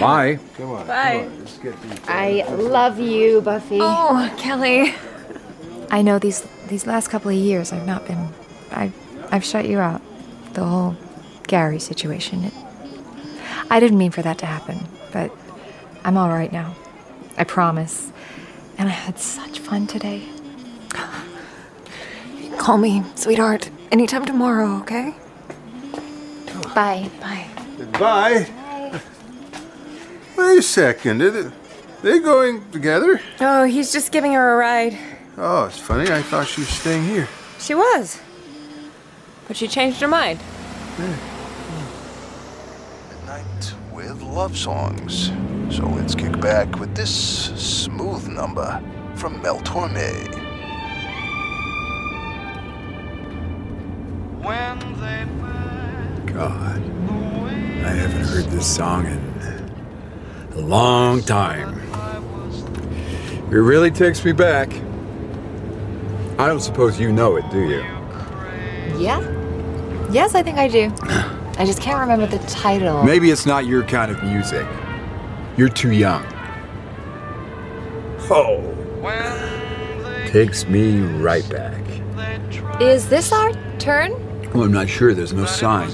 Bye. 0.00 0.38
Come 0.56 0.70
on. 0.72 0.86
Bye. 0.86 1.28
Let's 1.38 1.58
get 1.58 1.80
these. 1.82 2.00
I 2.08 2.44
love 2.48 2.98
you, 2.98 3.40
Buffy. 3.40 3.78
Oh, 3.80 4.32
Kelly. 4.38 4.94
I 5.90 6.02
know 6.02 6.18
these 6.18 6.46
these 6.68 6.86
last 6.86 7.08
couple 7.08 7.30
of 7.30 7.36
years 7.36 7.72
I've 7.72 7.86
not 7.86 8.06
been 8.06 8.28
I 8.72 8.92
I've 9.30 9.44
shut 9.44 9.66
you 9.66 9.78
out. 9.78 10.02
The 10.54 10.64
whole 10.64 10.96
Gary 11.46 11.78
situation. 11.78 12.44
It, 12.44 12.54
I 13.70 13.80
didn't 13.80 13.98
mean 13.98 14.10
for 14.10 14.22
that 14.22 14.38
to 14.38 14.46
happen, 14.46 14.86
but 15.12 15.30
I'm 16.04 16.16
all 16.16 16.28
right 16.28 16.52
now. 16.52 16.74
I 17.36 17.44
promise. 17.44 18.12
And 18.78 18.88
I 18.88 18.92
had 18.92 19.18
such 19.18 19.58
fun 19.60 19.86
today. 19.86 20.28
Call 22.58 22.78
me, 22.78 23.02
sweetheart, 23.14 23.70
anytime 23.92 24.24
tomorrow, 24.24 24.78
okay? 24.80 25.14
Bye. 26.74 27.10
Bye. 27.20 27.46
Goodbye. 27.78 28.50
Wait 30.44 30.58
a 30.58 30.62
second. 30.62 31.22
Are 31.22 31.30
they, 31.30 31.50
they 32.02 32.18
going 32.18 32.70
together? 32.70 33.18
Oh, 33.40 33.64
he's 33.64 33.90
just 33.92 34.12
giving 34.12 34.34
her 34.34 34.52
a 34.52 34.56
ride. 34.56 34.98
Oh, 35.38 35.64
it's 35.64 35.78
funny. 35.80 36.10
I 36.10 36.20
thought 36.20 36.46
she 36.46 36.60
was 36.60 36.68
staying 36.68 37.06
here. 37.06 37.26
She 37.58 37.74
was. 37.74 38.20
But 39.48 39.56
she 39.56 39.66
changed 39.66 40.02
her 40.02 40.06
mind. 40.06 40.38
Midnight 43.08 43.74
with 43.90 44.20
love 44.20 44.54
songs. 44.54 45.32
So 45.74 45.86
let's 45.86 46.14
kick 46.14 46.38
back 46.40 46.78
with 46.78 46.94
this 46.94 47.10
smooth 47.56 48.28
number 48.28 48.82
from 49.14 49.40
Mel 49.40 49.60
Torme. 49.60 50.30
God, 56.26 56.82
I 57.84 57.88
haven't 57.88 58.24
heard 58.26 58.44
this 58.50 58.76
song 58.76 59.06
in 59.06 59.33
a 60.56 60.60
long 60.60 61.20
time. 61.22 61.80
It 63.50 63.56
really 63.56 63.90
takes 63.90 64.24
me 64.24 64.32
back. 64.32 64.72
I 66.38 66.46
don't 66.46 66.60
suppose 66.60 66.98
you 66.98 67.12
know 67.12 67.36
it, 67.36 67.48
do 67.50 67.60
you? 67.60 67.80
Yeah? 68.98 69.20
Yes, 70.10 70.34
I 70.34 70.42
think 70.42 70.58
I 70.58 70.68
do. 70.68 70.92
I 71.56 71.64
just 71.64 71.80
can't 71.80 72.00
remember 72.00 72.26
the 72.26 72.44
title. 72.46 73.04
Maybe 73.04 73.30
it's 73.30 73.46
not 73.46 73.66
your 73.66 73.84
kind 73.84 74.10
of 74.10 74.22
music. 74.22 74.66
You're 75.56 75.68
too 75.68 75.92
young. 75.92 76.24
Oh. 78.30 78.70
Takes 80.28 80.66
me 80.66 81.00
right 81.00 81.48
back. 81.48 81.80
Is 82.80 83.08
this 83.08 83.30
our 83.30 83.52
turn? 83.78 84.12
Well, 84.54 84.62
I'm 84.62 84.72
not 84.72 84.88
sure. 84.88 85.14
There's 85.14 85.32
no 85.32 85.46
sign. 85.46 85.90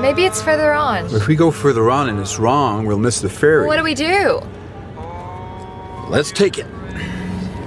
Maybe 0.00 0.24
it's 0.24 0.40
further 0.40 0.72
on. 0.72 1.04
If 1.14 1.28
we 1.28 1.36
go 1.36 1.50
further 1.50 1.90
on 1.90 2.08
and 2.08 2.18
it's 2.18 2.38
wrong, 2.38 2.86
we'll 2.86 2.98
miss 2.98 3.20
the 3.20 3.28
ferry. 3.28 3.66
What 3.66 3.76
do 3.76 3.84
we 3.84 3.94
do? 3.94 4.40
Let's 6.08 6.32
take 6.32 6.56
it. 6.56 6.66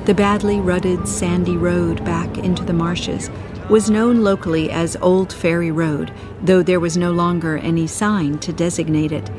The 0.05 0.15
badly 0.15 0.59
rutted, 0.59 1.07
sandy 1.07 1.55
road 1.55 2.03
back 2.03 2.39
into 2.39 2.63
the 2.65 2.73
marshes 2.73 3.29
was 3.69 3.91
known 3.91 4.23
locally 4.23 4.71
as 4.71 4.97
Old 5.01 5.31
Ferry 5.31 5.71
Road, 5.71 6.11
though 6.41 6.63
there 6.63 6.79
was 6.79 6.97
no 6.97 7.11
longer 7.11 7.57
any 7.59 7.85
sign 7.85 8.39
to 8.39 8.51
designate 8.51 9.11
it. 9.11 9.29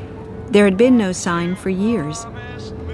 There 0.47 0.63
had 0.63 0.77
been 0.77 0.97
no 0.97 1.11
sign 1.11 1.57
for 1.57 1.69
years. 1.69 2.25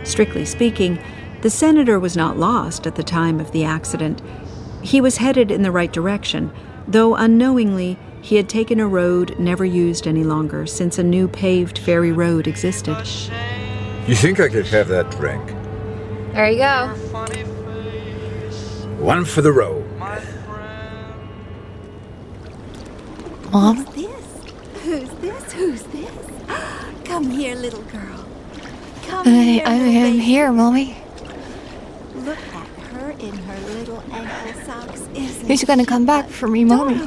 Strictly 0.03 0.45
speaking, 0.45 0.99
the 1.41 1.51
senator 1.51 1.99
was 1.99 2.17
not 2.17 2.35
lost 2.35 2.87
at 2.87 2.95
the 2.95 3.03
time 3.03 3.39
of 3.39 3.51
the 3.51 3.63
accident. 3.63 4.23
He 4.81 4.99
was 4.99 5.17
headed 5.17 5.51
in 5.51 5.61
the 5.61 5.71
right 5.71 5.93
direction, 5.93 6.51
though 6.87 7.15
unknowingly 7.15 7.97
he 8.21 8.35
had 8.35 8.47
taken 8.49 8.79
a 8.79 8.87
road 8.87 9.37
never 9.39 9.65
used 9.65 10.07
any 10.07 10.23
longer 10.23 10.65
since 10.65 10.97
a 10.99 11.03
new 11.03 11.27
paved 11.27 11.77
ferry 11.79 12.11
road 12.11 12.47
existed. 12.47 12.97
You 14.07 14.15
think 14.15 14.39
I 14.39 14.49
could 14.49 14.67
have 14.67 14.87
that 14.89 15.11
drink? 15.11 15.45
There 16.33 16.49
you 16.49 16.59
go. 16.59 16.87
One 18.99 19.25
for 19.25 19.41
the 19.41 19.51
road. 19.51 19.85
Mom? 23.51 23.77
Who's 23.77 23.95
this? 23.95 24.83
Who's 24.83 25.09
this? 25.19 25.53
Who's 25.53 25.83
this? 25.83 26.11
Come 27.05 27.29
here, 27.31 27.55
little 27.55 27.81
girl. 27.83 28.25
Come 29.07 29.27
I, 29.27 29.31
here. 29.31 29.63
I 29.65 29.73
am 29.73 30.13
baby. 30.13 30.19
here, 30.19 30.51
Mommy. 30.51 31.00
Look 33.21 33.33
at 33.33 33.39
her 33.39 33.53
in 33.53 33.63
her 33.63 33.73
little 33.73 34.03
ankle 34.11 34.63
socks. 34.63 35.01
Isn't 35.15 35.47
He's 35.47 35.63
gonna 35.63 35.85
come 35.85 36.05
back 36.05 36.27
for 36.27 36.47
me, 36.47 36.63
Mommy. 36.65 36.99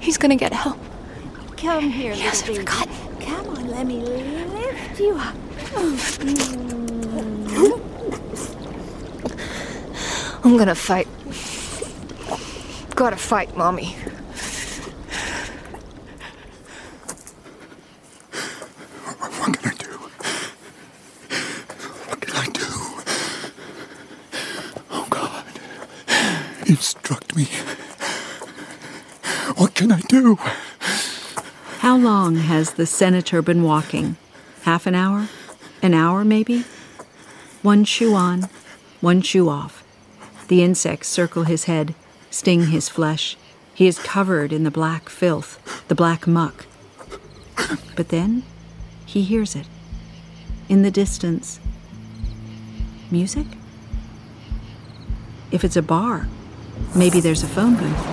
He's 0.00 0.18
gonna 0.18 0.36
get 0.36 0.52
help. 0.52 0.78
Come 1.56 1.90
here, 1.90 2.12
I've 2.14 2.46
baby. 2.46 2.58
forgotten. 2.58 2.94
Come 3.20 3.48
on, 3.48 3.68
let 3.70 3.86
me 3.86 4.00
lift 4.00 5.00
you 5.00 5.16
up. 5.16 5.34
I'm 10.44 10.56
gonna 10.56 10.74
fight. 10.74 11.06
Gotta 12.94 13.16
fight, 13.16 13.56
Mommy. 13.56 13.94
What 19.38 19.58
can 19.58 19.70
I 19.70 19.74
do? 19.74 19.88
What 22.08 22.20
can 22.20 22.36
I 22.36 22.46
do? 22.46 22.66
Oh, 24.90 25.06
God. 25.10 25.44
Can 29.78 29.92
I 29.92 30.00
do? 30.00 30.36
How 31.78 31.96
long 31.96 32.34
has 32.36 32.72
the 32.72 32.84
senator 32.84 33.40
been 33.42 33.62
walking? 33.62 34.16
Half 34.62 34.86
an 34.86 34.96
hour? 34.96 35.28
An 35.80 35.94
hour, 35.94 36.24
maybe? 36.24 36.64
One 37.62 37.84
shoe 37.84 38.14
on, 38.14 38.48
one 39.00 39.22
shoe 39.22 39.48
off. 39.48 39.84
The 40.48 40.64
insects 40.64 41.08
circle 41.08 41.44
his 41.44 41.64
head, 41.64 41.94
sting 42.30 42.66
his 42.66 42.88
flesh. 42.88 43.36
He 43.72 43.86
is 43.86 44.00
covered 44.00 44.52
in 44.52 44.64
the 44.64 44.70
black 44.70 45.08
filth, 45.08 45.84
the 45.86 45.94
black 45.94 46.26
muck. 46.26 46.66
But 47.94 48.08
then 48.08 48.42
he 49.06 49.22
hears 49.22 49.54
it. 49.54 49.68
In 50.68 50.82
the 50.82 50.90
distance. 50.90 51.60
Music? 53.12 53.46
If 55.52 55.64
it's 55.64 55.76
a 55.76 55.82
bar, 55.82 56.28
maybe 56.94 57.20
there's 57.20 57.42
a 57.42 57.48
phone 57.48 57.76
booth. 57.76 58.04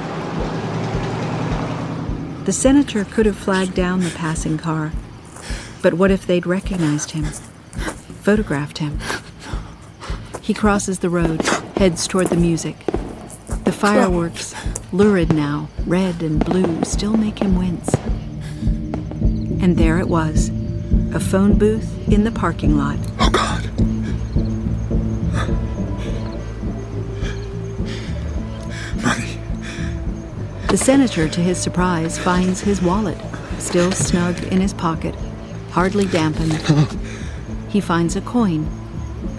The 2.45 2.53
senator 2.53 3.05
could 3.05 3.25
have 3.25 3.37
flagged 3.37 3.73
down 3.73 4.01
the 4.01 4.11
passing 4.11 4.57
car. 4.57 4.91
But 5.81 5.95
what 5.95 6.11
if 6.11 6.25
they'd 6.25 6.45
recognized 6.45 7.11
him, 7.11 7.25
photographed 8.23 8.79
him? 8.79 8.99
He 10.41 10.53
crosses 10.53 10.99
the 10.99 11.09
road, 11.09 11.41
heads 11.77 12.07
toward 12.07 12.27
the 12.27 12.35
music. 12.35 12.85
The 13.65 13.71
fireworks, 13.71 14.53
lurid 14.91 15.33
now, 15.33 15.69
red 15.85 16.21
and 16.21 16.43
blue, 16.43 16.83
still 16.83 17.17
make 17.17 17.39
him 17.39 17.55
wince. 17.55 17.93
And 19.61 19.77
there 19.77 19.97
it 19.99 20.07
was 20.07 20.49
a 21.13 21.19
phone 21.19 21.57
booth 21.57 22.07
in 22.11 22.23
the 22.23 22.31
parking 22.31 22.77
lot. 22.77 22.99
Oh, 23.19 23.29
God. 23.31 23.69
The 30.75 30.83
senator, 30.83 31.29
to 31.29 31.39
his 31.39 31.57
surprise, 31.57 32.17
finds 32.17 32.59
his 32.59 32.81
wallet, 32.81 33.17
still 33.59 33.93
snug 33.93 34.43
in 34.51 34.59
his 34.59 34.73
pocket, 34.73 35.15
hardly 35.71 36.05
dampened. 36.05 36.61
He 37.69 37.79
finds 37.79 38.17
a 38.17 38.21
coin, 38.21 38.65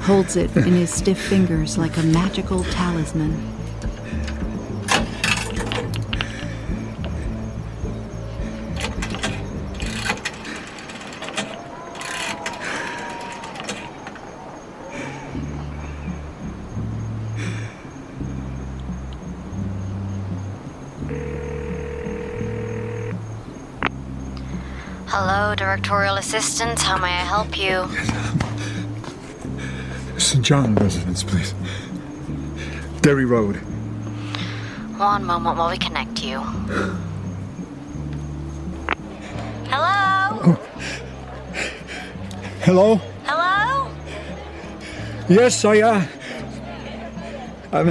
holds 0.00 0.36
it 0.36 0.56
in 0.56 0.72
his 0.72 0.88
stiff 0.88 1.20
fingers 1.20 1.76
like 1.76 1.98
a 1.98 2.02
magical 2.02 2.64
talisman. 2.64 3.34
Directorial 25.76 26.16
assistant. 26.16 26.80
How 26.80 26.96
may 26.96 27.08
I 27.08 27.24
help 27.24 27.58
you? 27.58 27.86
St. 30.18 30.42
John 30.42 30.74
residence, 30.76 31.22
please. 31.22 31.54
Derry 33.02 33.26
Road. 33.26 33.56
One 34.96 35.24
moment 35.24 35.58
while 35.58 35.70
we 35.70 35.76
connect 35.76 36.24
you. 36.24 36.38
Hello? 39.68 40.56
Hello? 42.62 42.94
Hello? 43.24 43.90
Yes, 45.28 45.62
I, 45.62 45.80
uh. 45.80 46.06
I'm. 47.72 47.88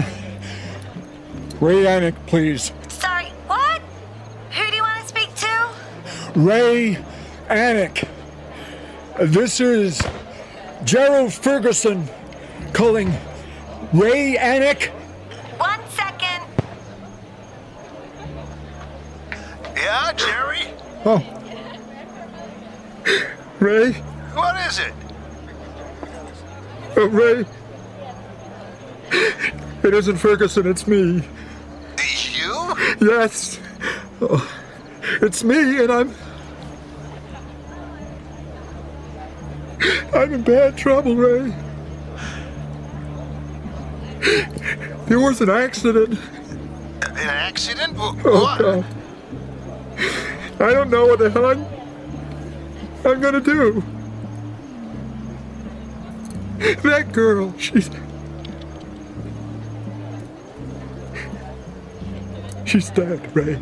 Ray 1.62 1.84
Annick, 1.86 2.16
please. 2.26 2.72
Sorry, 2.90 3.28
what? 3.46 3.80
Who 4.52 4.70
do 4.72 4.76
you 4.76 4.82
want 4.82 5.02
to 5.02 5.08
speak 5.08 5.36
to? 5.36 5.70
Ray 6.34 6.98
Annick. 7.50 8.08
This 9.20 9.60
is 9.60 10.02
Gerald 10.84 11.32
Ferguson 11.32 12.08
calling 12.74 13.14
Ray 13.94 14.36
Annick. 14.36 14.90
One 15.60 15.80
second. 15.90 16.44
Yeah, 19.76 20.12
Jerry? 20.14 20.68
Oh. 21.06 21.24
Ray? 23.60 23.92
What 23.92 24.68
is 24.68 24.80
it? 24.80 24.94
Uh, 26.98 27.10
Ray? 27.10 27.46
It 29.84 29.94
isn't 29.94 30.18
Ferguson, 30.18 30.66
it's 30.68 30.88
me. 30.88 31.22
You? 32.34 32.76
Yes. 33.00 33.60
Oh, 34.20 34.52
it's 35.22 35.44
me, 35.44 35.84
and 35.84 35.92
I'm. 35.92 36.16
I'm 40.26 40.34
in 40.34 40.42
bad 40.42 40.76
trouble, 40.76 41.16
Ray. 41.16 41.54
There 45.06 45.20
was 45.20 45.40
an 45.40 45.52
accident. 45.52 46.18
An 47.04 47.18
accident? 47.18 47.94
Oh. 48.00 48.16
God. 48.58 48.86
I 50.60 50.74
don't 50.74 50.90
know 50.90 51.06
what 51.06 51.20
the 51.20 51.30
hell 51.30 51.46
I'm, 51.46 51.64
I'm 53.06 53.22
gonna 53.22 53.40
do. 53.40 53.84
That 56.82 57.12
girl, 57.12 57.56
she's. 57.60 57.92
She's 62.66 62.90
dead, 62.90 63.22
Ray. 63.36 63.62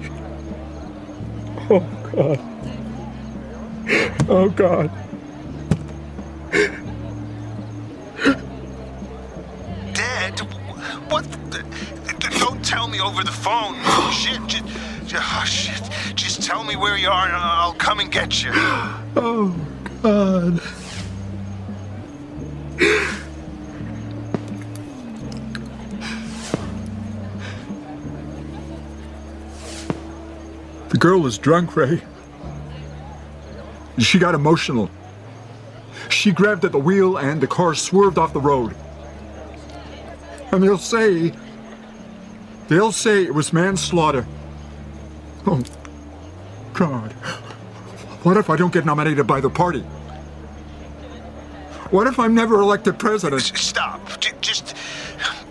Oh, 1.70 1.82
God. 2.16 2.40
Oh, 4.30 4.50
God. 4.50 5.03
Me 16.74 16.82
where 16.82 16.98
you 16.98 17.08
are 17.08 17.26
and 17.26 17.36
I'll 17.36 17.74
come 17.74 18.00
and 18.00 18.12
get 18.12 18.44
you. 18.44 18.52
Oh, 19.16 19.56
God. 20.02 20.60
The 30.90 30.98
girl 30.98 31.20
was 31.20 31.38
drunk, 31.38 31.76
Ray. 31.76 32.02
She 34.00 34.18
got 34.18 34.34
emotional. 34.34 34.90
She 36.10 36.32
grabbed 36.32 36.66
at 36.66 36.72
the 36.72 36.80
wheel 36.80 37.18
and 37.18 37.40
the 37.40 37.48
car 37.48 37.76
swerved 37.76 38.18
off 38.18 38.34
the 38.34 38.42
road. 38.42 38.76
And 40.52 40.64
they'll 40.64 40.80
say, 40.80 41.34
they'll 42.68 42.92
say 42.92 43.24
it 43.24 43.34
was 43.36 43.54
manslaughter. 43.54 44.26
Oh, 45.46 45.62
God. 46.74 47.12
What 48.24 48.38
if 48.38 48.50
I 48.50 48.56
don't 48.56 48.74
get 48.74 48.86
nominated 48.86 49.28
by 49.28 49.42
the 49.42 49.50
party? 49.50 49.82
What 51.92 52.08
if 52.08 52.18
I'm 52.20 52.34
never 52.34 52.60
elected 52.60 52.98
president? 52.98 53.44
Stop. 53.44 54.20
J- 54.20 54.32
just 54.42 54.76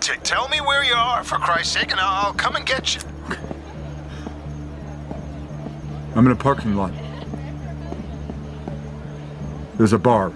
t- 0.01 0.13
tell 0.23 0.49
me 0.49 0.59
where 0.59 0.83
you 0.83 0.93
are, 0.93 1.23
for 1.23 1.37
Christ's 1.37 1.73
sake, 1.73 1.91
and 1.91 1.99
I'll, 1.99 2.27
I'll 2.27 2.33
come 2.33 2.55
and 2.55 2.65
get 2.65 2.95
you. 2.95 3.01
I'm 6.15 6.25
in 6.25 6.31
a 6.31 6.35
parking 6.35 6.75
lot. 6.75 6.91
There's 9.77 9.93
a 9.93 9.97
bar. 9.97 10.31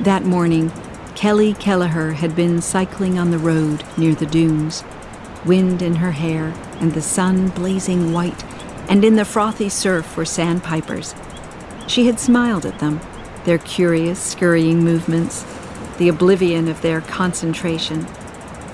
That 0.00 0.24
morning, 0.24 0.72
Kelly 1.14 1.52
Kelleher 1.52 2.12
had 2.12 2.34
been 2.34 2.62
cycling 2.62 3.18
on 3.18 3.30
the 3.30 3.38
road 3.38 3.84
near 3.98 4.14
the 4.14 4.24
dunes, 4.24 4.82
wind 5.44 5.82
in 5.82 5.96
her 5.96 6.12
hair 6.12 6.54
and 6.80 6.92
the 6.92 7.02
sun 7.02 7.48
blazing 7.48 8.12
white, 8.12 8.44
and 8.88 9.04
in 9.04 9.16
the 9.16 9.24
frothy 9.24 9.68
surf 9.68 10.16
were 10.16 10.24
sandpipers. 10.24 11.14
She 11.86 12.06
had 12.06 12.20
smiled 12.20 12.66
at 12.66 12.78
them, 12.78 13.00
their 13.44 13.58
curious, 13.58 14.20
scurrying 14.20 14.84
movements, 14.84 15.44
the 15.98 16.08
oblivion 16.08 16.68
of 16.68 16.80
their 16.82 17.00
concentration, 17.00 18.06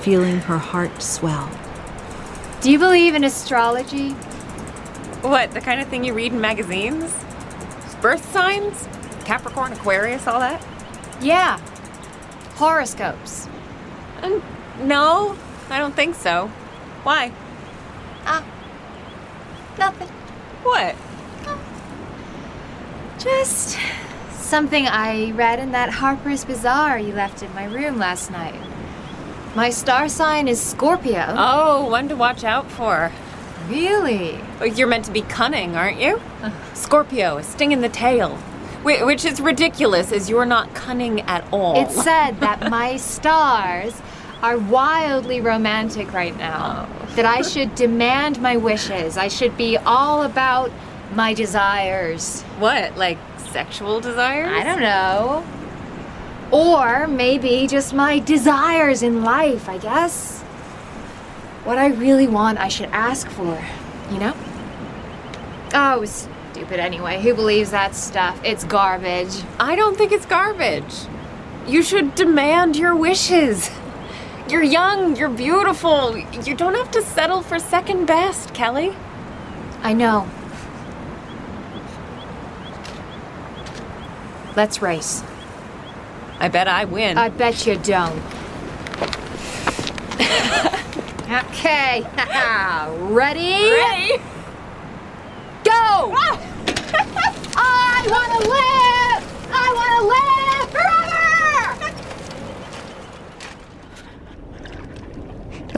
feeling 0.00 0.38
her 0.38 0.58
heart 0.58 1.02
swell. 1.02 1.50
Do 2.60 2.70
you 2.70 2.78
believe 2.78 3.14
in 3.14 3.24
astrology? 3.24 4.10
What, 5.22 5.52
the 5.52 5.60
kind 5.60 5.80
of 5.80 5.88
thing 5.88 6.04
you 6.04 6.14
read 6.14 6.32
in 6.32 6.40
magazines? 6.40 7.12
Birth 8.00 8.30
signs? 8.32 8.88
Capricorn, 9.24 9.72
Aquarius, 9.72 10.26
all 10.26 10.40
that? 10.40 10.64
Yeah. 11.20 11.58
Horoscopes. 12.54 13.48
Um, 14.22 14.42
no, 14.80 15.36
I 15.70 15.78
don't 15.78 15.94
think 15.94 16.14
so. 16.14 16.48
Why? 17.02 17.32
Ah. 18.24 18.44
Nothing. 19.78 20.08
What? 20.62 20.94
Just 23.18 23.78
something 24.30 24.86
I 24.86 25.32
read 25.32 25.58
in 25.58 25.72
that 25.72 25.90
Harper's 25.90 26.44
Bazaar 26.44 26.98
you 26.98 27.12
left 27.12 27.42
in 27.42 27.52
my 27.54 27.64
room 27.64 27.98
last 27.98 28.30
night. 28.30 28.60
My 29.54 29.70
star 29.70 30.08
sign 30.08 30.48
is 30.48 30.60
Scorpio. 30.60 31.24
Oh, 31.28 31.88
one 31.90 32.08
to 32.08 32.16
watch 32.16 32.44
out 32.44 32.70
for. 32.70 33.10
Really? 33.68 34.38
You're 34.74 34.86
meant 34.86 35.06
to 35.06 35.10
be 35.10 35.22
cunning, 35.22 35.76
aren't 35.76 36.00
you? 36.00 36.20
Scorpio, 36.74 37.38
a 37.38 37.42
sting 37.42 37.72
in 37.72 37.80
the 37.80 37.88
tail. 37.88 38.36
Which 38.84 39.24
is 39.24 39.40
ridiculous, 39.40 40.12
as 40.12 40.30
you're 40.30 40.46
not 40.46 40.72
cunning 40.74 41.22
at 41.22 41.44
all. 41.52 41.82
It 41.82 41.90
said 41.90 42.38
that 42.40 42.70
my 42.70 42.96
stars 43.14 43.94
are 44.42 44.58
wildly 44.58 45.40
romantic 45.40 46.12
right 46.12 46.36
now. 46.36 46.88
That 47.16 47.24
I 47.24 47.42
should 47.42 47.74
demand 47.74 48.40
my 48.40 48.56
wishes. 48.56 49.16
I 49.16 49.28
should 49.28 49.56
be 49.56 49.76
all 49.78 50.22
about 50.22 50.70
my 51.14 51.32
desires. 51.34 52.42
What, 52.58 52.96
like 52.96 53.18
sexual 53.38 54.00
desires? 54.00 54.52
I 54.52 54.64
don't 54.64 54.80
know. 54.80 55.44
Or 56.50 57.06
maybe 57.06 57.66
just 57.66 57.94
my 57.94 58.18
desires 58.18 59.02
in 59.02 59.22
life, 59.22 59.68
I 59.68 59.78
guess. 59.78 60.42
What 61.64 61.78
I 61.78 61.88
really 61.88 62.28
want, 62.28 62.58
I 62.58 62.68
should 62.68 62.90
ask 62.90 63.28
for, 63.28 63.64
you 64.12 64.18
know? 64.18 64.34
Oh, 65.74 66.04
stupid 66.04 66.78
anyway. 66.78 67.20
Who 67.20 67.34
believes 67.34 67.70
that 67.70 67.94
stuff? 67.94 68.40
It's 68.44 68.64
garbage. 68.64 69.42
I 69.58 69.74
don't 69.74 69.96
think 69.96 70.12
it's 70.12 70.26
garbage. 70.26 71.06
You 71.66 71.82
should 71.82 72.14
demand 72.14 72.76
your 72.76 72.94
wishes. 72.94 73.70
You're 74.48 74.62
young, 74.62 75.16
you're 75.16 75.28
beautiful. 75.28 76.16
You 76.16 76.54
don't 76.54 76.74
have 76.74 76.90
to 76.92 77.02
settle 77.02 77.42
for 77.42 77.58
second 77.58 78.06
best, 78.06 78.54
Kelly. 78.54 78.96
I 79.82 79.92
know. 79.92 80.28
Let's 84.54 84.80
race. 84.80 85.24
I 86.38 86.48
bet 86.48 86.68
I 86.68 86.84
win. 86.84 87.18
I 87.18 87.28
bet 87.28 87.66
you 87.66 87.76
don't. 87.76 88.22
okay. 91.30 92.06
Ready? 92.98 93.70
Ready? 93.72 94.22
Go! 95.64 96.12
Ah! 96.14 96.38
I 97.56 98.06
want 98.08 98.30
to 98.32 98.48
live! 98.48 99.22
I 99.52 99.72
want 99.74 99.90
to 99.98 100.02
live 100.06 100.70
forever! 100.70 100.96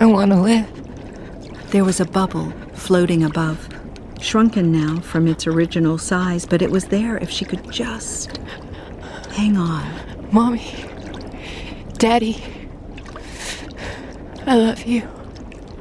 I 0.01 0.07
want 0.07 0.31
to 0.31 0.41
live. 0.41 1.71
There 1.71 1.85
was 1.85 1.99
a 1.99 2.05
bubble 2.05 2.53
floating 2.73 3.25
above, 3.25 3.69
shrunken 4.21 4.71
now 4.71 5.01
from 5.01 5.27
its 5.27 5.47
original 5.47 5.99
size, 5.99 6.47
but 6.47 6.63
it 6.63 6.71
was 6.71 6.85
there 6.87 7.19
if 7.19 7.31
she 7.31 7.45
could 7.45 7.69
just 7.71 8.39
hang 9.33 9.57
on. 9.57 9.85
Mommy. 10.31 10.73
Daddy. 11.95 12.41
I 14.47 14.57
love 14.57 14.85
you. 14.87 15.03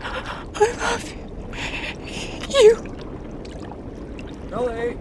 I 0.01 0.73
love 0.81 1.11
you. 1.11 1.17
You. 2.59 2.75
Kelly! 4.49 4.97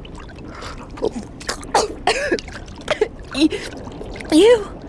You. 3.34 3.48
You. 4.30 4.80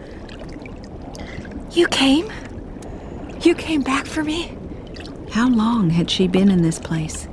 You 1.71 1.87
came? 1.87 2.31
You 3.41 3.55
came 3.55 3.81
back 3.81 4.05
for 4.05 4.23
me? 4.23 4.57
How 5.31 5.47
long 5.47 5.89
had 6.07 6.11
she 6.13 6.27
been 6.29 6.49
in 6.49 6.61
this 6.61 6.79
place? 6.79 7.27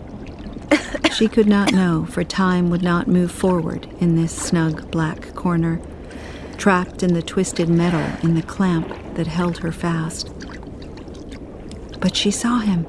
she 1.13 1.29
could 1.29 1.47
not 1.47 1.73
know, 1.73 2.05
for 2.07 2.25
time 2.25 2.71
would 2.71 2.83
not 2.83 3.07
move 3.07 3.31
forward 3.31 3.87
in 4.01 4.17
this 4.17 4.33
snug 4.33 4.91
black 4.91 5.33
corner, 5.37 5.81
trapped 6.57 7.05
in 7.05 7.15
the 7.15 7.23
twisted 7.23 7.69
metal 7.69 8.05
in 8.25 8.35
the 8.35 8.43
clamp 8.43 8.89
that 9.15 9.29
held 9.29 9.59
her 9.59 9.71
fast. 9.71 10.29
But 12.01 12.17
she 12.17 12.33
saw 12.33 12.59
him. 12.59 12.85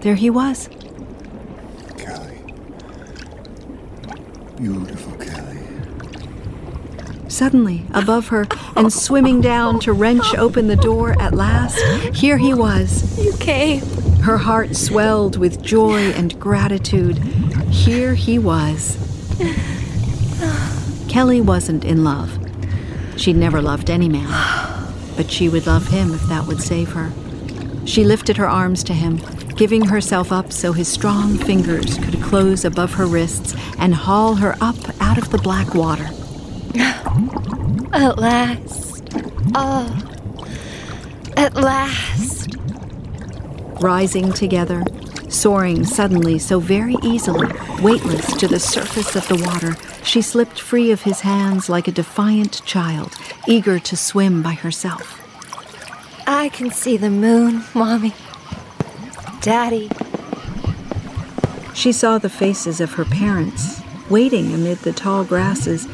There 0.00 0.16
he 0.16 0.28
was. 0.28 0.68
Kelly. 1.96 2.42
Beautiful. 4.56 5.01
Suddenly, 7.42 7.82
above 7.92 8.28
her, 8.28 8.46
and 8.76 8.92
swimming 8.92 9.40
down 9.40 9.80
to 9.80 9.92
wrench 9.92 10.32
open 10.36 10.68
the 10.68 10.76
door 10.76 11.20
at 11.20 11.34
last, 11.34 11.76
here 12.14 12.38
he 12.38 12.54
was. 12.54 13.18
You 13.18 13.32
came. 13.38 13.80
Her 14.20 14.38
heart 14.38 14.76
swelled 14.76 15.36
with 15.38 15.60
joy 15.60 16.12
and 16.12 16.38
gratitude. 16.38 17.18
Here 17.68 18.14
he 18.14 18.38
was. 18.38 18.96
Kelly 21.08 21.40
wasn't 21.40 21.84
in 21.84 22.04
love. 22.04 22.38
She'd 23.16 23.34
never 23.34 23.60
loved 23.60 23.90
any 23.90 24.08
man. 24.08 24.30
But 25.16 25.28
she 25.28 25.48
would 25.48 25.66
love 25.66 25.88
him 25.88 26.14
if 26.14 26.22
that 26.28 26.46
would 26.46 26.62
save 26.62 26.92
her. 26.92 27.10
She 27.84 28.04
lifted 28.04 28.36
her 28.36 28.48
arms 28.48 28.84
to 28.84 28.94
him, 28.94 29.16
giving 29.56 29.86
herself 29.86 30.30
up 30.30 30.52
so 30.52 30.72
his 30.72 30.86
strong 30.86 31.38
fingers 31.38 31.98
could 31.98 32.22
close 32.22 32.64
above 32.64 32.94
her 32.94 33.06
wrists 33.06 33.56
and 33.80 33.96
haul 33.96 34.36
her 34.36 34.54
up 34.60 34.76
out 35.00 35.18
of 35.18 35.30
the 35.30 35.38
black 35.38 35.74
water. 35.74 36.08
At 37.92 38.18
last. 38.18 39.02
Oh. 39.54 39.98
At 41.36 41.54
last. 41.54 42.56
Rising 43.80 44.32
together, 44.32 44.82
soaring 45.28 45.84
suddenly 45.84 46.38
so 46.38 46.58
very 46.58 46.96
easily, 47.02 47.48
weightless 47.82 48.34
to 48.36 48.48
the 48.48 48.60
surface 48.60 49.14
of 49.14 49.28
the 49.28 49.44
water, 49.44 49.76
she 50.04 50.22
slipped 50.22 50.58
free 50.58 50.90
of 50.90 51.02
his 51.02 51.20
hands 51.20 51.68
like 51.68 51.86
a 51.86 51.92
defiant 51.92 52.64
child, 52.64 53.12
eager 53.46 53.78
to 53.80 53.96
swim 53.96 54.42
by 54.42 54.52
herself. 54.54 55.20
I 56.26 56.48
can 56.48 56.70
see 56.70 56.96
the 56.96 57.10
moon, 57.10 57.62
Mommy. 57.74 58.14
Daddy. 59.40 59.90
She 61.74 61.92
saw 61.92 62.18
the 62.18 62.30
faces 62.30 62.80
of 62.80 62.92
her 62.92 63.04
parents, 63.04 63.80
waiting 64.08 64.54
amid 64.54 64.78
the 64.78 64.92
tall 64.92 65.24
grasses, 65.24 65.86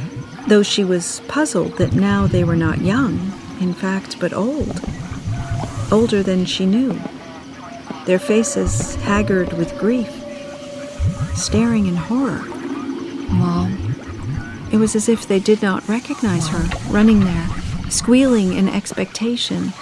though 0.48 0.62
she 0.62 0.82
was 0.82 1.20
puzzled 1.28 1.76
that 1.76 1.92
now 1.92 2.26
they 2.26 2.42
were 2.42 2.56
not 2.56 2.80
young, 2.80 3.32
in 3.60 3.74
fact, 3.74 4.18
but 4.18 4.32
old. 4.32 4.80
Older 5.92 6.22
than 6.22 6.46
she 6.46 6.64
knew. 6.64 6.98
Their 8.06 8.18
faces 8.18 8.94
haggard 8.96 9.52
with 9.52 9.78
grief, 9.78 10.10
staring 11.34 11.86
in 11.86 11.96
horror. 11.96 12.42
Mom. 13.28 13.94
It 14.72 14.78
was 14.78 14.96
as 14.96 15.08
if 15.08 15.28
they 15.28 15.38
did 15.38 15.60
not 15.60 15.86
recognize 15.88 16.48
her, 16.48 16.66
running 16.90 17.20
there, 17.20 17.48
squealing 17.90 18.54
in 18.54 18.68
expectation, 18.68 19.72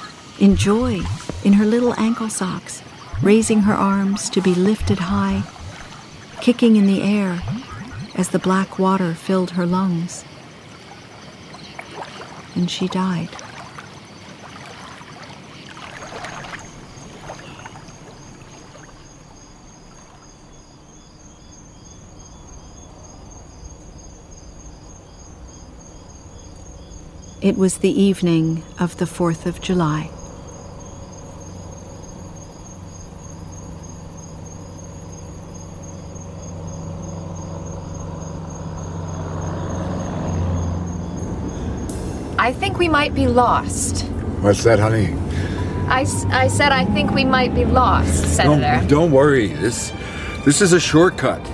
in 0.41 0.57
joy, 0.57 1.01
in 1.45 1.55
her 1.55 1.65
little 1.65 1.95
ankle 1.95 2.29
socks, 2.29 2.83
raising 3.23 3.61
her 3.61 3.75
arms 3.75 4.29
to 4.31 4.41
be 4.41 4.55
lifted 4.55 4.99
high, 4.99 5.45
kicking 6.41 6.75
in 6.75 6.87
the 6.87 7.03
air 7.03 7.41
as 8.17 8.31
the 8.31 8.39
black 8.39 8.79
water 8.79 9.15
filled 9.15 9.53
her 9.53 9.67
lungs. 9.67 10.25
And 12.57 12.71
she 12.71 12.89
died. 12.89 13.29
It 27.43 27.57
was 27.57 27.79
the 27.79 27.91
evening 27.91 28.65
of 28.81 28.97
the 28.97 29.05
4th 29.05 29.47
of 29.47 29.61
July. 29.61 30.11
I 42.47 42.53
think 42.53 42.79
we 42.79 42.89
might 42.89 43.13
be 43.13 43.27
lost. 43.27 44.03
What's 44.41 44.63
that, 44.63 44.79
honey? 44.79 45.13
I, 45.89 46.07
I 46.29 46.47
said 46.47 46.71
I 46.71 46.85
think 46.85 47.11
we 47.11 47.25
might 47.25 47.53
be 47.57 47.65
lost, 47.65 48.37
Senator. 48.37 48.79
Don't, 48.87 48.89
don't 48.89 49.11
worry. 49.11 49.49
This 49.49 49.93
this 50.45 50.63
is 50.63 50.73
a 50.73 50.79
shortcut. 50.79 51.45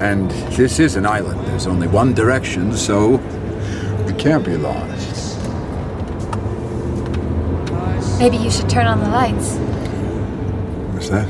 And 0.00 0.30
this 0.56 0.78
is 0.78 0.96
an 0.96 1.04
island. 1.04 1.38
There's 1.48 1.66
only 1.66 1.86
one 1.86 2.14
direction, 2.14 2.72
so 2.72 3.16
we 4.06 4.14
can't 4.14 4.42
be 4.42 4.56
lost. 4.56 5.38
Maybe 8.18 8.38
you 8.38 8.50
should 8.50 8.70
turn 8.70 8.86
on 8.86 9.00
the 9.00 9.10
lights. 9.10 9.56
What's 10.94 11.10
that? 11.10 11.26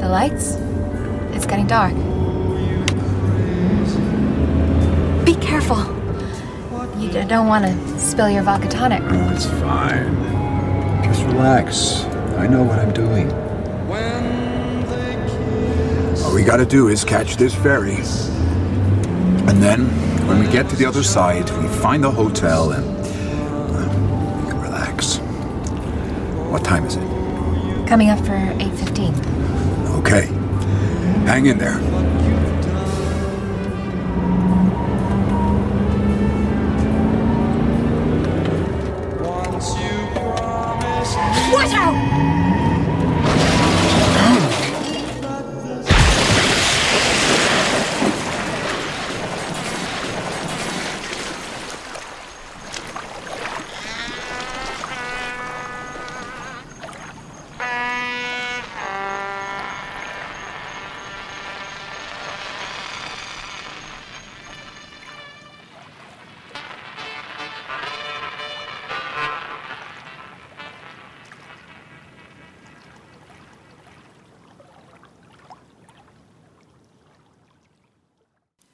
The 0.00 0.08
lights? 0.10 0.56
It's 1.34 1.46
getting 1.46 1.66
dark. 1.66 1.94
You 7.14 7.22
d- 7.22 7.28
don't 7.28 7.46
want 7.46 7.64
to 7.64 7.98
spill 8.00 8.28
your 8.28 8.42
vodka 8.42 8.66
tonic. 8.68 9.00
Oh, 9.04 9.30
it's 9.30 9.46
fine. 9.46 10.14
Just 11.04 11.22
relax. 11.26 12.02
I 12.36 12.48
know 12.48 12.64
what 12.64 12.80
I'm 12.80 12.92
doing. 12.92 13.30
All 16.24 16.34
we 16.34 16.42
gotta 16.42 16.66
do 16.66 16.88
is 16.88 17.04
catch 17.04 17.36
this 17.36 17.54
ferry. 17.54 17.94
And 19.46 19.62
then, 19.62 19.84
when 20.26 20.40
we 20.40 20.50
get 20.50 20.68
to 20.70 20.76
the 20.76 20.86
other 20.86 21.04
side, 21.04 21.48
we 21.50 21.68
find 21.68 22.02
the 22.02 22.10
hotel 22.10 22.72
and 22.72 22.84
uh, 22.84 24.42
we 24.42 24.50
can 24.50 24.60
relax. 24.60 25.18
What 26.50 26.64
time 26.64 26.84
is 26.84 26.96
it? 26.96 27.86
Coming 27.86 28.10
up 28.10 28.18
for 28.26 28.32
8.15. 28.32 29.98
Okay. 30.00 30.26
Hang 31.26 31.46
in 31.46 31.58
there. 31.58 31.78